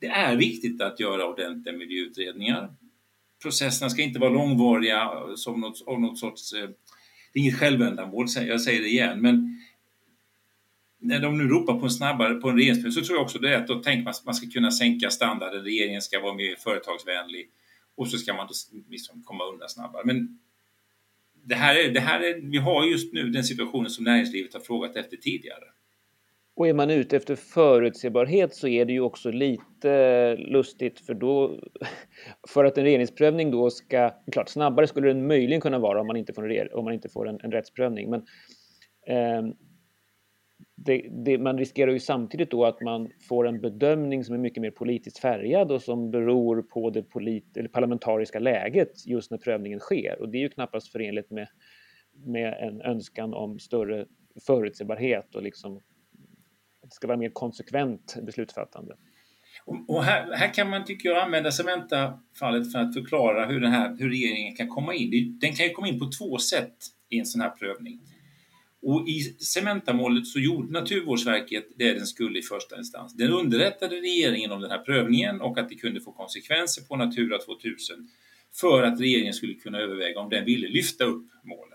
Det 0.00 0.06
är 0.06 0.36
viktigt 0.36 0.80
att 0.80 1.00
göra 1.00 1.28
ordentliga 1.28 1.76
miljöutredningar 1.76 2.70
processerna 3.44 3.90
ska 3.90 4.02
inte 4.02 4.18
vara 4.18 4.30
långvariga 4.30 5.02
eh, 5.02 5.34
som 5.36 5.60
något, 5.60 5.84
av 5.86 6.00
något 6.00 6.18
sorts... 6.18 6.52
Eh, 6.52 6.68
det 7.32 7.40
är 7.40 7.42
inget 7.42 7.58
självändamål, 7.58 8.26
jag 8.36 8.60
säger 8.60 8.80
det 8.80 8.88
igen, 8.88 9.20
men 9.20 9.60
när 10.98 11.20
de 11.20 11.38
nu 11.38 11.44
ropar 11.44 11.78
på 11.78 11.84
en 11.84 11.90
snabbare 11.90 12.34
på 12.34 12.48
en 12.48 12.56
regeringsperiod 12.56 12.94
så 12.94 13.04
tror 13.04 13.16
jag 13.16 13.24
också 13.24 13.38
det 13.38 13.54
är 13.54 13.58
att 13.58 13.66
då 13.66 13.82
tänker 13.82 14.04
man 14.04 14.10
att 14.10 14.24
man 14.24 14.34
ska 14.34 14.50
kunna 14.50 14.70
sänka 14.70 15.10
standarden, 15.10 15.62
regeringen 15.62 16.02
ska 16.02 16.20
vara 16.20 16.34
mer 16.34 16.56
företagsvänlig 16.56 17.50
och 17.94 18.08
så 18.08 18.18
ska 18.18 18.34
man 18.34 18.46
då 18.46 18.80
liksom 18.90 19.22
komma 19.22 19.44
undan 19.44 19.68
snabbare. 19.68 20.02
Men 20.04 20.38
det 21.44 21.54
här 21.54 21.74
är, 21.74 21.90
det 21.90 22.00
här 22.00 22.20
är, 22.20 22.40
vi 22.50 22.58
har 22.58 22.84
just 22.84 23.12
nu 23.12 23.30
den 23.30 23.44
situationen 23.44 23.90
som 23.90 24.04
näringslivet 24.04 24.54
har 24.54 24.60
frågat 24.60 24.96
efter 24.96 25.16
tidigare. 25.16 25.64
Och 26.56 26.68
är 26.68 26.74
man 26.74 26.90
ute 26.90 27.16
efter 27.16 27.34
förutsebarhet 27.34 28.54
så 28.54 28.68
är 28.68 28.84
det 28.84 28.92
ju 28.92 29.00
också 29.00 29.30
lite 29.30 30.36
lustigt 30.36 31.00
för 31.00 31.14
då 31.14 31.60
för 32.48 32.64
att 32.64 32.78
en 32.78 32.84
regeringsprövning 32.84 33.50
då 33.50 33.70
ska, 33.70 34.10
klart 34.32 34.48
snabbare 34.48 34.86
skulle 34.86 35.08
den 35.08 35.26
möjligen 35.26 35.60
kunna 35.60 35.78
vara 35.78 36.00
om 36.00 36.06
man 36.06 36.16
inte 36.16 36.32
får 36.32 36.52
en, 36.52 36.68
om 36.72 36.84
man 36.84 36.94
inte 36.94 37.08
får 37.08 37.28
en, 37.28 37.40
en 37.42 37.52
rättsprövning, 37.52 38.10
men 38.10 38.20
eh, 39.06 39.54
det, 40.76 41.08
det, 41.24 41.38
man 41.38 41.58
riskerar 41.58 41.92
ju 41.92 42.00
samtidigt 42.00 42.50
då 42.50 42.64
att 42.64 42.80
man 42.80 43.10
får 43.28 43.48
en 43.48 43.60
bedömning 43.60 44.24
som 44.24 44.34
är 44.34 44.38
mycket 44.38 44.60
mer 44.60 44.70
politiskt 44.70 45.18
färgad 45.18 45.72
och 45.72 45.82
som 45.82 46.10
beror 46.10 46.62
på 46.62 46.90
det 46.90 47.02
polit, 47.02 47.56
eller 47.56 47.68
parlamentariska 47.68 48.38
läget 48.38 49.06
just 49.06 49.30
när 49.30 49.38
prövningen 49.38 49.80
sker. 49.80 50.20
Och 50.20 50.28
det 50.28 50.38
är 50.38 50.40
ju 50.40 50.48
knappast 50.48 50.92
förenligt 50.92 51.30
med, 51.30 51.48
med 52.26 52.54
en 52.60 52.80
önskan 52.80 53.34
om 53.34 53.58
större 53.58 54.06
förutsebarhet 54.46 55.34
och 55.34 55.42
liksom 55.42 55.80
det 56.84 56.94
ska 56.94 57.06
vara 57.06 57.18
mer 57.18 57.30
konsekvent 57.30 58.16
beslutsfattande. 58.22 58.96
Och 59.88 60.04
här, 60.04 60.32
här, 60.32 60.54
kan 60.54 60.70
man, 60.70 60.84
tycker 60.84 61.08
jag, 61.08 61.18
använda 61.18 61.50
Cementa-fallet 61.50 62.72
för 62.72 62.78
att 62.78 62.94
förklara 62.94 63.46
hur, 63.46 63.60
den 63.60 63.72
här, 63.72 63.96
hur 63.98 64.08
regeringen 64.08 64.56
kan 64.56 64.68
komma 64.68 64.94
in. 64.94 65.38
Den 65.40 65.54
kan 65.54 65.66
ju 65.66 65.72
komma 65.72 65.88
in 65.88 65.98
på 65.98 66.10
två 66.18 66.38
sätt 66.38 66.76
i 67.08 67.18
en 67.18 67.26
sån 67.26 67.40
här 67.40 67.50
prövning. 67.50 68.00
Och 68.82 69.08
I 69.08 69.20
Cementa-målet 69.38 70.26
så 70.26 70.40
gjorde 70.40 70.72
Naturvårdsverket 70.72 71.64
det 71.76 71.92
den 71.92 72.06
skulle 72.06 72.38
i 72.38 72.42
första 72.42 72.78
instans. 72.78 73.14
Den 73.14 73.32
underrättade 73.32 73.96
regeringen 73.96 74.52
om 74.52 74.60
den 74.60 74.70
här 74.70 74.78
prövningen 74.78 75.40
och 75.40 75.58
att 75.58 75.68
det 75.68 75.74
kunde 75.74 76.00
få 76.00 76.12
konsekvenser 76.12 76.82
på 76.82 76.96
Natura 76.96 77.38
2000 77.38 78.08
för 78.60 78.82
att 78.82 79.00
regeringen 79.00 79.34
skulle 79.34 79.54
kunna 79.54 79.78
överväga 79.78 80.20
om 80.20 80.30
den 80.30 80.44
ville 80.44 80.68
lyfta 80.68 81.04
upp 81.04 81.26
målet. 81.42 81.73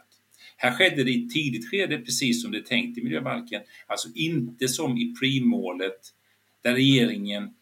Här 0.62 0.72
skedde 0.72 1.03
det 1.03 1.12
i 1.12 1.26
ett 1.26 1.32
tidigt 1.32 1.70
skede, 1.70 1.97
precis 1.97 2.41
som 2.41 2.51
det 2.51 2.57
är 2.57 2.62
tänkt 2.62 2.97
i 2.97 3.03
miljöbalken. 3.03 3.62
Alltså 3.88 4.10
inte 4.16 4.68
som 4.68 4.97
i 4.97 5.16
primålet 5.20 5.99
där 6.64 6.74
regeringen 6.74 7.53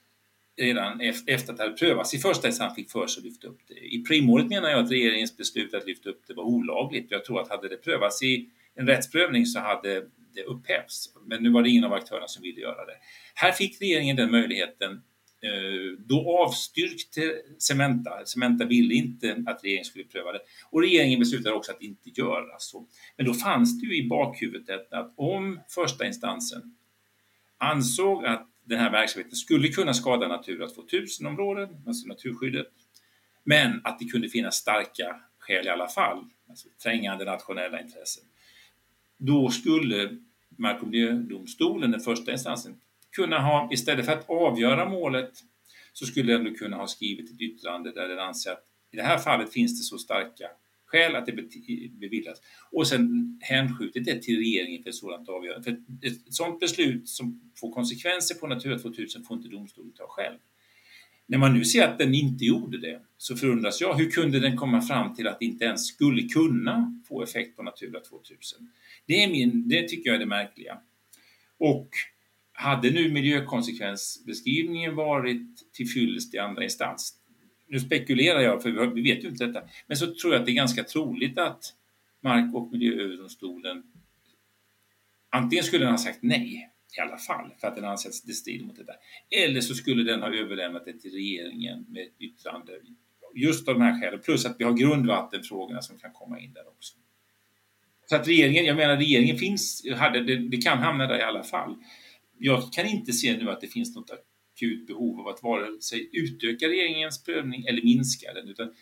redan 0.57 1.01
efter 1.01 1.51
att 1.51 1.57
det 1.57 1.63
hade 1.63 1.75
prövats 1.75 2.13
i 2.13 2.17
första 2.17 2.47
instans 2.47 2.75
fick 2.75 2.91
för 2.91 3.07
sig 3.07 3.21
att 3.21 3.25
lyfta 3.25 3.47
upp 3.47 3.59
det. 3.67 3.95
I 3.95 4.03
primålet 4.03 4.47
menar 4.47 4.69
jag 4.69 4.85
att 4.85 4.91
regeringens 4.91 5.37
beslut 5.37 5.73
att 5.73 5.87
lyfta 5.87 6.09
upp 6.09 6.21
det 6.27 6.33
var 6.33 6.43
olagligt. 6.43 7.07
Jag 7.09 7.25
tror 7.25 7.41
att 7.41 7.49
hade 7.49 7.69
det 7.69 7.77
prövats 7.77 8.23
i 8.23 8.49
en 8.75 8.87
rättsprövning 8.87 9.45
så 9.45 9.59
hade 9.59 10.03
det 10.35 10.43
upphävts. 10.43 11.13
Men 11.25 11.43
nu 11.43 11.49
var 11.49 11.63
det 11.63 11.69
ingen 11.69 11.83
av 11.83 11.93
aktörerna 11.93 12.27
som 12.27 12.43
ville 12.43 12.61
göra 12.61 12.85
det. 12.85 12.97
Här 13.35 13.51
fick 13.51 13.81
regeringen 13.81 14.15
den 14.15 14.31
möjligheten. 14.31 15.01
Eh, 15.41 15.99
då 15.99 16.39
avstyrkte 16.43 17.41
Cementa. 17.59 18.25
Cementa 18.25 18.65
ville 18.65 18.93
inte 18.93 19.43
att 19.47 19.63
regeringen 19.63 19.85
skulle 19.85 20.05
pröva 20.05 20.31
det. 20.31 20.39
Och 20.69 20.81
regeringen 20.81 21.19
beslutade 21.19 21.55
också 21.55 21.71
att 21.71 21.81
inte 21.81 22.09
göra 22.09 22.59
så. 22.59 22.87
Men 23.17 23.25
då 23.25 23.33
fanns 23.33 23.81
det 23.81 23.87
ju 23.87 23.97
i 23.97 24.07
bakhuvudet 24.07 24.93
att 24.93 25.13
om 25.17 25.59
första 25.69 26.07
instansen 26.07 26.75
ansåg 27.57 28.25
att 28.25 28.47
den 28.63 28.79
här 28.79 28.91
verksamheten 28.91 29.35
skulle 29.35 29.67
kunna 29.67 29.93
skada 29.93 30.27
Natura 30.27 30.67
2000-områden, 30.67 31.69
alltså 31.87 32.07
naturskyddet, 32.07 32.67
men 33.43 33.81
att 33.83 33.99
det 33.99 34.05
kunde 34.05 34.29
finnas 34.29 34.55
starka 34.55 35.21
skäl 35.39 35.65
i 35.65 35.69
alla 35.69 35.87
fall, 35.87 36.25
alltså 36.49 36.67
trängande 36.83 37.25
nationella 37.25 37.81
intressen. 37.81 38.23
Då 39.17 39.49
skulle 39.49 40.17
Mark 40.57 40.81
och 40.81 40.87
miljödomstolen, 40.87 41.91
den 41.91 41.99
första 41.99 42.31
instansen, 42.31 42.79
kunna 43.17 43.39
ha, 43.39 43.69
istället 43.73 44.05
för 44.05 44.13
att 44.13 44.29
avgöra 44.29 44.89
målet, 44.89 45.31
så 45.93 46.05
skulle 46.05 46.33
den 46.33 46.55
kunna 46.55 46.77
ha 46.77 46.87
skrivit 46.87 47.31
ett 47.31 47.41
yttrande 47.41 47.91
där 47.91 48.07
den 48.07 48.19
anser 48.19 48.51
att 48.51 48.63
i 48.91 48.97
det 48.97 49.03
här 49.03 49.17
fallet 49.17 49.53
finns 49.53 49.79
det 49.79 49.83
så 49.83 49.97
starka 49.97 50.45
skäl 50.85 51.15
att 51.15 51.25
det 51.25 51.33
beviljas 51.89 52.41
och 52.71 52.87
sen 52.87 53.39
hänskjutit 53.41 54.05
det 54.05 54.21
till 54.21 54.37
regeringen 54.37 54.83
för 54.83 54.89
ett 54.89 54.95
sådant 54.95 55.29
avgörande. 55.29 55.63
För 55.63 55.71
ett 56.07 56.33
sådant 56.33 56.59
beslut 56.59 57.09
som 57.09 57.51
får 57.59 57.73
konsekvenser 57.73 58.35
på 58.35 58.47
Natura 58.47 58.79
2000 58.79 59.23
får 59.23 59.37
inte 59.37 59.49
domstolen 59.49 59.91
ta 59.91 60.07
själv. 60.07 60.37
När 61.25 61.37
man 61.37 61.53
nu 61.53 61.65
ser 61.65 61.87
att 61.87 61.97
den 61.97 62.13
inte 62.13 62.45
gjorde 62.45 62.77
det 62.77 63.01
så 63.17 63.35
förundras 63.35 63.81
jag, 63.81 63.93
hur 63.93 64.09
kunde 64.09 64.39
den 64.39 64.57
komma 64.57 64.81
fram 64.81 65.15
till 65.15 65.27
att 65.27 65.39
det 65.39 65.45
inte 65.45 65.65
ens 65.65 65.87
skulle 65.87 66.21
kunna 66.21 67.01
få 67.07 67.23
effekt 67.23 67.55
på 67.55 67.63
Natura 67.63 67.99
2000? 67.99 68.69
Det, 69.05 69.23
är 69.23 69.31
min, 69.31 69.69
det 69.69 69.87
tycker 69.87 70.09
jag 70.09 70.15
är 70.15 70.19
det 70.19 70.25
märkliga. 70.25 70.77
Och 71.57 71.89
hade 72.59 72.91
nu 72.91 73.11
miljökonsekvensbeskrivningen 73.11 74.95
varit 74.95 75.73
till 75.73 75.87
fyllest 75.87 76.33
i 76.33 76.37
andra 76.37 76.63
instans, 76.63 77.13
nu 77.67 77.79
spekulerar 77.79 78.41
jag 78.41 78.63
för 78.63 78.87
vi 78.87 79.01
vet 79.01 79.23
ju 79.23 79.27
inte 79.27 79.45
detta, 79.45 79.61
men 79.87 79.97
så 79.97 80.13
tror 80.13 80.33
jag 80.33 80.39
att 80.39 80.45
det 80.45 80.51
är 80.51 80.55
ganska 80.55 80.83
troligt 80.83 81.37
att 81.37 81.63
Mark 82.23 82.55
och 82.55 82.71
miljööverdomstolen 82.71 83.83
antingen 85.29 85.63
skulle 85.63 85.85
den 85.85 85.93
ha 85.93 85.97
sagt 85.97 86.19
nej 86.21 86.69
i 86.97 86.99
alla 86.99 87.17
fall 87.17 87.51
för 87.61 87.67
att 87.67 87.75
den 87.75 87.85
anser 87.85 88.09
att 88.09 88.15
det 88.25 88.33
strider 88.33 88.65
mot 88.65 88.77
detta. 88.77 88.93
Eller 89.45 89.61
så 89.61 89.73
skulle 89.73 90.03
den 90.03 90.21
ha 90.21 90.33
överlämnat 90.33 90.85
det 90.85 90.99
till 90.99 91.11
regeringen 91.11 91.85
med 91.89 92.03
ett 92.03 92.21
yttrande 92.21 92.71
just 93.35 93.67
av 93.67 93.73
de 93.73 93.81
här 93.81 94.01
skälen. 94.01 94.19
Plus 94.19 94.45
att 94.45 94.55
vi 94.59 94.63
har 94.63 94.73
grundvattenfrågorna 94.73 95.81
som 95.81 95.97
kan 95.97 96.11
komma 96.13 96.39
in 96.39 96.53
där 96.53 96.67
också. 96.67 96.97
Så 98.05 98.15
att 98.15 98.27
regeringen, 98.27 98.65
jag 98.65 98.75
menar 98.75 98.97
regeringen 98.97 99.37
finns, 99.37 99.85
hade, 99.95 100.23
det, 100.23 100.35
det 100.35 100.57
kan 100.57 100.77
hamna 100.77 101.07
där 101.07 101.19
i 101.19 101.23
alla 101.23 101.43
fall. 101.43 101.75
Jag 102.39 102.73
kan 102.73 102.85
inte 102.85 103.13
se 103.13 103.37
nu 103.37 103.49
att 103.49 103.61
det 103.61 103.67
finns 103.67 103.95
något 103.95 104.11
akut 104.11 104.87
behov 104.87 105.19
av 105.19 105.27
att 105.27 105.43
vare 105.43 105.81
sig 105.81 106.09
utöka 106.13 106.67
regeringens 106.67 107.23
prövning 107.23 107.65
eller 107.65 107.83
minska 107.83 108.33
den. 108.33 108.49
Utan 108.49 108.73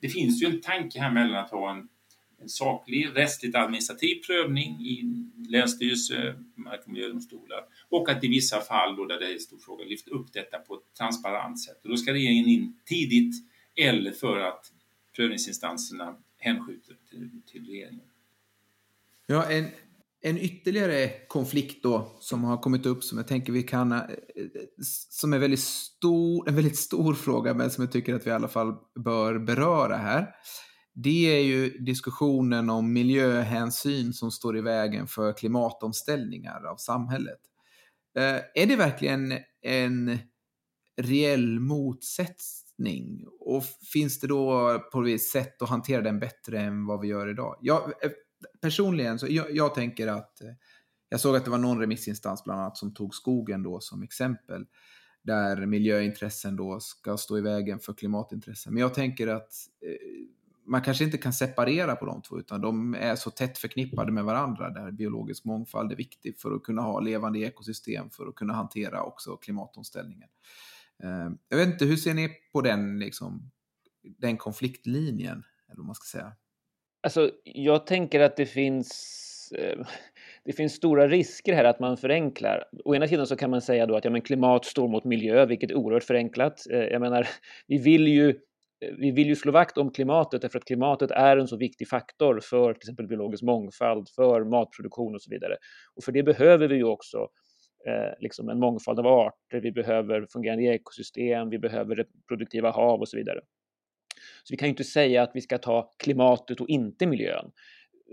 det 0.00 0.08
finns 0.08 0.42
ju 0.42 0.46
en 0.46 0.60
tanke 0.60 1.00
här 1.00 1.10
mellan 1.10 1.44
att 1.44 1.50
ha 1.50 1.70
en, 1.70 1.88
en 2.40 2.48
saklig 2.48 3.08
rättsligt 3.14 3.56
administrativ 3.56 4.22
prövning 4.26 4.80
i 4.80 5.02
länsstyrelse, 5.48 6.34
mark 6.54 6.80
och 6.84 6.92
miljödomstolar 6.92 7.64
och 7.88 8.08
att 8.08 8.24
i 8.24 8.28
vissa 8.28 8.60
fall 8.60 8.96
då 8.96 9.04
där 9.04 9.20
det 9.20 9.26
är 9.26 9.32
en 9.32 9.40
stor 9.40 9.58
fråga 9.58 9.84
lyfta 9.84 10.10
upp 10.10 10.32
detta 10.32 10.58
på 10.58 10.74
ett 10.74 10.94
transparent 10.98 11.60
sätt. 11.64 11.80
Och 11.82 11.90
då 11.90 11.96
ska 11.96 12.12
regeringen 12.12 12.48
in 12.48 12.78
tidigt 12.84 13.34
eller 13.76 14.12
för 14.12 14.40
att 14.40 14.72
prövningsinstanserna 15.16 16.16
hänskjuter 16.38 16.96
till, 17.10 17.30
till 17.46 17.66
regeringen. 17.66 18.06
Ja, 19.26 19.50
en, 19.50 19.68
en 20.26 20.38
ytterligare 20.38 21.10
konflikt 21.28 21.82
då 21.82 22.16
som 22.20 22.44
har 22.44 22.56
kommit 22.56 22.86
upp 22.86 23.04
som 23.04 23.18
jag 23.18 23.28
tänker 23.28 23.52
vi 23.52 23.62
kan, 23.62 23.92
eh, 23.92 24.00
som 25.10 25.32
är 25.32 25.38
väldigt 25.38 25.60
stor, 25.60 26.48
en 26.48 26.54
väldigt 26.54 26.78
stor 26.78 27.14
fråga 27.24 27.54
men 27.54 27.70
som 27.70 27.84
jag 27.84 27.92
tycker 27.92 28.14
att 28.14 28.26
vi 28.26 28.30
i 28.30 28.34
alla 28.34 28.48
fall 28.48 28.74
bör 29.04 29.38
beröra 29.38 29.96
här. 29.96 30.28
Det 30.94 31.36
är 31.36 31.42
ju 31.42 31.70
diskussionen 31.78 32.70
om 32.70 32.92
miljöhänsyn 32.92 34.12
som 34.12 34.30
står 34.30 34.58
i 34.58 34.60
vägen 34.60 35.06
för 35.06 35.32
klimatomställningar 35.32 36.64
av 36.64 36.76
samhället. 36.76 37.40
Eh, 38.18 38.62
är 38.62 38.66
det 38.66 38.76
verkligen 38.76 39.38
en 39.62 40.18
reell 41.02 41.60
motsättning? 41.60 43.24
Och 43.40 43.64
finns 43.92 44.20
det 44.20 44.26
då 44.26 44.78
på 44.92 45.00
något 45.00 45.22
sätt 45.22 45.62
att 45.62 45.68
hantera 45.68 46.02
den 46.02 46.18
bättre 46.18 46.60
än 46.60 46.86
vad 46.86 47.00
vi 47.00 47.08
gör 47.08 47.30
idag? 47.30 47.58
Jag, 47.60 47.82
eh, 47.82 48.10
personligen, 48.60 49.18
så 49.18 49.26
jag, 49.30 49.50
jag, 49.50 49.74
tänker 49.74 50.06
att 50.06 50.40
eh, 50.40 50.48
jag 51.08 51.20
såg 51.20 51.36
att 51.36 51.44
det 51.44 51.50
var 51.50 51.58
någon 51.58 51.80
remissinstans 51.80 52.44
bland 52.44 52.60
annat 52.60 52.76
som 52.76 52.94
tog 52.94 53.14
skogen 53.14 53.62
då 53.62 53.80
som 53.80 54.02
exempel 54.02 54.66
där 55.22 55.66
miljöintressen 55.66 56.56
då 56.56 56.80
ska 56.80 57.16
stå 57.16 57.38
i 57.38 57.40
vägen 57.40 57.78
för 57.78 57.92
klimatintressen. 57.92 58.74
Men 58.74 58.80
jag 58.80 58.94
tänker 58.94 59.28
att 59.28 59.52
eh, 59.86 60.26
man 60.66 60.82
kanske 60.82 61.04
inte 61.04 61.18
kan 61.18 61.32
separera 61.32 61.96
på 61.96 62.06
de 62.06 62.22
två 62.22 62.38
utan 62.38 62.60
de 62.60 62.94
är 62.94 63.16
så 63.16 63.30
tätt 63.30 63.58
förknippade 63.58 64.12
med 64.12 64.24
varandra 64.24 64.70
där 64.70 64.90
biologisk 64.90 65.44
mångfald 65.44 65.92
är 65.92 65.96
viktig 65.96 66.38
för 66.38 66.54
att 66.54 66.62
kunna 66.62 66.82
ha 66.82 67.00
levande 67.00 67.38
ekosystem 67.38 68.10
för 68.10 68.26
att 68.26 68.34
kunna 68.34 68.54
hantera 68.54 69.02
också 69.02 69.36
klimatomställningen. 69.36 70.28
Eh, 71.02 71.30
jag 71.48 71.56
vet 71.56 71.68
inte, 71.68 71.84
hur 71.84 71.96
ser 71.96 72.14
ni 72.14 72.30
på 72.52 72.60
den, 72.60 72.98
liksom, 72.98 73.50
den 74.02 74.36
konfliktlinjen? 74.36 75.44
Eller 75.68 75.76
vad 75.76 75.86
man 75.86 75.94
ska 75.94 76.18
säga. 76.18 76.32
Alltså, 77.04 77.30
jag 77.44 77.86
tänker 77.86 78.20
att 78.20 78.36
det 78.36 78.46
finns 78.46 79.52
eh, 79.58 79.86
det 80.44 80.52
finns 80.52 80.72
stora 80.72 81.08
risker 81.08 81.52
här 81.52 81.64
att 81.64 81.80
man 81.80 81.96
förenklar. 81.96 82.64
Å 82.84 82.94
ena 82.94 83.08
sidan 83.08 83.26
så 83.26 83.36
kan 83.36 83.50
man 83.50 83.62
säga 83.62 83.86
då 83.86 83.96
att 83.96 84.04
ja, 84.04 84.10
men 84.10 84.22
klimat 84.22 84.64
står 84.64 84.88
mot 84.88 85.04
miljö, 85.04 85.46
vilket 85.46 85.70
är 85.70 85.74
oerhört 85.74 86.04
förenklat. 86.04 86.66
Eh, 86.70 86.78
jag 86.78 87.00
menar, 87.00 87.28
vi 87.66 87.78
vill 87.78 88.08
ju 88.08 88.28
eh, 88.28 88.94
vi 88.98 89.10
vill 89.10 89.26
ju 89.26 89.36
slå 89.36 89.52
vakt 89.52 89.78
om 89.78 89.92
klimatet 89.92 90.42
därför 90.42 90.58
att 90.58 90.64
klimatet 90.64 91.10
är 91.10 91.36
en 91.36 91.48
så 91.48 91.56
viktig 91.56 91.88
faktor 91.88 92.40
för 92.42 92.72
till 92.72 92.80
exempel 92.80 93.06
biologisk 93.06 93.42
mångfald, 93.42 94.08
för 94.08 94.44
matproduktion 94.44 95.14
och 95.14 95.22
så 95.22 95.30
vidare. 95.30 95.56
Och 95.96 96.04
för 96.04 96.12
det 96.12 96.22
behöver 96.22 96.68
vi 96.68 96.76
ju 96.76 96.84
också 96.84 97.18
eh, 97.88 98.12
liksom 98.20 98.48
en 98.48 98.58
mångfald 98.58 98.98
av 98.98 99.06
arter, 99.06 99.60
vi 99.60 99.72
behöver 99.72 100.26
fungerande 100.32 100.64
ekosystem, 100.64 101.50
vi 101.50 101.58
behöver 101.58 102.06
produktiva 102.28 102.70
hav 102.70 103.00
och 103.00 103.08
så 103.08 103.16
vidare. 103.16 103.40
Så 104.44 104.52
vi 104.52 104.56
kan 104.56 104.68
ju 104.68 104.70
inte 104.70 104.84
säga 104.84 105.22
att 105.22 105.30
vi 105.34 105.40
ska 105.40 105.58
ta 105.58 105.90
klimatet 105.98 106.60
och 106.60 106.68
inte 106.68 107.06
miljön. 107.06 107.50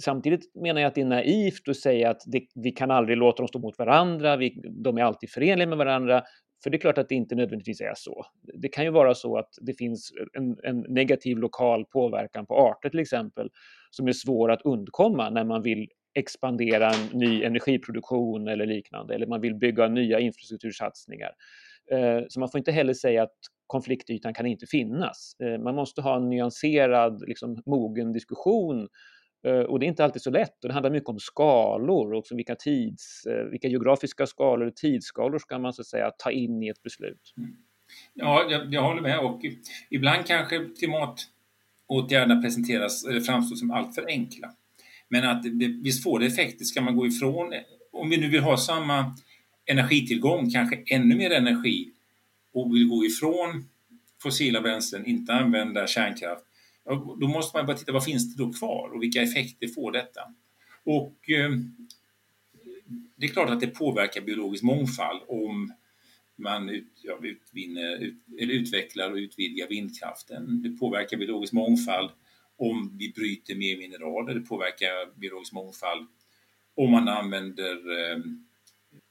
Samtidigt 0.03 0.55
menar 0.55 0.82
jag 0.82 0.88
att 0.88 0.95
det 0.95 1.01
är 1.01 1.05
naivt 1.05 1.70
att 1.70 1.78
säga 1.78 2.09
att 2.09 2.22
det, 2.26 2.41
vi 2.55 2.72
kan 2.72 2.91
aldrig 2.91 3.18
låta 3.18 3.38
dem 3.38 3.47
stå 3.47 3.59
mot 3.59 3.78
varandra, 3.78 4.38
vi, 4.38 4.62
de 4.84 4.97
är 4.97 5.03
alltid 5.03 5.30
förenliga 5.30 5.68
med 5.68 5.78
varandra, 5.78 6.24
för 6.64 6.70
det 6.70 6.78
är 6.78 6.80
klart 6.80 6.97
att 6.97 7.09
det 7.09 7.16
inte 7.16 7.36
nödvändigtvis 7.36 7.82
är 7.82 7.93
så. 7.95 8.26
Det 8.53 8.68
kan 8.68 8.84
ju 8.84 8.91
vara 8.91 9.14
så 9.14 9.38
att 9.38 9.49
det 9.62 9.74
finns 9.74 10.12
en, 10.34 10.57
en, 10.64 10.80
negativ 10.80 11.38
lokal 11.38 11.86
påverkan 11.86 12.45
på 12.45 12.55
arter 12.55 12.89
till 12.89 12.99
exempel, 12.99 13.49
som 13.91 14.07
är 14.07 14.12
svår 14.12 14.51
att 14.51 14.62
undkomma 14.62 15.30
när 15.30 15.43
man 15.43 15.62
vill 15.62 15.88
expandera 16.14 16.89
en 16.89 17.20
ny 17.20 17.43
energiproduktion 17.43 18.47
eller 18.47 18.66
liknande, 18.66 19.16
eller 19.16 19.28
man 19.28 19.41
vill 19.41 19.55
bygga 19.55 19.88
nya 19.88 20.20
infrastruktursatsningar. 20.20 21.32
Eh, 21.91 22.22
så 22.28 22.39
man 22.39 22.49
får 22.49 22.57
inte 22.57 22.72
heller 22.72 22.93
säga 22.93 23.24
att 23.24 23.38
konfliktytan 23.72 24.34
kan 24.34 24.45
inte 24.45 24.65
finnas. 24.65 25.36
Eh, 25.39 25.63
man 25.63 25.76
måste 25.76 26.01
ha 26.01 26.17
en 26.17 26.30
nyanserad, 26.30 27.24
liksom, 27.28 27.63
mogen 27.65 28.11
diskussion 28.11 28.88
eh, 29.47 29.53
och 29.53 29.80
det 29.80 29.86
är 29.86 29.88
inte 29.88 30.03
alltid 30.03 30.22
så 30.22 30.32
lätt 30.32 30.63
och 30.63 30.67
det 30.67 30.74
handlar 30.74 30.91
mycket 30.91 31.09
om 31.09 31.19
skalor 31.19 32.13
och 32.13 32.24
vilka, 32.32 32.55
tids, 32.55 33.26
eh, 33.26 33.43
vilka 33.51 33.67
geografiska 33.67 34.28
skalor 34.28 34.67
och 34.67 34.76
tidsskalor 34.76 35.39
ska 35.39 35.59
man 35.59 35.74
så 35.74 35.82
att 35.82 35.88
säga 35.88 36.11
ta 36.17 36.32
in 36.32 36.63
i 36.63 36.67
ett 36.67 36.84
beslut. 36.84 37.34
Mm. 37.38 37.49
Ja, 38.13 38.47
jag, 38.49 38.74
jag, 38.74 38.82
håller 38.82 39.01
med 39.01 39.19
och 39.19 39.41
ibland 39.89 40.26
kanske 40.26 40.69
klimatåtgärderna 40.80 42.41
presenteras 42.41 43.05
eller 43.05 43.19
framstår 43.19 43.55
som 43.55 43.72
alltför 43.72 44.05
enkla. 44.07 44.51
Men 45.09 45.30
att 45.30 45.43
det, 45.43 45.67
visst 45.84 46.03
får 46.03 46.19
det 46.19 46.26
effekter, 46.26 46.65
ska 46.65 46.82
man 46.82 46.95
gå 46.95 47.07
ifrån, 47.07 47.53
om 47.91 48.09
vi 48.09 48.17
nu 48.17 48.30
vill 48.30 48.41
ha 48.41 48.57
samma 48.57 49.15
energitillgång, 49.65 50.49
kanske 50.49 50.84
ännu 50.95 51.15
mer 51.15 51.32
energi 51.32 51.91
och 52.52 52.76
vill 52.76 52.88
gå 52.88 53.06
ifrån 53.06 53.70
fossila 54.22 54.62
bränslen, 54.62 55.06
inte 55.06 55.34
använda 55.34 55.88
kärnkraft, 55.88 56.45
då 57.20 57.28
måste 57.28 57.58
man 57.58 57.66
bara 57.66 57.78
titta 57.78 57.91
vad 57.91 58.06
finns 58.06 58.36
det 58.36 58.43
då 58.43 58.54
kvar 58.54 58.89
och 58.93 59.04
vilka 59.04 59.22
effekter 59.22 59.68
får 59.68 59.91
detta? 59.91 60.22
Och 60.84 61.30
eh, 61.30 61.52
det 63.16 63.26
är 63.26 63.30
klart 63.30 63.49
att 63.49 63.60
det 63.60 63.68
påverkar 63.68 64.22
biologisk 64.22 64.64
mångfald 64.64 65.22
om 65.28 65.74
man 66.36 66.70
ut, 66.70 66.99
ja, 67.04 67.20
utvinner, 67.22 67.97
ut, 67.97 68.16
eller 68.39 68.54
utvecklar 68.54 69.12
och 69.12 69.16
utvidgar 69.16 69.68
vindkraften. 69.68 70.62
Det 70.62 70.70
påverkar 70.70 71.18
biologisk 71.18 71.54
mångfald 71.54 72.10
om 72.56 72.97
vi 72.97 73.12
bryter 73.12 73.56
mer 73.56 73.78
mineraler. 73.78 74.34
Det 74.34 74.41
påverkar 74.41 75.20
biologisk 75.20 75.54
mångfald. 75.54 76.08
Om 76.76 76.91
man 76.91 77.08
använder 77.08 77.76
eh, 77.76 78.18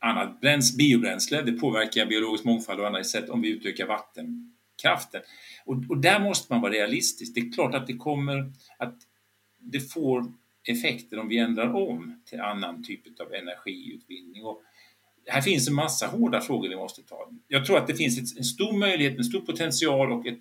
annat 0.00 0.40
bränsle, 0.40 0.76
biobränsle, 0.76 1.42
det 1.42 1.52
påverkar 1.52 2.06
biologisk 2.06 2.44
mångfald 2.44 2.80
och 2.80 2.86
annat 2.86 3.06
sätt 3.06 3.28
om 3.28 3.42
vi 3.42 3.48
utökar 3.48 3.86
vattenkraften. 3.86 5.20
Och, 5.64 5.76
och 5.88 5.98
där 5.98 6.20
måste 6.20 6.52
man 6.52 6.62
vara 6.62 6.72
realistisk. 6.72 7.34
Det 7.34 7.40
är 7.40 7.52
klart 7.52 7.74
att 7.74 7.86
det 7.86 7.96
kommer 7.96 8.52
att 8.78 8.98
det 9.58 9.80
får 9.80 10.32
effekter 10.68 11.18
om 11.18 11.28
vi 11.28 11.38
ändrar 11.38 11.74
om 11.74 12.22
till 12.24 12.40
annan 12.40 12.84
typ 12.84 13.20
av 13.20 13.34
energiutvinning. 13.34 14.44
Och 14.44 14.62
här 15.26 15.40
finns 15.40 15.68
en 15.68 15.74
massa 15.74 16.06
hårda 16.06 16.40
frågor 16.40 16.68
vi 16.68 16.76
måste 16.76 17.02
ta. 17.02 17.30
Jag 17.48 17.66
tror 17.66 17.78
att 17.78 17.86
det 17.86 17.94
finns 17.94 18.36
en 18.36 18.44
stor 18.44 18.78
möjlighet, 18.78 19.18
en 19.18 19.24
stor 19.24 19.40
potential 19.40 20.12
och 20.12 20.26
ett, 20.26 20.38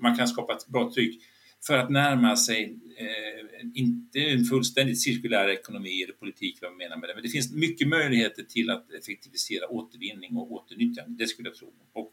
man 0.00 0.16
kan 0.16 0.28
skapa 0.28 0.52
ett 0.52 0.66
bra 0.66 0.92
tryck 0.92 1.22
för 1.66 1.78
att 1.78 1.90
närma 1.90 2.36
sig, 2.36 2.78
eh, 2.96 3.66
inte 3.74 4.18
en 4.18 4.44
fullständigt 4.44 5.02
cirkulär 5.02 5.48
ekonomi 5.48 6.02
eller 6.02 6.14
politik, 6.14 6.58
vad 6.62 6.70
man 6.70 6.78
menar 6.78 6.96
med 6.96 7.08
det, 7.08 7.14
men 7.14 7.22
det 7.22 7.28
finns 7.28 7.52
mycket 7.52 7.88
möjligheter 7.88 8.42
till 8.42 8.70
att 8.70 8.92
effektivisera 8.92 9.68
återvinning 9.68 10.36
och 10.36 10.52
åternyttjande, 10.52 11.24
det 11.24 11.26
skulle 11.26 11.48
jag 11.48 11.56
tro. 11.56 11.72
Och 11.92 12.12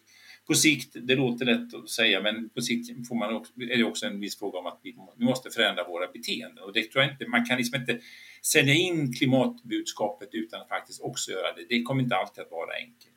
på 0.49 0.53
sikt, 0.55 0.95
det 1.01 1.15
låter 1.15 1.45
lätt 1.45 1.73
att 1.73 1.89
säga, 1.89 2.21
men 2.21 2.49
på 2.49 2.61
sikt 2.61 3.07
får 3.07 3.15
man 3.15 3.35
också, 3.35 3.53
är 3.61 3.77
det 3.77 3.83
också 3.83 4.05
en 4.05 4.19
viss 4.19 4.39
fråga 4.39 4.59
om 4.59 4.65
att 4.65 4.79
vi, 4.83 4.95
vi 5.17 5.25
måste 5.25 5.49
förändra 5.49 5.83
våra 5.83 6.07
beteenden. 6.07 6.63
Och 6.63 6.73
det 6.73 6.91
tror 6.91 7.03
jag 7.03 7.13
inte, 7.13 7.27
man 7.27 7.45
kan 7.45 7.57
liksom 7.57 7.81
inte 7.81 7.99
sälja 8.41 8.73
in 8.73 9.13
klimatbudskapet 9.13 10.29
utan 10.31 10.61
att 10.61 10.67
faktiskt 10.67 11.01
också 11.01 11.31
göra 11.31 11.53
det. 11.55 11.65
Det 11.69 11.83
kommer 11.83 12.03
inte 12.03 12.15
alltid 12.15 12.43
att 12.43 12.51
vara 12.51 12.75
enkelt. 12.75 13.15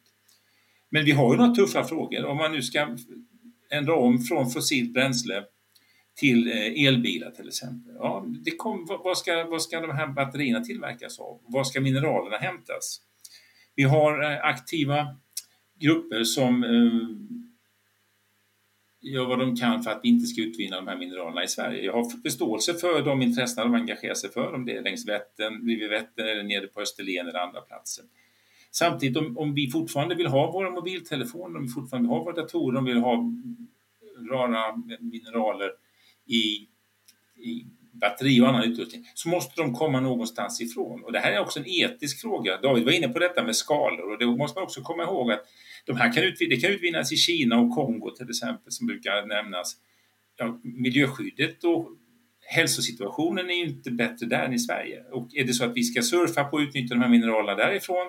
Men 0.91 1.05
vi 1.05 1.11
har 1.11 1.33
ju 1.33 1.39
några 1.39 1.55
tuffa 1.55 1.85
frågor. 1.85 2.25
Om 2.25 2.37
man 2.37 2.53
nu 2.53 2.63
ska 2.63 2.97
ändra 3.71 3.95
om 3.95 4.19
från 4.19 4.51
fossilt 4.51 4.93
bränsle 4.93 5.45
till 6.15 6.49
eh, 6.49 6.87
elbilar 6.87 7.31
till 7.31 7.49
exempel. 7.49 7.95
Ja, 7.99 8.27
det 8.45 8.51
kom, 8.51 8.87
vad, 9.05 9.19
ska, 9.19 9.45
vad 9.45 9.63
ska 9.63 9.81
de 9.81 9.91
här 9.91 10.07
batterierna 10.07 10.61
tillverkas 10.61 11.21
av? 11.21 11.41
Var 11.47 11.65
ska 11.65 11.81
mineralerna 11.81 12.37
hämtas? 12.37 13.01
Vi 13.75 13.83
har 13.83 14.23
eh, 14.23 14.45
aktiva 14.45 15.07
grupper 15.81 16.25
som 16.25 16.65
eh, 16.65 17.33
gör 19.11 19.27
vad 19.27 19.39
de 19.39 19.57
kan 19.57 19.83
för 19.83 19.91
att 19.91 20.01
vi 20.03 20.09
inte 20.09 20.27
ska 20.27 20.43
utvinna 20.43 20.77
de 20.77 20.89
här 20.89 20.97
mineralerna 20.97 21.45
i 21.45 21.49
Sverige. 21.49 21.83
Jag 21.83 21.93
har 21.93 22.23
förståelse 22.23 22.75
för 22.75 23.03
de 23.03 23.23
intressen 23.23 23.73
de 23.73 23.75
engagerar 23.75 24.15
sig 24.15 24.31
för, 24.31 24.55
om 24.55 24.65
det 24.65 24.77
är 24.77 24.83
längs 24.83 25.09
Vättern, 25.09 25.67
vid 25.67 25.91
Vättern 25.91 26.27
eller 26.27 26.43
nere 26.43 26.67
på 26.67 26.81
Österlen 26.81 27.29
eller 27.29 27.39
andra 27.39 27.61
platser. 27.61 28.05
Samtidigt 28.71 29.17
om, 29.17 29.39
om 29.39 29.55
vi 29.55 29.71
fortfarande 29.71 30.15
vill 30.15 30.27
ha 30.27 30.53
våra 30.53 30.71
mobiltelefoner, 30.71 31.59
om 31.59 31.63
vi 31.63 31.69
fortfarande 31.69 32.09
vill 32.09 32.17
ha 32.17 32.25
våra 32.25 32.35
datorer, 32.35 32.79
om 32.79 32.85
vi 32.85 32.93
vill 32.93 33.03
ha 33.03 33.33
rara 34.31 34.77
mineraler 35.01 35.71
i, 36.35 36.69
i 37.43 37.67
batteri 37.93 38.41
och 38.41 38.49
annan 38.49 38.63
utrustning, 38.63 39.05
så 39.15 39.29
måste 39.29 39.61
de 39.61 39.75
komma 39.75 40.01
någonstans 40.01 40.61
ifrån. 40.61 41.05
Och 41.05 41.13
det 41.13 41.19
här 41.19 41.33
är 41.33 41.41
också 41.41 41.59
en 41.59 41.67
etisk 41.69 42.21
fråga. 42.21 42.61
David 42.61 42.85
var 42.85 42.93
inne 42.93 43.09
på 43.09 43.19
detta 43.19 43.43
med 43.43 43.57
skalor 43.57 44.13
och 44.13 44.19
det 44.19 44.27
måste 44.27 44.59
man 44.59 44.65
också 44.65 44.81
komma 44.81 45.03
ihåg 45.03 45.33
att 45.33 45.45
de 45.85 45.97
här 45.97 46.13
kan, 46.13 46.23
det 46.49 46.57
kan 46.57 46.71
utvinnas 46.71 47.13
i 47.13 47.17
Kina 47.17 47.61
och 47.61 47.75
Kongo 47.75 48.11
till 48.11 48.29
exempel, 48.29 48.73
som 48.73 48.87
brukar 48.87 49.27
nämnas. 49.27 49.77
Ja, 50.37 50.61
miljöskyddet 50.63 51.65
och 51.65 51.89
hälsosituationen 52.41 53.51
är 53.51 53.55
ju 53.55 53.65
inte 53.65 53.91
bättre 53.91 54.27
där 54.27 54.45
än 54.45 54.53
i 54.53 54.59
Sverige. 54.59 55.05
Och 55.11 55.29
är 55.35 55.45
det 55.45 55.53
så 55.53 55.65
att 55.65 55.77
vi 55.77 55.83
ska 55.83 56.03
surfa 56.03 56.45
på 56.45 56.57
att 56.57 56.63
utnyttja 56.63 56.95
de 56.95 57.01
här 57.01 57.09
mineralerna 57.09 57.55
därifrån 57.55 58.07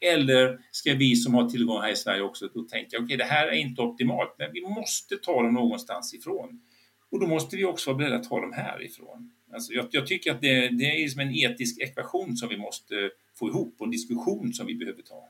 eller 0.00 0.58
ska 0.70 0.94
vi 0.94 1.16
som 1.16 1.34
har 1.34 1.48
tillgång 1.48 1.82
här 1.82 1.92
i 1.92 1.96
Sverige 1.96 2.22
också 2.22 2.48
då 2.54 2.62
tänka 2.62 2.96
okej, 2.96 3.04
okay, 3.04 3.16
det 3.16 3.24
här 3.24 3.46
är 3.46 3.52
inte 3.52 3.82
optimalt, 3.82 4.34
men 4.38 4.52
vi 4.52 4.60
måste 4.60 5.16
ta 5.16 5.42
dem 5.42 5.54
någonstans 5.54 6.14
ifrån. 6.14 6.60
Och 7.14 7.20
då 7.20 7.26
måste 7.26 7.56
vi 7.56 7.64
också 7.64 7.90
vara 7.90 7.98
beredda 7.98 8.16
att 8.16 8.28
ta 8.28 8.40
dem 8.40 8.52
härifrån. 8.52 9.32
Alltså 9.52 9.72
jag, 9.72 9.86
jag 9.90 10.06
tycker 10.06 10.30
att 10.30 10.40
det, 10.40 10.68
det 10.68 10.84
är 10.84 11.08
som 11.08 11.20
en 11.20 11.34
etisk 11.34 11.80
ekvation 11.80 12.36
som 12.36 12.48
vi 12.48 12.56
måste 12.56 12.94
få 13.34 13.48
ihop 13.48 13.74
och 13.78 13.84
en 13.86 13.90
diskussion 13.90 14.52
som 14.52 14.66
vi 14.66 14.74
behöver 14.74 15.02
ta. 15.02 15.28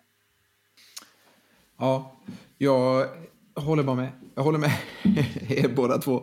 Ja, 1.78 2.16
jag 2.58 3.08
håller 3.54 3.82
bara 3.82 3.96
med. 3.96 4.08
Jag 4.34 4.42
håller 4.42 4.58
med 4.58 4.70
er 5.50 5.68
båda 5.68 5.98
två. 5.98 6.22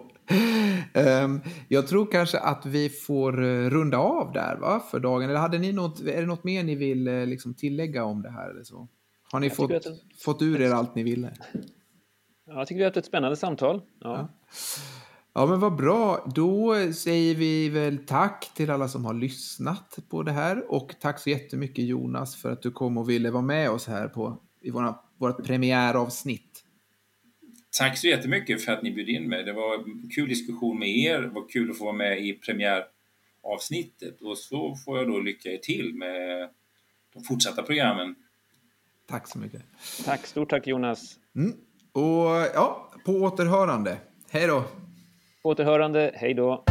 Um, 0.93 1.41
jag 1.68 1.88
tror 1.88 2.12
kanske 2.12 2.39
att 2.39 2.66
vi 2.66 2.89
får 2.89 3.43
eh, 3.43 3.70
runda 3.70 3.97
av 3.97 4.34
där 4.34 4.55
va, 4.55 4.80
för 4.91 4.99
dagen. 4.99 5.30
Eller 5.30 5.39
hade 5.39 5.57
ni 5.57 5.72
något, 5.72 6.01
är 6.01 6.22
det 6.22 6.28
något 6.28 6.43
mer 6.43 6.64
ni 6.64 6.76
vill 6.76 7.07
eh, 7.07 7.26
liksom, 7.26 7.53
tillägga 7.53 8.03
om 8.03 8.22
det 8.22 8.32
här? 8.32 8.49
Eller 8.49 8.64
så? 8.64 8.88
Har 9.32 9.39
ni 9.39 9.49
fått, 9.49 9.70
det... 9.70 9.84
fått 10.18 10.41
ur 10.41 10.62
er 10.62 10.72
allt 10.72 10.95
ni 10.95 11.03
ville? 11.03 11.34
Ja, 12.47 12.53
jag 12.53 12.68
tycker 12.68 12.78
vi 12.78 12.84
har 12.84 12.89
haft 12.89 12.97
ett 12.97 13.05
spännande 13.05 13.36
samtal. 13.36 13.82
Ja. 13.99 14.18
ja. 14.18 14.28
Ja, 15.34 15.46
men 15.46 15.60
vad 15.60 15.76
bra. 15.76 16.32
Då 16.36 16.76
säger 16.94 17.36
vi 17.36 17.70
väl 17.70 17.98
tack 18.06 18.52
till 18.56 18.70
alla 18.70 18.88
som 18.88 19.06
har 19.06 19.14
lyssnat 19.14 20.00
på 20.10 20.24
det 20.24 20.32
här. 20.32 20.72
Och 20.72 20.96
tack 21.00 21.20
så 21.20 21.30
jättemycket 21.30 21.86
Jonas 21.86 22.36
för 22.36 22.52
att 22.52 22.62
du 22.62 22.72
kom 22.72 22.98
och 22.98 23.10
ville 23.10 23.32
vara 23.32 23.42
med 23.42 23.70
oss 23.70 23.88
här 23.88 24.08
på, 24.08 24.42
i 24.62 24.70
våra, 24.70 24.96
vårt 25.18 25.46
premiäravsnitt. 25.46 26.64
Tack 27.78 27.98
så 27.98 28.08
jättemycket 28.08 28.66
för 28.66 28.72
att 28.72 28.84
ni 28.84 28.92
bjöd 28.92 29.10
in 29.10 29.30
mig. 29.30 29.44
Det 29.44 29.54
var 29.54 29.76
en 29.76 30.10
kul 30.16 30.30
diskussion 30.30 30.80
med 30.80 30.90
er. 30.90 31.22
Det 31.22 31.28
var 31.28 31.50
kul 31.50 31.72
att 31.72 31.78
få 31.78 31.84
vara 31.84 31.96
med 31.96 32.26
i 32.26 32.34
premiäravsnittet. 32.34 34.22
Och 34.22 34.38
så 34.38 34.76
får 34.76 34.98
jag 34.98 35.08
då 35.08 35.20
lycka 35.20 35.50
er 35.50 35.58
till 35.58 35.94
med 35.96 36.50
de 37.14 37.24
fortsatta 37.24 37.64
programmen. 37.64 38.16
Tack 39.08 39.28
så 39.28 39.38
mycket. 39.38 39.62
Tack, 40.06 40.28
stort 40.28 40.50
tack 40.50 40.68
Jonas. 40.68 41.16
Mm. 41.36 41.54
Och 41.92 42.48
ja, 42.54 42.94
på 43.06 43.12
återhörande. 43.12 43.98
Hej 44.30 44.48
då! 44.48 44.64
Återhörande, 45.44 46.12
hej 46.16 46.34
då! 46.34 46.64